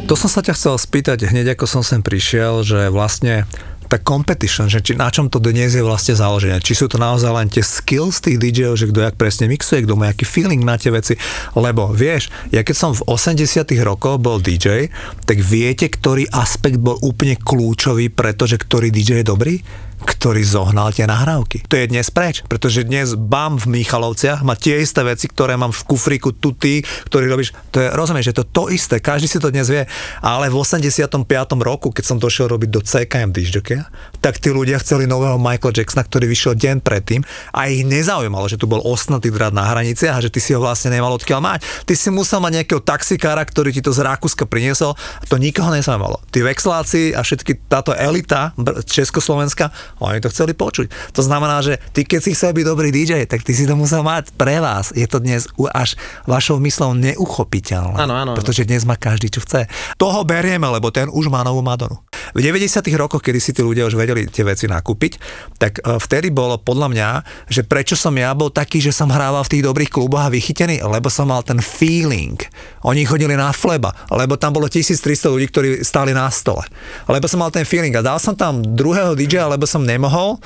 To 0.06 0.14
som 0.14 0.28
sa 0.28 0.44
ťa 0.44 0.52
chcel 0.52 0.74
spýtať 0.76 1.32
hneď, 1.32 1.56
ako 1.56 1.64
som 1.64 1.82
sem 1.82 2.04
prišiel, 2.04 2.60
že 2.60 2.92
vlastne 2.92 3.48
tá 3.86 3.98
competition, 4.02 4.66
že 4.66 4.82
či, 4.82 4.98
na 4.98 5.08
čom 5.10 5.30
to 5.30 5.38
dnes 5.38 5.74
je 5.74 5.82
vlastne 5.82 6.18
založené. 6.18 6.58
Či 6.58 6.84
sú 6.84 6.86
to 6.90 6.98
naozaj 6.98 7.30
len 7.30 7.48
tie 7.50 7.62
skills 7.62 8.18
tých 8.22 8.38
DJov, 8.38 8.74
že 8.78 8.90
kto 8.90 9.00
jak 9.06 9.16
presne 9.18 9.46
mixuje, 9.46 9.86
kto 9.86 9.94
má 9.94 10.10
aký 10.10 10.26
feeling 10.26 10.62
na 10.66 10.74
tie 10.74 10.90
veci. 10.90 11.14
Lebo 11.54 11.94
vieš, 11.94 12.28
ja 12.50 12.66
keď 12.66 12.76
som 12.76 12.90
v 12.92 13.06
80 13.06 13.66
rokoch 13.86 14.18
bol 14.18 14.42
DJ, 14.42 14.90
tak 15.24 15.38
viete, 15.38 15.86
ktorý 15.86 16.26
aspekt 16.34 16.82
bol 16.82 16.98
úplne 17.00 17.38
kľúčový, 17.38 18.10
pretože 18.10 18.58
ktorý 18.58 18.90
DJ 18.90 19.22
je 19.22 19.26
dobrý? 19.26 19.56
ktorý 20.04 20.44
zohnal 20.44 20.92
tie 20.92 21.08
nahrávky. 21.08 21.64
To 21.72 21.74
je 21.80 21.88
dnes 21.88 22.12
preč, 22.12 22.44
pretože 22.44 22.84
dnes 22.84 23.16
BAM 23.16 23.56
v 23.56 23.80
Michalovciach 23.80 24.44
má 24.44 24.52
tie 24.52 24.84
isté 24.84 25.00
veci, 25.00 25.24
ktoré 25.24 25.56
mám 25.56 25.72
v 25.72 25.82
kufríku, 25.88 26.36
tu 26.36 26.52
ty, 26.52 26.84
ktorý 27.08 27.32
robíš. 27.32 27.56
To 27.72 27.80
je, 27.80 27.88
rozumieš, 27.96 28.32
že 28.32 28.36
to 28.38 28.44
to 28.44 28.62
isté, 28.68 29.00
každý 29.00 29.26
si 29.26 29.40
to 29.40 29.48
dnes 29.48 29.72
vie, 29.72 29.88
ale 30.20 30.52
v 30.52 30.56
85. 30.60 31.24
roku, 31.64 31.88
keď 31.90 32.04
som 32.04 32.20
došiel 32.20 32.52
robiť 32.52 32.68
do 32.68 32.80
CKM 32.84 33.32
Disjockey, 33.76 34.20
tak 34.20 34.42
tí 34.42 34.50
ľudia 34.50 34.80
chceli 34.82 35.06
nového 35.06 35.38
Michaela 35.38 35.76
Jacksona, 35.76 36.02
ktorý 36.02 36.26
vyšiel 36.26 36.58
deň 36.58 36.76
predtým 36.82 37.22
a 37.54 37.70
ich 37.70 37.86
nezaujímalo, 37.86 38.50
že 38.50 38.58
tu 38.58 38.66
bol 38.66 38.82
osnatý 38.82 39.30
drát 39.30 39.54
na 39.54 39.62
hranici 39.68 40.10
a 40.10 40.18
že 40.18 40.32
ty 40.32 40.42
si 40.42 40.50
ho 40.56 40.60
vlastne 40.60 40.90
nemal 40.90 41.14
odkiaľ 41.14 41.40
mať. 41.44 41.60
Ty 41.86 41.94
si 41.94 42.08
musel 42.10 42.42
mať 42.42 42.62
nejakého 42.62 42.82
taxikára, 42.82 43.44
ktorý 43.44 43.70
ti 43.70 43.84
to 43.84 43.94
z 43.94 44.02
Rakúska 44.02 44.48
priniesol 44.48 44.96
a 44.96 45.24
to 45.28 45.38
nikoho 45.38 45.70
nezaujímalo. 45.70 46.18
Tí 46.32 46.42
vexláci 46.42 47.14
a 47.14 47.22
všetky 47.22 47.70
táto 47.70 47.94
elita 47.94 48.56
Československa, 48.86 49.70
oni 50.02 50.18
to 50.18 50.32
chceli 50.32 50.56
počuť. 50.56 51.14
To 51.14 51.22
znamená, 51.22 51.62
že 51.62 51.78
ty 51.94 52.02
keď 52.02 52.20
si 52.26 52.30
chcel 52.34 52.56
byť 52.56 52.64
dobrý 52.66 52.88
DJ, 52.90 53.30
tak 53.30 53.46
ty 53.46 53.54
si 53.54 53.68
to 53.68 53.78
musel 53.78 54.02
mať 54.02 54.34
pre 54.34 54.58
vás. 54.58 54.90
Je 54.96 55.06
to 55.06 55.22
dnes 55.22 55.46
až 55.70 55.94
vašou 56.26 56.58
myslou 56.66 56.98
neuchopiteľné. 56.98 57.94
Áno, 57.94 58.14
áno, 58.16 58.34
áno. 58.34 58.38
Pretože 58.38 58.66
dnes 58.66 58.82
má 58.82 58.98
každý, 58.98 59.30
čo 59.30 59.44
chce. 59.44 59.70
Toho 60.00 60.26
berieme, 60.26 60.66
lebo 60.66 60.90
ten 60.90 61.06
už 61.06 61.30
má 61.30 61.46
novú 61.46 61.62
Madonu. 61.62 62.02
V 62.34 62.42
90. 62.42 62.82
rokoch, 62.98 63.22
kedy 63.22 63.38
si 63.38 63.50
tí 63.54 63.62
ľudia 63.66 63.90
už 63.90 63.98
vedeli 63.98 64.30
tie 64.30 64.46
veci 64.46 64.70
nakúpiť, 64.70 65.12
tak 65.58 65.82
e, 65.82 65.98
vtedy 65.98 66.30
bolo 66.30 66.62
podľa 66.62 66.88
mňa, 66.94 67.08
že 67.50 67.66
prečo 67.66 67.98
som 67.98 68.14
ja 68.14 68.30
bol 68.32 68.54
taký, 68.54 68.78
že 68.78 68.94
som 68.94 69.10
hrával 69.10 69.42
v 69.42 69.58
tých 69.58 69.66
dobrých 69.66 69.90
kluboch 69.90 70.22
a 70.22 70.30
vychytený, 70.30 70.86
lebo 70.86 71.10
som 71.10 71.26
mal 71.26 71.42
ten 71.42 71.58
feeling. 71.58 72.38
Oni 72.86 73.02
chodili 73.02 73.34
na 73.34 73.50
fleba, 73.50 73.90
lebo 74.14 74.38
tam 74.38 74.54
bolo 74.54 74.70
1300 74.70 75.34
ľudí, 75.34 75.46
ktorí 75.50 75.68
stáli 75.82 76.14
na 76.14 76.30
stole. 76.30 76.62
Lebo 77.10 77.26
som 77.26 77.42
mal 77.42 77.50
ten 77.50 77.66
feeling 77.66 77.92
a 77.98 78.06
dal 78.06 78.22
som 78.22 78.38
tam 78.38 78.62
druhého 78.62 79.18
DJ, 79.18 79.50
lebo 79.50 79.66
som 79.66 79.82
nemohol, 79.82 80.38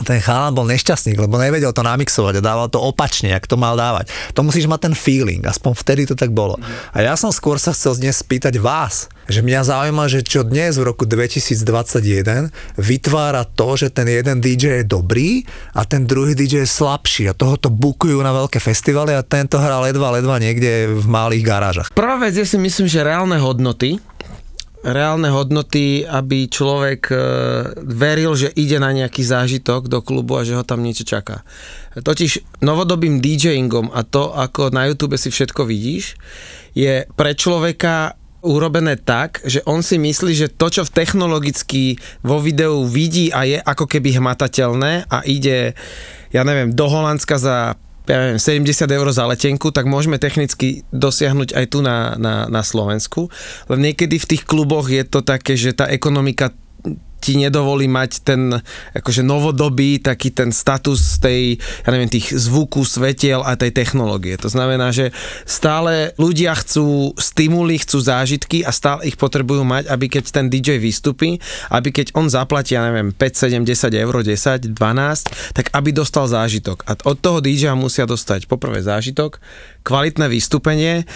ten 0.00 0.24
chalan 0.24 0.56
bol 0.56 0.64
nešťastný, 0.64 1.20
lebo 1.20 1.36
nevedel 1.36 1.68
to 1.76 1.84
namixovať 1.84 2.40
a 2.40 2.44
dával 2.44 2.72
to 2.72 2.80
opačne, 2.80 3.28
jak 3.28 3.44
to 3.44 3.60
mal 3.60 3.76
dávať. 3.76 4.08
To 4.32 4.40
musíš 4.40 4.64
mať 4.64 4.88
ten 4.88 4.94
feeling, 4.96 5.44
aspoň 5.44 5.76
vtedy 5.76 6.02
to 6.08 6.16
tak 6.16 6.32
bolo. 6.32 6.56
A 6.96 7.04
ja 7.04 7.12
som 7.12 7.28
skôr 7.28 7.60
sa 7.60 7.76
chcel 7.76 8.00
dnes 8.00 8.16
spýtať 8.24 8.56
vás, 8.56 9.12
že 9.32 9.40
mňa 9.40 9.64
zaujíma, 9.64 10.04
že 10.12 10.20
čo 10.20 10.44
dnes 10.44 10.76
v 10.76 10.92
roku 10.92 11.08
2021 11.08 12.52
vytvára 12.76 13.48
to, 13.48 13.80
že 13.80 13.88
ten 13.88 14.04
jeden 14.04 14.44
DJ 14.44 14.84
je 14.84 14.86
dobrý 14.86 15.48
a 15.72 15.88
ten 15.88 16.04
druhý 16.04 16.36
DJ 16.36 16.62
je 16.62 16.68
slabší 16.68 17.32
a 17.32 17.34
toho 17.34 17.56
to 17.56 17.72
bukujú 17.72 18.20
na 18.20 18.36
veľké 18.36 18.60
festivaly 18.60 19.16
a 19.16 19.24
tento 19.24 19.56
hrá 19.56 19.80
ledva, 19.80 20.12
ledva 20.12 20.36
niekde 20.36 20.92
v 20.92 21.06
malých 21.08 21.44
garážach. 21.48 21.88
Prvá 21.96 22.20
vec, 22.20 22.36
ja 22.36 22.44
si 22.44 22.60
myslím, 22.60 22.84
že 22.84 23.00
reálne 23.00 23.40
hodnoty, 23.40 23.96
reálne 24.84 25.30
hodnoty, 25.30 26.04
aby 26.04 26.50
človek 26.50 27.00
e, 27.08 27.16
veril, 27.86 28.34
že 28.34 28.50
ide 28.52 28.82
na 28.82 28.90
nejaký 28.90 29.22
zážitok 29.22 29.86
do 29.86 30.04
klubu 30.04 30.36
a 30.36 30.44
že 30.44 30.58
ho 30.58 30.66
tam 30.66 30.82
niečo 30.82 31.06
čaká. 31.06 31.46
Totiž 31.96 32.60
novodobým 32.60 33.22
DJingom 33.22 33.94
a 33.94 34.02
to, 34.02 34.34
ako 34.34 34.74
na 34.74 34.90
YouTube 34.90 35.16
si 35.16 35.30
všetko 35.30 35.64
vidíš, 35.64 36.18
je 36.74 37.06
pre 37.14 37.32
človeka 37.38 38.18
urobené 38.42 38.98
tak, 38.98 39.40
že 39.46 39.62
on 39.64 39.80
si 39.80 39.96
myslí, 39.96 40.32
že 40.34 40.52
to, 40.52 40.68
čo 40.68 40.82
v 40.82 40.94
technologicky 40.94 41.96
vo 42.26 42.42
videu 42.42 42.82
vidí 42.84 43.30
a 43.30 43.46
je 43.46 43.58
ako 43.62 43.86
keby 43.86 44.18
hmatateľné 44.18 45.06
a 45.06 45.18
ide, 45.24 45.78
ja 46.34 46.42
neviem, 46.42 46.74
do 46.74 46.86
Holandska 46.90 47.38
za 47.38 47.78
ja 48.02 48.18
neviem, 48.18 48.66
70 48.66 48.90
eur 48.90 49.06
za 49.14 49.30
letenku, 49.30 49.70
tak 49.70 49.86
môžeme 49.86 50.18
technicky 50.18 50.82
dosiahnuť 50.90 51.54
aj 51.54 51.64
tu 51.70 51.86
na, 51.86 52.18
na, 52.18 52.50
na 52.50 52.62
Slovensku. 52.66 53.30
Len 53.70 53.78
niekedy 53.78 54.18
v 54.18 54.28
tých 54.34 54.42
kluboch 54.42 54.90
je 54.90 55.06
to 55.06 55.22
také, 55.22 55.54
že 55.54 55.70
tá 55.70 55.86
ekonomika 55.86 56.50
ti 57.22 57.38
nedovolí 57.38 57.86
mať 57.86 58.26
ten 58.26 58.58
akože 58.98 59.22
novodobý 59.22 60.02
taký 60.02 60.34
ten 60.34 60.50
status 60.50 61.22
tej, 61.22 61.62
ja 61.86 61.88
neviem, 61.94 62.10
tých 62.10 62.34
zvuku, 62.34 62.82
svetiel 62.82 63.46
a 63.46 63.54
tej 63.54 63.70
technológie. 63.70 64.34
To 64.42 64.50
znamená, 64.50 64.90
že 64.90 65.14
stále 65.46 66.10
ľudia 66.18 66.58
chcú 66.58 67.14
stimuly, 67.14 67.78
chcú 67.78 68.02
zážitky 68.02 68.66
a 68.66 68.74
stále 68.74 69.06
ich 69.06 69.14
potrebujú 69.14 69.62
mať, 69.62 69.86
aby 69.86 70.10
keď 70.10 70.34
ten 70.34 70.50
DJ 70.50 70.82
vystupí, 70.82 71.38
aby 71.70 71.94
keď 71.94 72.18
on 72.18 72.26
zaplatí, 72.26 72.74
ja 72.74 72.82
neviem, 72.82 73.14
5, 73.14 73.62
7, 73.62 73.62
10 73.62 73.94
eur, 73.94 74.14
10, 74.26 74.74
12, 74.74 75.54
tak 75.54 75.70
aby 75.70 75.94
dostal 75.94 76.26
zážitok. 76.26 76.82
A 76.90 76.98
od 77.06 77.16
toho 77.22 77.38
DJ 77.38 77.78
musia 77.78 78.04
dostať 78.04 78.50
poprvé 78.50 78.82
zážitok, 78.82 79.38
kvalitné 79.86 80.26
vystúpenie 80.26 81.06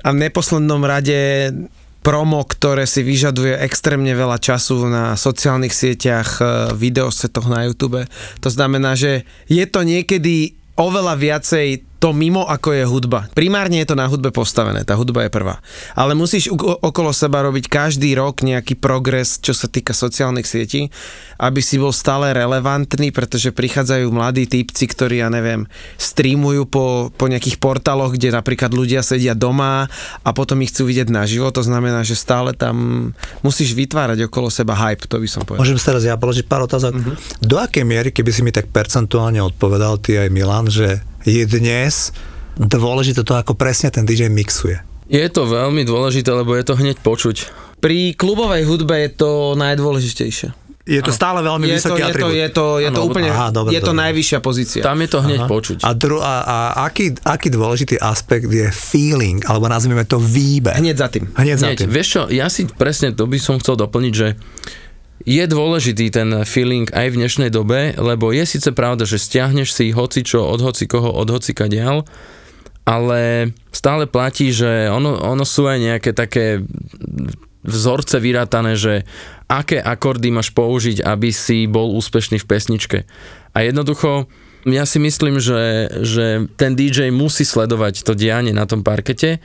a 0.00 0.08
v 0.16 0.20
neposlednom 0.24 0.80
rade 0.80 1.52
promo, 2.00 2.40
ktoré 2.44 2.88
si 2.88 3.04
vyžaduje 3.04 3.60
extrémne 3.60 4.12
veľa 4.16 4.40
času 4.40 4.88
na 4.88 5.14
sociálnych 5.16 5.72
sieťach, 5.72 6.40
e, 6.40 6.44
videosetoch 6.72 7.46
na 7.48 7.68
YouTube. 7.68 8.08
To 8.40 8.48
znamená, 8.48 8.96
že 8.96 9.28
je 9.46 9.64
to 9.68 9.84
niekedy 9.84 10.56
oveľa 10.80 11.20
viacej 11.20 11.89
to 12.00 12.16
mimo, 12.16 12.48
ako 12.48 12.72
je 12.72 12.84
hudba. 12.88 13.28
Primárne 13.36 13.84
je 13.84 13.92
to 13.92 13.96
na 13.96 14.08
hudbe 14.08 14.32
postavené, 14.32 14.88
tá 14.88 14.96
hudba 14.96 15.28
je 15.28 15.30
prvá. 15.30 15.60
Ale 15.92 16.16
musíš 16.16 16.48
okolo 16.56 17.12
seba 17.12 17.44
robiť 17.44 17.68
každý 17.68 18.16
rok 18.16 18.40
nejaký 18.40 18.80
progres, 18.80 19.36
čo 19.36 19.52
sa 19.52 19.68
týka 19.68 19.92
sociálnych 19.92 20.48
sietí, 20.48 20.88
aby 21.36 21.60
si 21.60 21.76
bol 21.76 21.92
stále 21.92 22.32
relevantný, 22.32 23.12
pretože 23.12 23.52
prichádzajú 23.52 24.08
mladí 24.16 24.48
typci, 24.48 24.88
ktorí, 24.88 25.20
ja 25.20 25.28
neviem, 25.28 25.68
streamujú 26.00 26.64
po, 26.72 27.12
po 27.12 27.28
nejakých 27.28 27.60
portáloch, 27.60 28.16
kde 28.16 28.32
napríklad 28.32 28.72
ľudia 28.72 29.04
sedia 29.04 29.36
doma 29.36 29.84
a 30.24 30.30
potom 30.32 30.56
ich 30.64 30.72
chcú 30.72 30.88
vidieť 30.88 31.12
naživo. 31.12 31.52
To 31.52 31.60
znamená, 31.60 32.00
že 32.00 32.16
stále 32.16 32.56
tam 32.56 33.12
musíš 33.44 33.76
vytvárať 33.76 34.24
okolo 34.24 34.48
seba 34.48 34.72
hype, 34.72 35.04
to 35.04 35.20
by 35.20 35.28
som 35.28 35.44
povedal. 35.44 35.68
Môžem 35.68 35.76
si 35.76 35.84
teraz 35.84 36.00
ja 36.08 36.16
položiť 36.16 36.48
pár 36.48 36.64
otázok? 36.64 36.96
Do 37.44 37.60
akej 37.60 37.84
miery, 37.84 38.08
keby 38.08 38.32
si 38.32 38.40
mi 38.40 38.56
tak 38.56 38.72
percentuálne 38.72 39.44
odpovedal 39.44 40.00
ty 40.00 40.16
aj 40.16 40.32
Milan, 40.32 40.72
že 40.72 41.04
je 41.24 41.42
dnes 41.44 41.92
dôležité 42.56 43.20
to, 43.22 43.34
ako 43.34 43.54
presne 43.54 43.88
ten 43.88 44.04
DJ 44.04 44.28
mixuje? 44.28 44.80
je 45.10 45.26
to 45.26 45.42
veľmi 45.42 45.82
dôležité, 45.82 46.30
lebo 46.30 46.54
je 46.54 46.62
to 46.62 46.78
hneď 46.78 47.02
počuť. 47.02 47.50
Pri 47.82 48.14
klubovej 48.14 48.62
hudbe 48.62 48.94
je 48.94 49.10
to 49.10 49.30
najdôležitejšie. 49.58 50.54
Je 50.86 51.02
to 51.02 51.10
stále 51.10 51.42
veľmi 51.42 51.66
Je 51.66 51.82
to, 51.82 51.94
vysoký 51.94 52.02
je 52.02 52.14
to, 52.14 52.28
je 52.30 52.48
to, 52.50 52.66
je 52.78 52.90
to 52.90 53.00
Áno, 53.02 53.10
úplne, 53.10 53.28
aha, 53.30 53.50
dobre, 53.50 53.74
je 53.74 53.82
to 53.82 53.90
dobre. 53.90 54.02
najvyššia 54.06 54.38
pozícia. 54.38 54.82
Tam 54.82 54.98
je 54.98 55.08
to 55.10 55.18
hneď 55.22 55.40
počuť. 55.46 55.78
A, 55.82 55.90
dru, 55.94 56.18
a, 56.18 56.34
a 56.42 56.56
aký, 56.86 57.10
aký 57.22 57.50
dôležitý 57.50 57.98
aspekt 57.98 58.46
je 58.46 58.70
feeling, 58.70 59.42
alebo 59.46 59.66
nazvime 59.66 60.02
to 60.06 60.18
výber? 60.18 60.78
Hneď 60.78 60.96
za 60.98 61.08
tým. 61.10 61.26
Hneď 61.34 61.56
za 61.58 61.66
Hneď, 61.70 61.78
tým. 61.84 61.90
vieš 61.90 62.08
čo, 62.10 62.22
ja 62.30 62.46
si 62.46 62.70
presne 62.70 63.10
to 63.10 63.26
by 63.26 63.38
som 63.38 63.58
chcel 63.58 63.74
doplniť, 63.76 64.12
že 64.14 64.28
je 65.24 65.44
dôležitý 65.44 66.08
ten 66.08 66.44
feeling 66.48 66.88
aj 66.92 67.12
v 67.12 67.18
dnešnej 67.20 67.50
dobe, 67.52 67.92
lebo 67.96 68.32
je 68.32 68.44
síce 68.48 68.72
pravda, 68.72 69.04
že 69.04 69.20
stiahneš 69.20 69.76
si 69.76 69.92
hoci 69.92 70.24
čo 70.24 70.48
od 70.48 70.64
hoci 70.64 70.88
koho, 70.88 71.12
od 71.12 71.28
hoci 71.28 71.52
kadiaľ, 71.52 72.08
ale 72.88 73.52
stále 73.70 74.08
platí, 74.08 74.50
že 74.50 74.88
ono, 74.88 75.20
ono 75.20 75.44
sú 75.44 75.68
aj 75.68 75.78
nejaké 75.78 76.10
také 76.16 76.64
vzorce 77.60 78.16
vyrátané, 78.16 78.72
že 78.74 79.04
aké 79.44 79.76
akordy 79.76 80.32
máš 80.32 80.48
použiť, 80.56 81.04
aby 81.04 81.28
si 81.28 81.68
bol 81.68 81.92
úspešný 82.00 82.40
v 82.40 82.48
pesničke. 82.48 82.98
A 83.52 83.66
jednoducho, 83.66 84.30
ja 84.64 84.88
si 84.88 84.96
myslím, 85.00 85.36
že, 85.36 85.92
že 86.00 86.48
ten 86.56 86.72
DJ 86.72 87.12
musí 87.12 87.44
sledovať 87.44 88.00
to 88.04 88.16
dianie 88.16 88.56
na 88.56 88.64
tom 88.64 88.80
parkete 88.80 89.44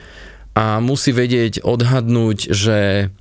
a 0.56 0.80
musí 0.80 1.12
vedieť 1.12 1.60
odhadnúť, 1.60 2.48
že 2.48 2.78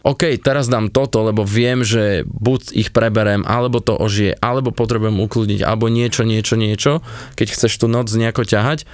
OK, 0.08 0.40
teraz 0.40 0.72
dám 0.72 0.88
toto, 0.88 1.20
lebo 1.20 1.44
viem, 1.44 1.84
že 1.84 2.24
buď 2.24 2.72
ich 2.72 2.90
preberem, 2.96 3.44
alebo 3.44 3.84
to 3.84 3.92
ožije, 4.00 4.40
alebo 4.40 4.72
potrebujem 4.72 5.20
ukludniť, 5.20 5.60
alebo 5.60 5.92
niečo, 5.92 6.24
niečo, 6.24 6.56
niečo, 6.56 7.04
keď 7.36 7.48
chceš 7.52 7.76
tú 7.76 7.92
noc 7.92 8.08
nejako 8.08 8.48
ťahať. 8.48 8.88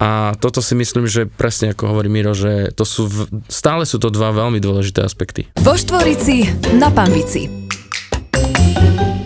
A 0.00 0.36
toto 0.36 0.60
si 0.64 0.76
myslím, 0.76 1.08
že 1.08 1.28
presne 1.28 1.72
ako 1.72 1.92
hovorí 1.92 2.08
Miro, 2.12 2.32
že 2.36 2.72
to 2.72 2.84
sú, 2.88 3.08
stále 3.48 3.84
sú 3.84 4.00
to 4.00 4.12
dva 4.12 4.32
veľmi 4.32 4.60
dôležité 4.60 5.00
aspekty. 5.04 5.48
Vo 5.60 5.76
Štvorici 5.76 6.48
na 6.76 6.88
Pambici. 6.88 7.69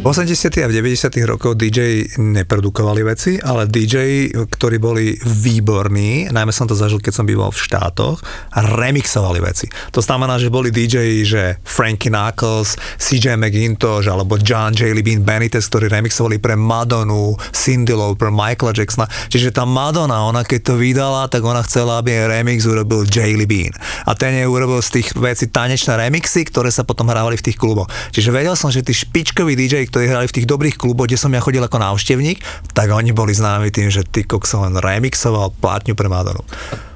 V 0.05 0.13
80. 0.13 0.61
a 0.61 0.69
v 0.69 0.77
90. 0.85 1.17
rokoch 1.25 1.57
DJ 1.57 2.05
neprodukovali 2.21 3.01
veci, 3.09 3.41
ale 3.41 3.65
DJ, 3.65 4.29
ktorí 4.37 4.77
boli 4.77 5.17
výborní, 5.17 6.29
najmä 6.29 6.53
som 6.53 6.69
to 6.69 6.77
zažil, 6.77 7.01
keď 7.01 7.13
som 7.17 7.25
býval 7.25 7.49
v 7.49 7.57
štátoch, 7.57 8.21
remixovali 8.53 9.41
veci. 9.41 9.65
To 9.97 10.05
znamená, 10.05 10.37
že 10.37 10.53
boli 10.53 10.69
DJ, 10.69 11.25
že 11.25 11.57
Frankie 11.65 12.13
Knuckles, 12.13 12.77
CJ 13.01 13.41
McIntosh 13.41 14.05
alebo 14.05 14.37
John 14.37 14.77
J. 14.77 14.93
Bean 15.01 15.25
Benitez, 15.25 15.73
ktorí 15.73 15.89
remixovali 15.89 16.37
pre 16.37 16.53
Madonu, 16.53 17.41
Cindy 17.57 17.97
Lou, 17.97 18.13
pre 18.13 18.29
Michaela 18.29 18.77
Jacksona. 18.77 19.09
Čiže 19.33 19.57
tá 19.57 19.65
Madonna, 19.65 20.29
ona 20.29 20.45
keď 20.45 20.61
to 20.69 20.75
vydala, 20.77 21.33
tak 21.33 21.41
ona 21.41 21.65
chcela, 21.65 22.05
aby 22.05 22.13
jej 22.13 22.29
remix 22.29 22.69
urobil 22.69 23.09
J. 23.09 23.41
Bean. 23.49 23.73
A 24.05 24.13
ten 24.13 24.37
jej 24.37 24.45
urobil 24.45 24.85
z 24.85 25.01
tých 25.01 25.17
vecí 25.17 25.49
tanečné 25.49 25.97
remixy, 25.97 26.45
ktoré 26.45 26.69
sa 26.69 26.85
potom 26.85 27.09
hrávali 27.09 27.41
v 27.41 27.49
tých 27.49 27.57
kluboch. 27.57 27.89
Čiže 28.13 28.37
vedel 28.37 28.53
som, 28.53 28.69
že 28.69 28.85
tí 28.85 28.93
špičkoví 28.93 29.57
DJ, 29.57 29.94
ktorí 29.95 30.11
hrali 30.11 30.27
v 30.27 30.37
tých 30.43 30.51
dobrých 30.51 30.75
kluboch, 30.75 31.07
kde 31.07 31.23
som 31.23 31.31
ja 31.31 31.39
chodil 31.39 31.63
ako 31.63 31.79
návštevník, 31.79 32.43
tak 32.75 32.91
oni 32.91 33.15
boli 33.15 33.31
známi 33.31 33.71
tým, 33.71 33.95
že 33.95 34.03
ty 34.03 34.27
kokso 34.27 34.67
len 34.67 34.75
remixoval 34.75 35.55
plátňu 35.63 35.95
pre 35.95 36.11
Madonu. 36.11 36.43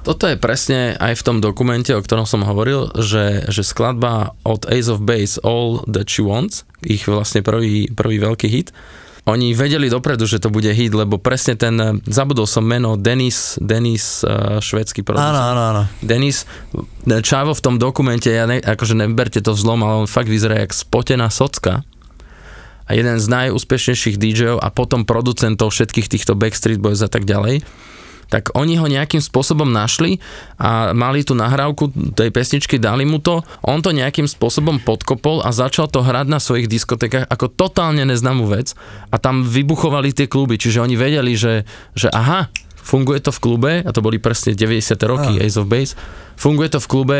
Toto 0.03 0.27
je 0.27 0.35
presne 0.35 0.99
aj 0.99 1.23
v 1.23 1.23
tom 1.23 1.39
dokumente, 1.39 1.95
o 1.95 2.03
ktorom 2.03 2.27
som 2.27 2.43
hovoril, 2.43 2.91
že, 2.99 3.47
že 3.47 3.63
skladba 3.63 4.35
od 4.43 4.67
Ace 4.67 4.91
of 4.91 5.07
Base 5.07 5.39
All 5.47 5.87
That 5.87 6.11
She 6.11 6.27
Wants, 6.27 6.67
ich 6.83 7.07
vlastne 7.07 7.47
prvý, 7.47 7.87
prvý 7.87 8.19
veľký 8.19 8.51
hit, 8.51 8.75
oni 9.29 9.53
vedeli 9.53 9.93
dopredu, 9.93 10.25
že 10.25 10.41
to 10.41 10.49
bude 10.49 10.73
hit, 10.73 10.97
lebo 10.97 11.21
presne 11.21 11.53
ten, 11.53 12.01
zabudol 12.09 12.49
som 12.49 12.65
meno, 12.65 12.97
Denis, 12.97 13.61
Denis, 13.61 14.25
uh, 14.25 14.57
švedský 14.57 15.05
producent. 15.05 15.37
Áno, 15.37 15.53
áno, 15.53 15.63
áno. 15.71 15.83
Denis, 16.01 16.49
Čavo 17.05 17.53
v 17.53 17.63
tom 17.65 17.77
dokumente, 17.77 18.33
ja 18.33 18.49
ne, 18.49 18.61
akože 18.61 18.97
neberte 18.97 19.45
to 19.45 19.53
zlom, 19.53 19.85
ale 19.85 20.05
on 20.05 20.09
fakt 20.09 20.33
vyzerá 20.33 20.65
jak 20.65 20.73
spotená 20.73 21.29
socka. 21.29 21.85
A 22.89 22.97
jeden 22.97 23.21
z 23.21 23.27
najúspešnejších 23.29 24.17
DJov 24.17 24.57
a 24.65 24.73
potom 24.73 25.05
producentov 25.05 25.77
všetkých 25.77 26.09
týchto 26.09 26.33
Backstreet 26.33 26.81
Boys 26.81 27.05
a 27.05 27.13
tak 27.13 27.29
ďalej. 27.29 27.61
Tak 28.29 28.53
oni 28.53 28.77
ho 28.77 28.85
nejakým 28.85 29.25
spôsobom 29.25 29.69
našli 29.73 30.21
a 30.61 30.93
mali 30.93 31.25
tú 31.25 31.33
nahrávku 31.33 31.89
tej 32.13 32.29
pesničky, 32.29 32.77
dali 32.77 33.09
mu 33.09 33.25
to, 33.25 33.41
on 33.65 33.81
to 33.81 33.89
nejakým 33.89 34.29
spôsobom 34.29 34.85
podkopol 34.85 35.41
a 35.41 35.49
začal 35.49 35.89
to 35.89 36.05
hrať 36.05 36.29
na 36.29 36.37
svojich 36.37 36.69
diskotekách 36.69 37.25
ako 37.25 37.49
totálne 37.49 38.05
neznámú 38.05 38.45
vec 38.53 38.77
a 39.09 39.17
tam 39.17 39.49
vybuchovali 39.49 40.13
tie 40.13 40.29
kluby, 40.29 40.61
čiže 40.61 40.85
oni 40.85 40.93
vedeli, 41.01 41.41
že, 41.41 41.65
že 41.97 42.13
aha, 42.13 42.53
funguje 42.89 43.21
to 43.25 43.33
v 43.33 43.41
klube, 43.41 43.73
a 43.85 43.91
to 43.93 44.01
boli 44.05 44.17
presne 44.21 44.53
90. 44.53 44.97
roky, 45.05 45.33
Áno. 45.37 45.45
Ace 45.45 45.57
of 45.57 45.69
Base, 45.69 45.93
funguje 46.37 46.69
to 46.73 46.81
v 46.81 46.89
klube, 46.89 47.19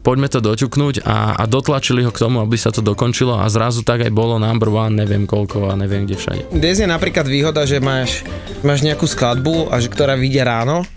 poďme 0.00 0.28
to 0.32 0.40
doťuknúť 0.40 1.04
a, 1.04 1.36
a 1.36 1.44
dotlačili 1.44 2.04
ho 2.04 2.12
k 2.12 2.20
tomu, 2.20 2.40
aby 2.40 2.56
sa 2.56 2.72
to 2.72 2.80
dokončilo 2.80 3.36
a 3.36 3.46
zrazu 3.52 3.84
tak 3.84 4.04
aj 4.04 4.12
bolo 4.12 4.40
number 4.40 4.72
one, 4.72 4.96
neviem 4.96 5.28
koľko 5.28 5.70
a 5.70 5.76
neviem 5.76 6.08
kde 6.08 6.16
všade. 6.16 6.42
Dnes 6.52 6.80
je 6.80 6.88
napríklad 6.88 7.28
výhoda, 7.28 7.68
že 7.68 7.78
máš, 7.78 8.24
máš 8.64 8.80
nejakú 8.84 9.04
skladbu, 9.04 9.68
a 9.70 9.78
že, 9.78 9.92
ktorá 9.92 10.16
vyjde 10.16 10.42
ráno 10.42 10.88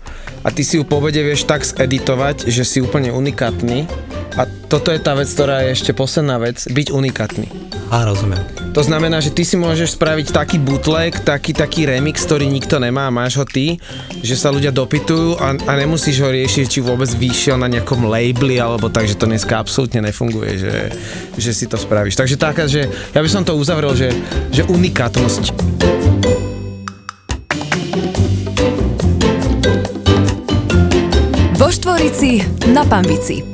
a 0.44 0.48
ty 0.52 0.60
si 0.60 0.76
ju 0.76 0.84
po 0.84 1.00
obede 1.00 1.24
vieš 1.24 1.48
tak 1.48 1.64
zeditovať, 1.64 2.48
že 2.52 2.68
si 2.68 2.84
úplne 2.84 3.08
unikátny. 3.08 3.88
A 4.34 4.44
toto 4.68 4.90
je 4.90 4.98
tá 4.98 5.14
vec, 5.14 5.30
ktorá 5.30 5.64
je 5.64 5.78
ešte 5.78 5.92
posledná 5.94 6.36
vec, 6.42 6.60
byť 6.66 6.90
unikátny. 6.90 7.46
Á, 7.88 8.02
rozumiem. 8.02 8.42
To 8.74 8.82
znamená, 8.82 9.22
že 9.22 9.30
ty 9.30 9.46
si 9.46 9.54
môžeš 9.54 9.94
spraviť 9.94 10.34
taký 10.34 10.58
bootleg, 10.58 11.14
taký, 11.22 11.54
taký 11.54 11.86
remix, 11.86 12.26
ktorý 12.26 12.50
nikto 12.50 12.82
nemá 12.82 13.06
a 13.06 13.14
máš 13.14 13.38
ho 13.38 13.46
ty, 13.46 13.78
že 14.18 14.34
sa 14.34 14.50
ľudia 14.50 14.74
dopytujú 14.74 15.38
a, 15.38 15.54
a 15.54 15.72
nemusíš 15.78 16.18
ho 16.26 16.28
riešiť, 16.34 16.66
či 16.66 16.80
vôbec 16.82 17.06
vyšiel 17.06 17.54
na 17.54 17.70
nejakom 17.70 18.02
labeli 18.10 18.58
alebo 18.58 18.90
tak, 18.94 19.10
že 19.10 19.18
to 19.18 19.26
dneska 19.26 19.58
absolútne 19.58 19.98
nefunguje, 20.06 20.54
že, 20.54 20.74
že 21.34 21.50
si 21.50 21.66
to 21.66 21.74
spravíš. 21.74 22.14
Takže 22.14 22.38
taká, 22.38 22.70
že 22.70 22.86
ja 22.86 23.18
by 23.18 23.26
som 23.26 23.42
to 23.42 23.58
uzavrel, 23.58 23.90
že, 23.98 24.14
že 24.54 24.62
unikátnosť. 24.70 25.50
Vo 31.58 31.68
Štvorici 31.74 32.46
na 32.70 32.86
Pambici. 32.86 33.53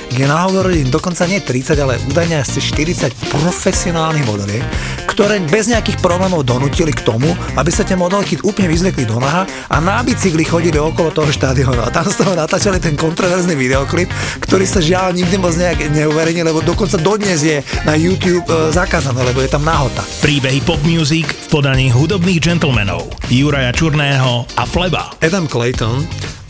kde 0.11 0.27
nahovorili 0.27 0.83
dokonca 0.91 1.23
nie 1.23 1.39
30, 1.39 1.79
ale 1.79 1.95
údajne 2.11 2.43
asi 2.43 2.59
40 2.59 3.31
profesionálnych 3.31 4.27
modeliek, 4.27 4.63
ktoré 5.07 5.39
bez 5.47 5.71
nejakých 5.71 6.03
problémov 6.03 6.43
donútili 6.43 6.91
k 6.91 7.03
tomu, 7.07 7.31
aby 7.55 7.71
sa 7.71 7.87
tie 7.87 7.95
modelky 7.95 8.35
úplne 8.43 8.67
vyzliekli 8.67 9.07
do 9.07 9.17
naha 9.17 9.47
a 9.71 9.79
na 9.79 10.03
bicykli 10.03 10.43
chodili 10.43 10.75
okolo 10.75 11.15
toho 11.15 11.31
štádionu. 11.31 11.79
A 11.79 11.89
tam 11.89 12.07
z 12.07 12.19
toho 12.19 12.35
natáčali 12.35 12.83
ten 12.83 12.99
kontroverzný 12.99 13.55
videoklip, 13.55 14.11
ktorý 14.43 14.67
sa 14.67 14.83
žiaľ 14.83 15.15
nikdy 15.15 15.35
moc 15.39 15.55
nejak 15.55 15.87
neuverejnil, 15.95 16.51
lebo 16.51 16.59
dokonca 16.59 16.99
dodnes 16.99 17.43
je 17.43 17.63
na 17.87 17.95
YouTube 17.95 18.43
e, 18.51 18.75
zakázané, 18.75 19.23
lebo 19.23 19.39
je 19.39 19.49
tam 19.51 19.63
nahota. 19.63 20.03
Príbehy 20.19 20.59
pop 20.67 20.79
music 20.83 21.27
v 21.27 21.47
podaní 21.47 21.87
hudobných 21.87 22.43
gentlemanov 22.43 23.07
Juraja 23.31 23.71
Čurného 23.71 24.43
a 24.59 24.63
Fleba. 24.67 25.15
Adam 25.23 25.47
Clayton, 25.47 26.03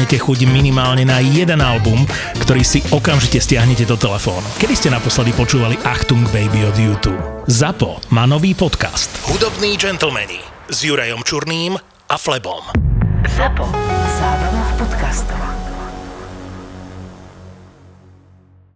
chuť 0.00 0.48
minimálne 0.48 1.04
na 1.04 1.20
jeden 1.20 1.60
album, 1.60 2.08
ktorý 2.40 2.64
si 2.64 2.80
okamžite 2.88 3.44
stiahnete 3.44 3.84
do 3.84 4.00
telefónu. 4.00 4.44
Kedy 4.56 4.74
ste 4.78 4.88
naposledy 4.88 5.36
počúvali 5.36 5.76
Achtung 5.84 6.24
Baby 6.32 6.64
od 6.64 6.76
YouTube? 6.80 7.20
ZAPO 7.44 8.00
má 8.08 8.24
nový 8.24 8.56
podcast. 8.56 9.12
Hudobní 9.28 9.76
gentlemani 9.76 10.40
s 10.72 10.80
Jurajom 10.80 11.20
Čurným 11.20 11.76
a 12.08 12.16
Flebom. 12.16 12.64
Zapo. 13.36 13.68
Zábrná 14.16 14.64
v 14.64 14.72
podcastovách. 14.80 15.71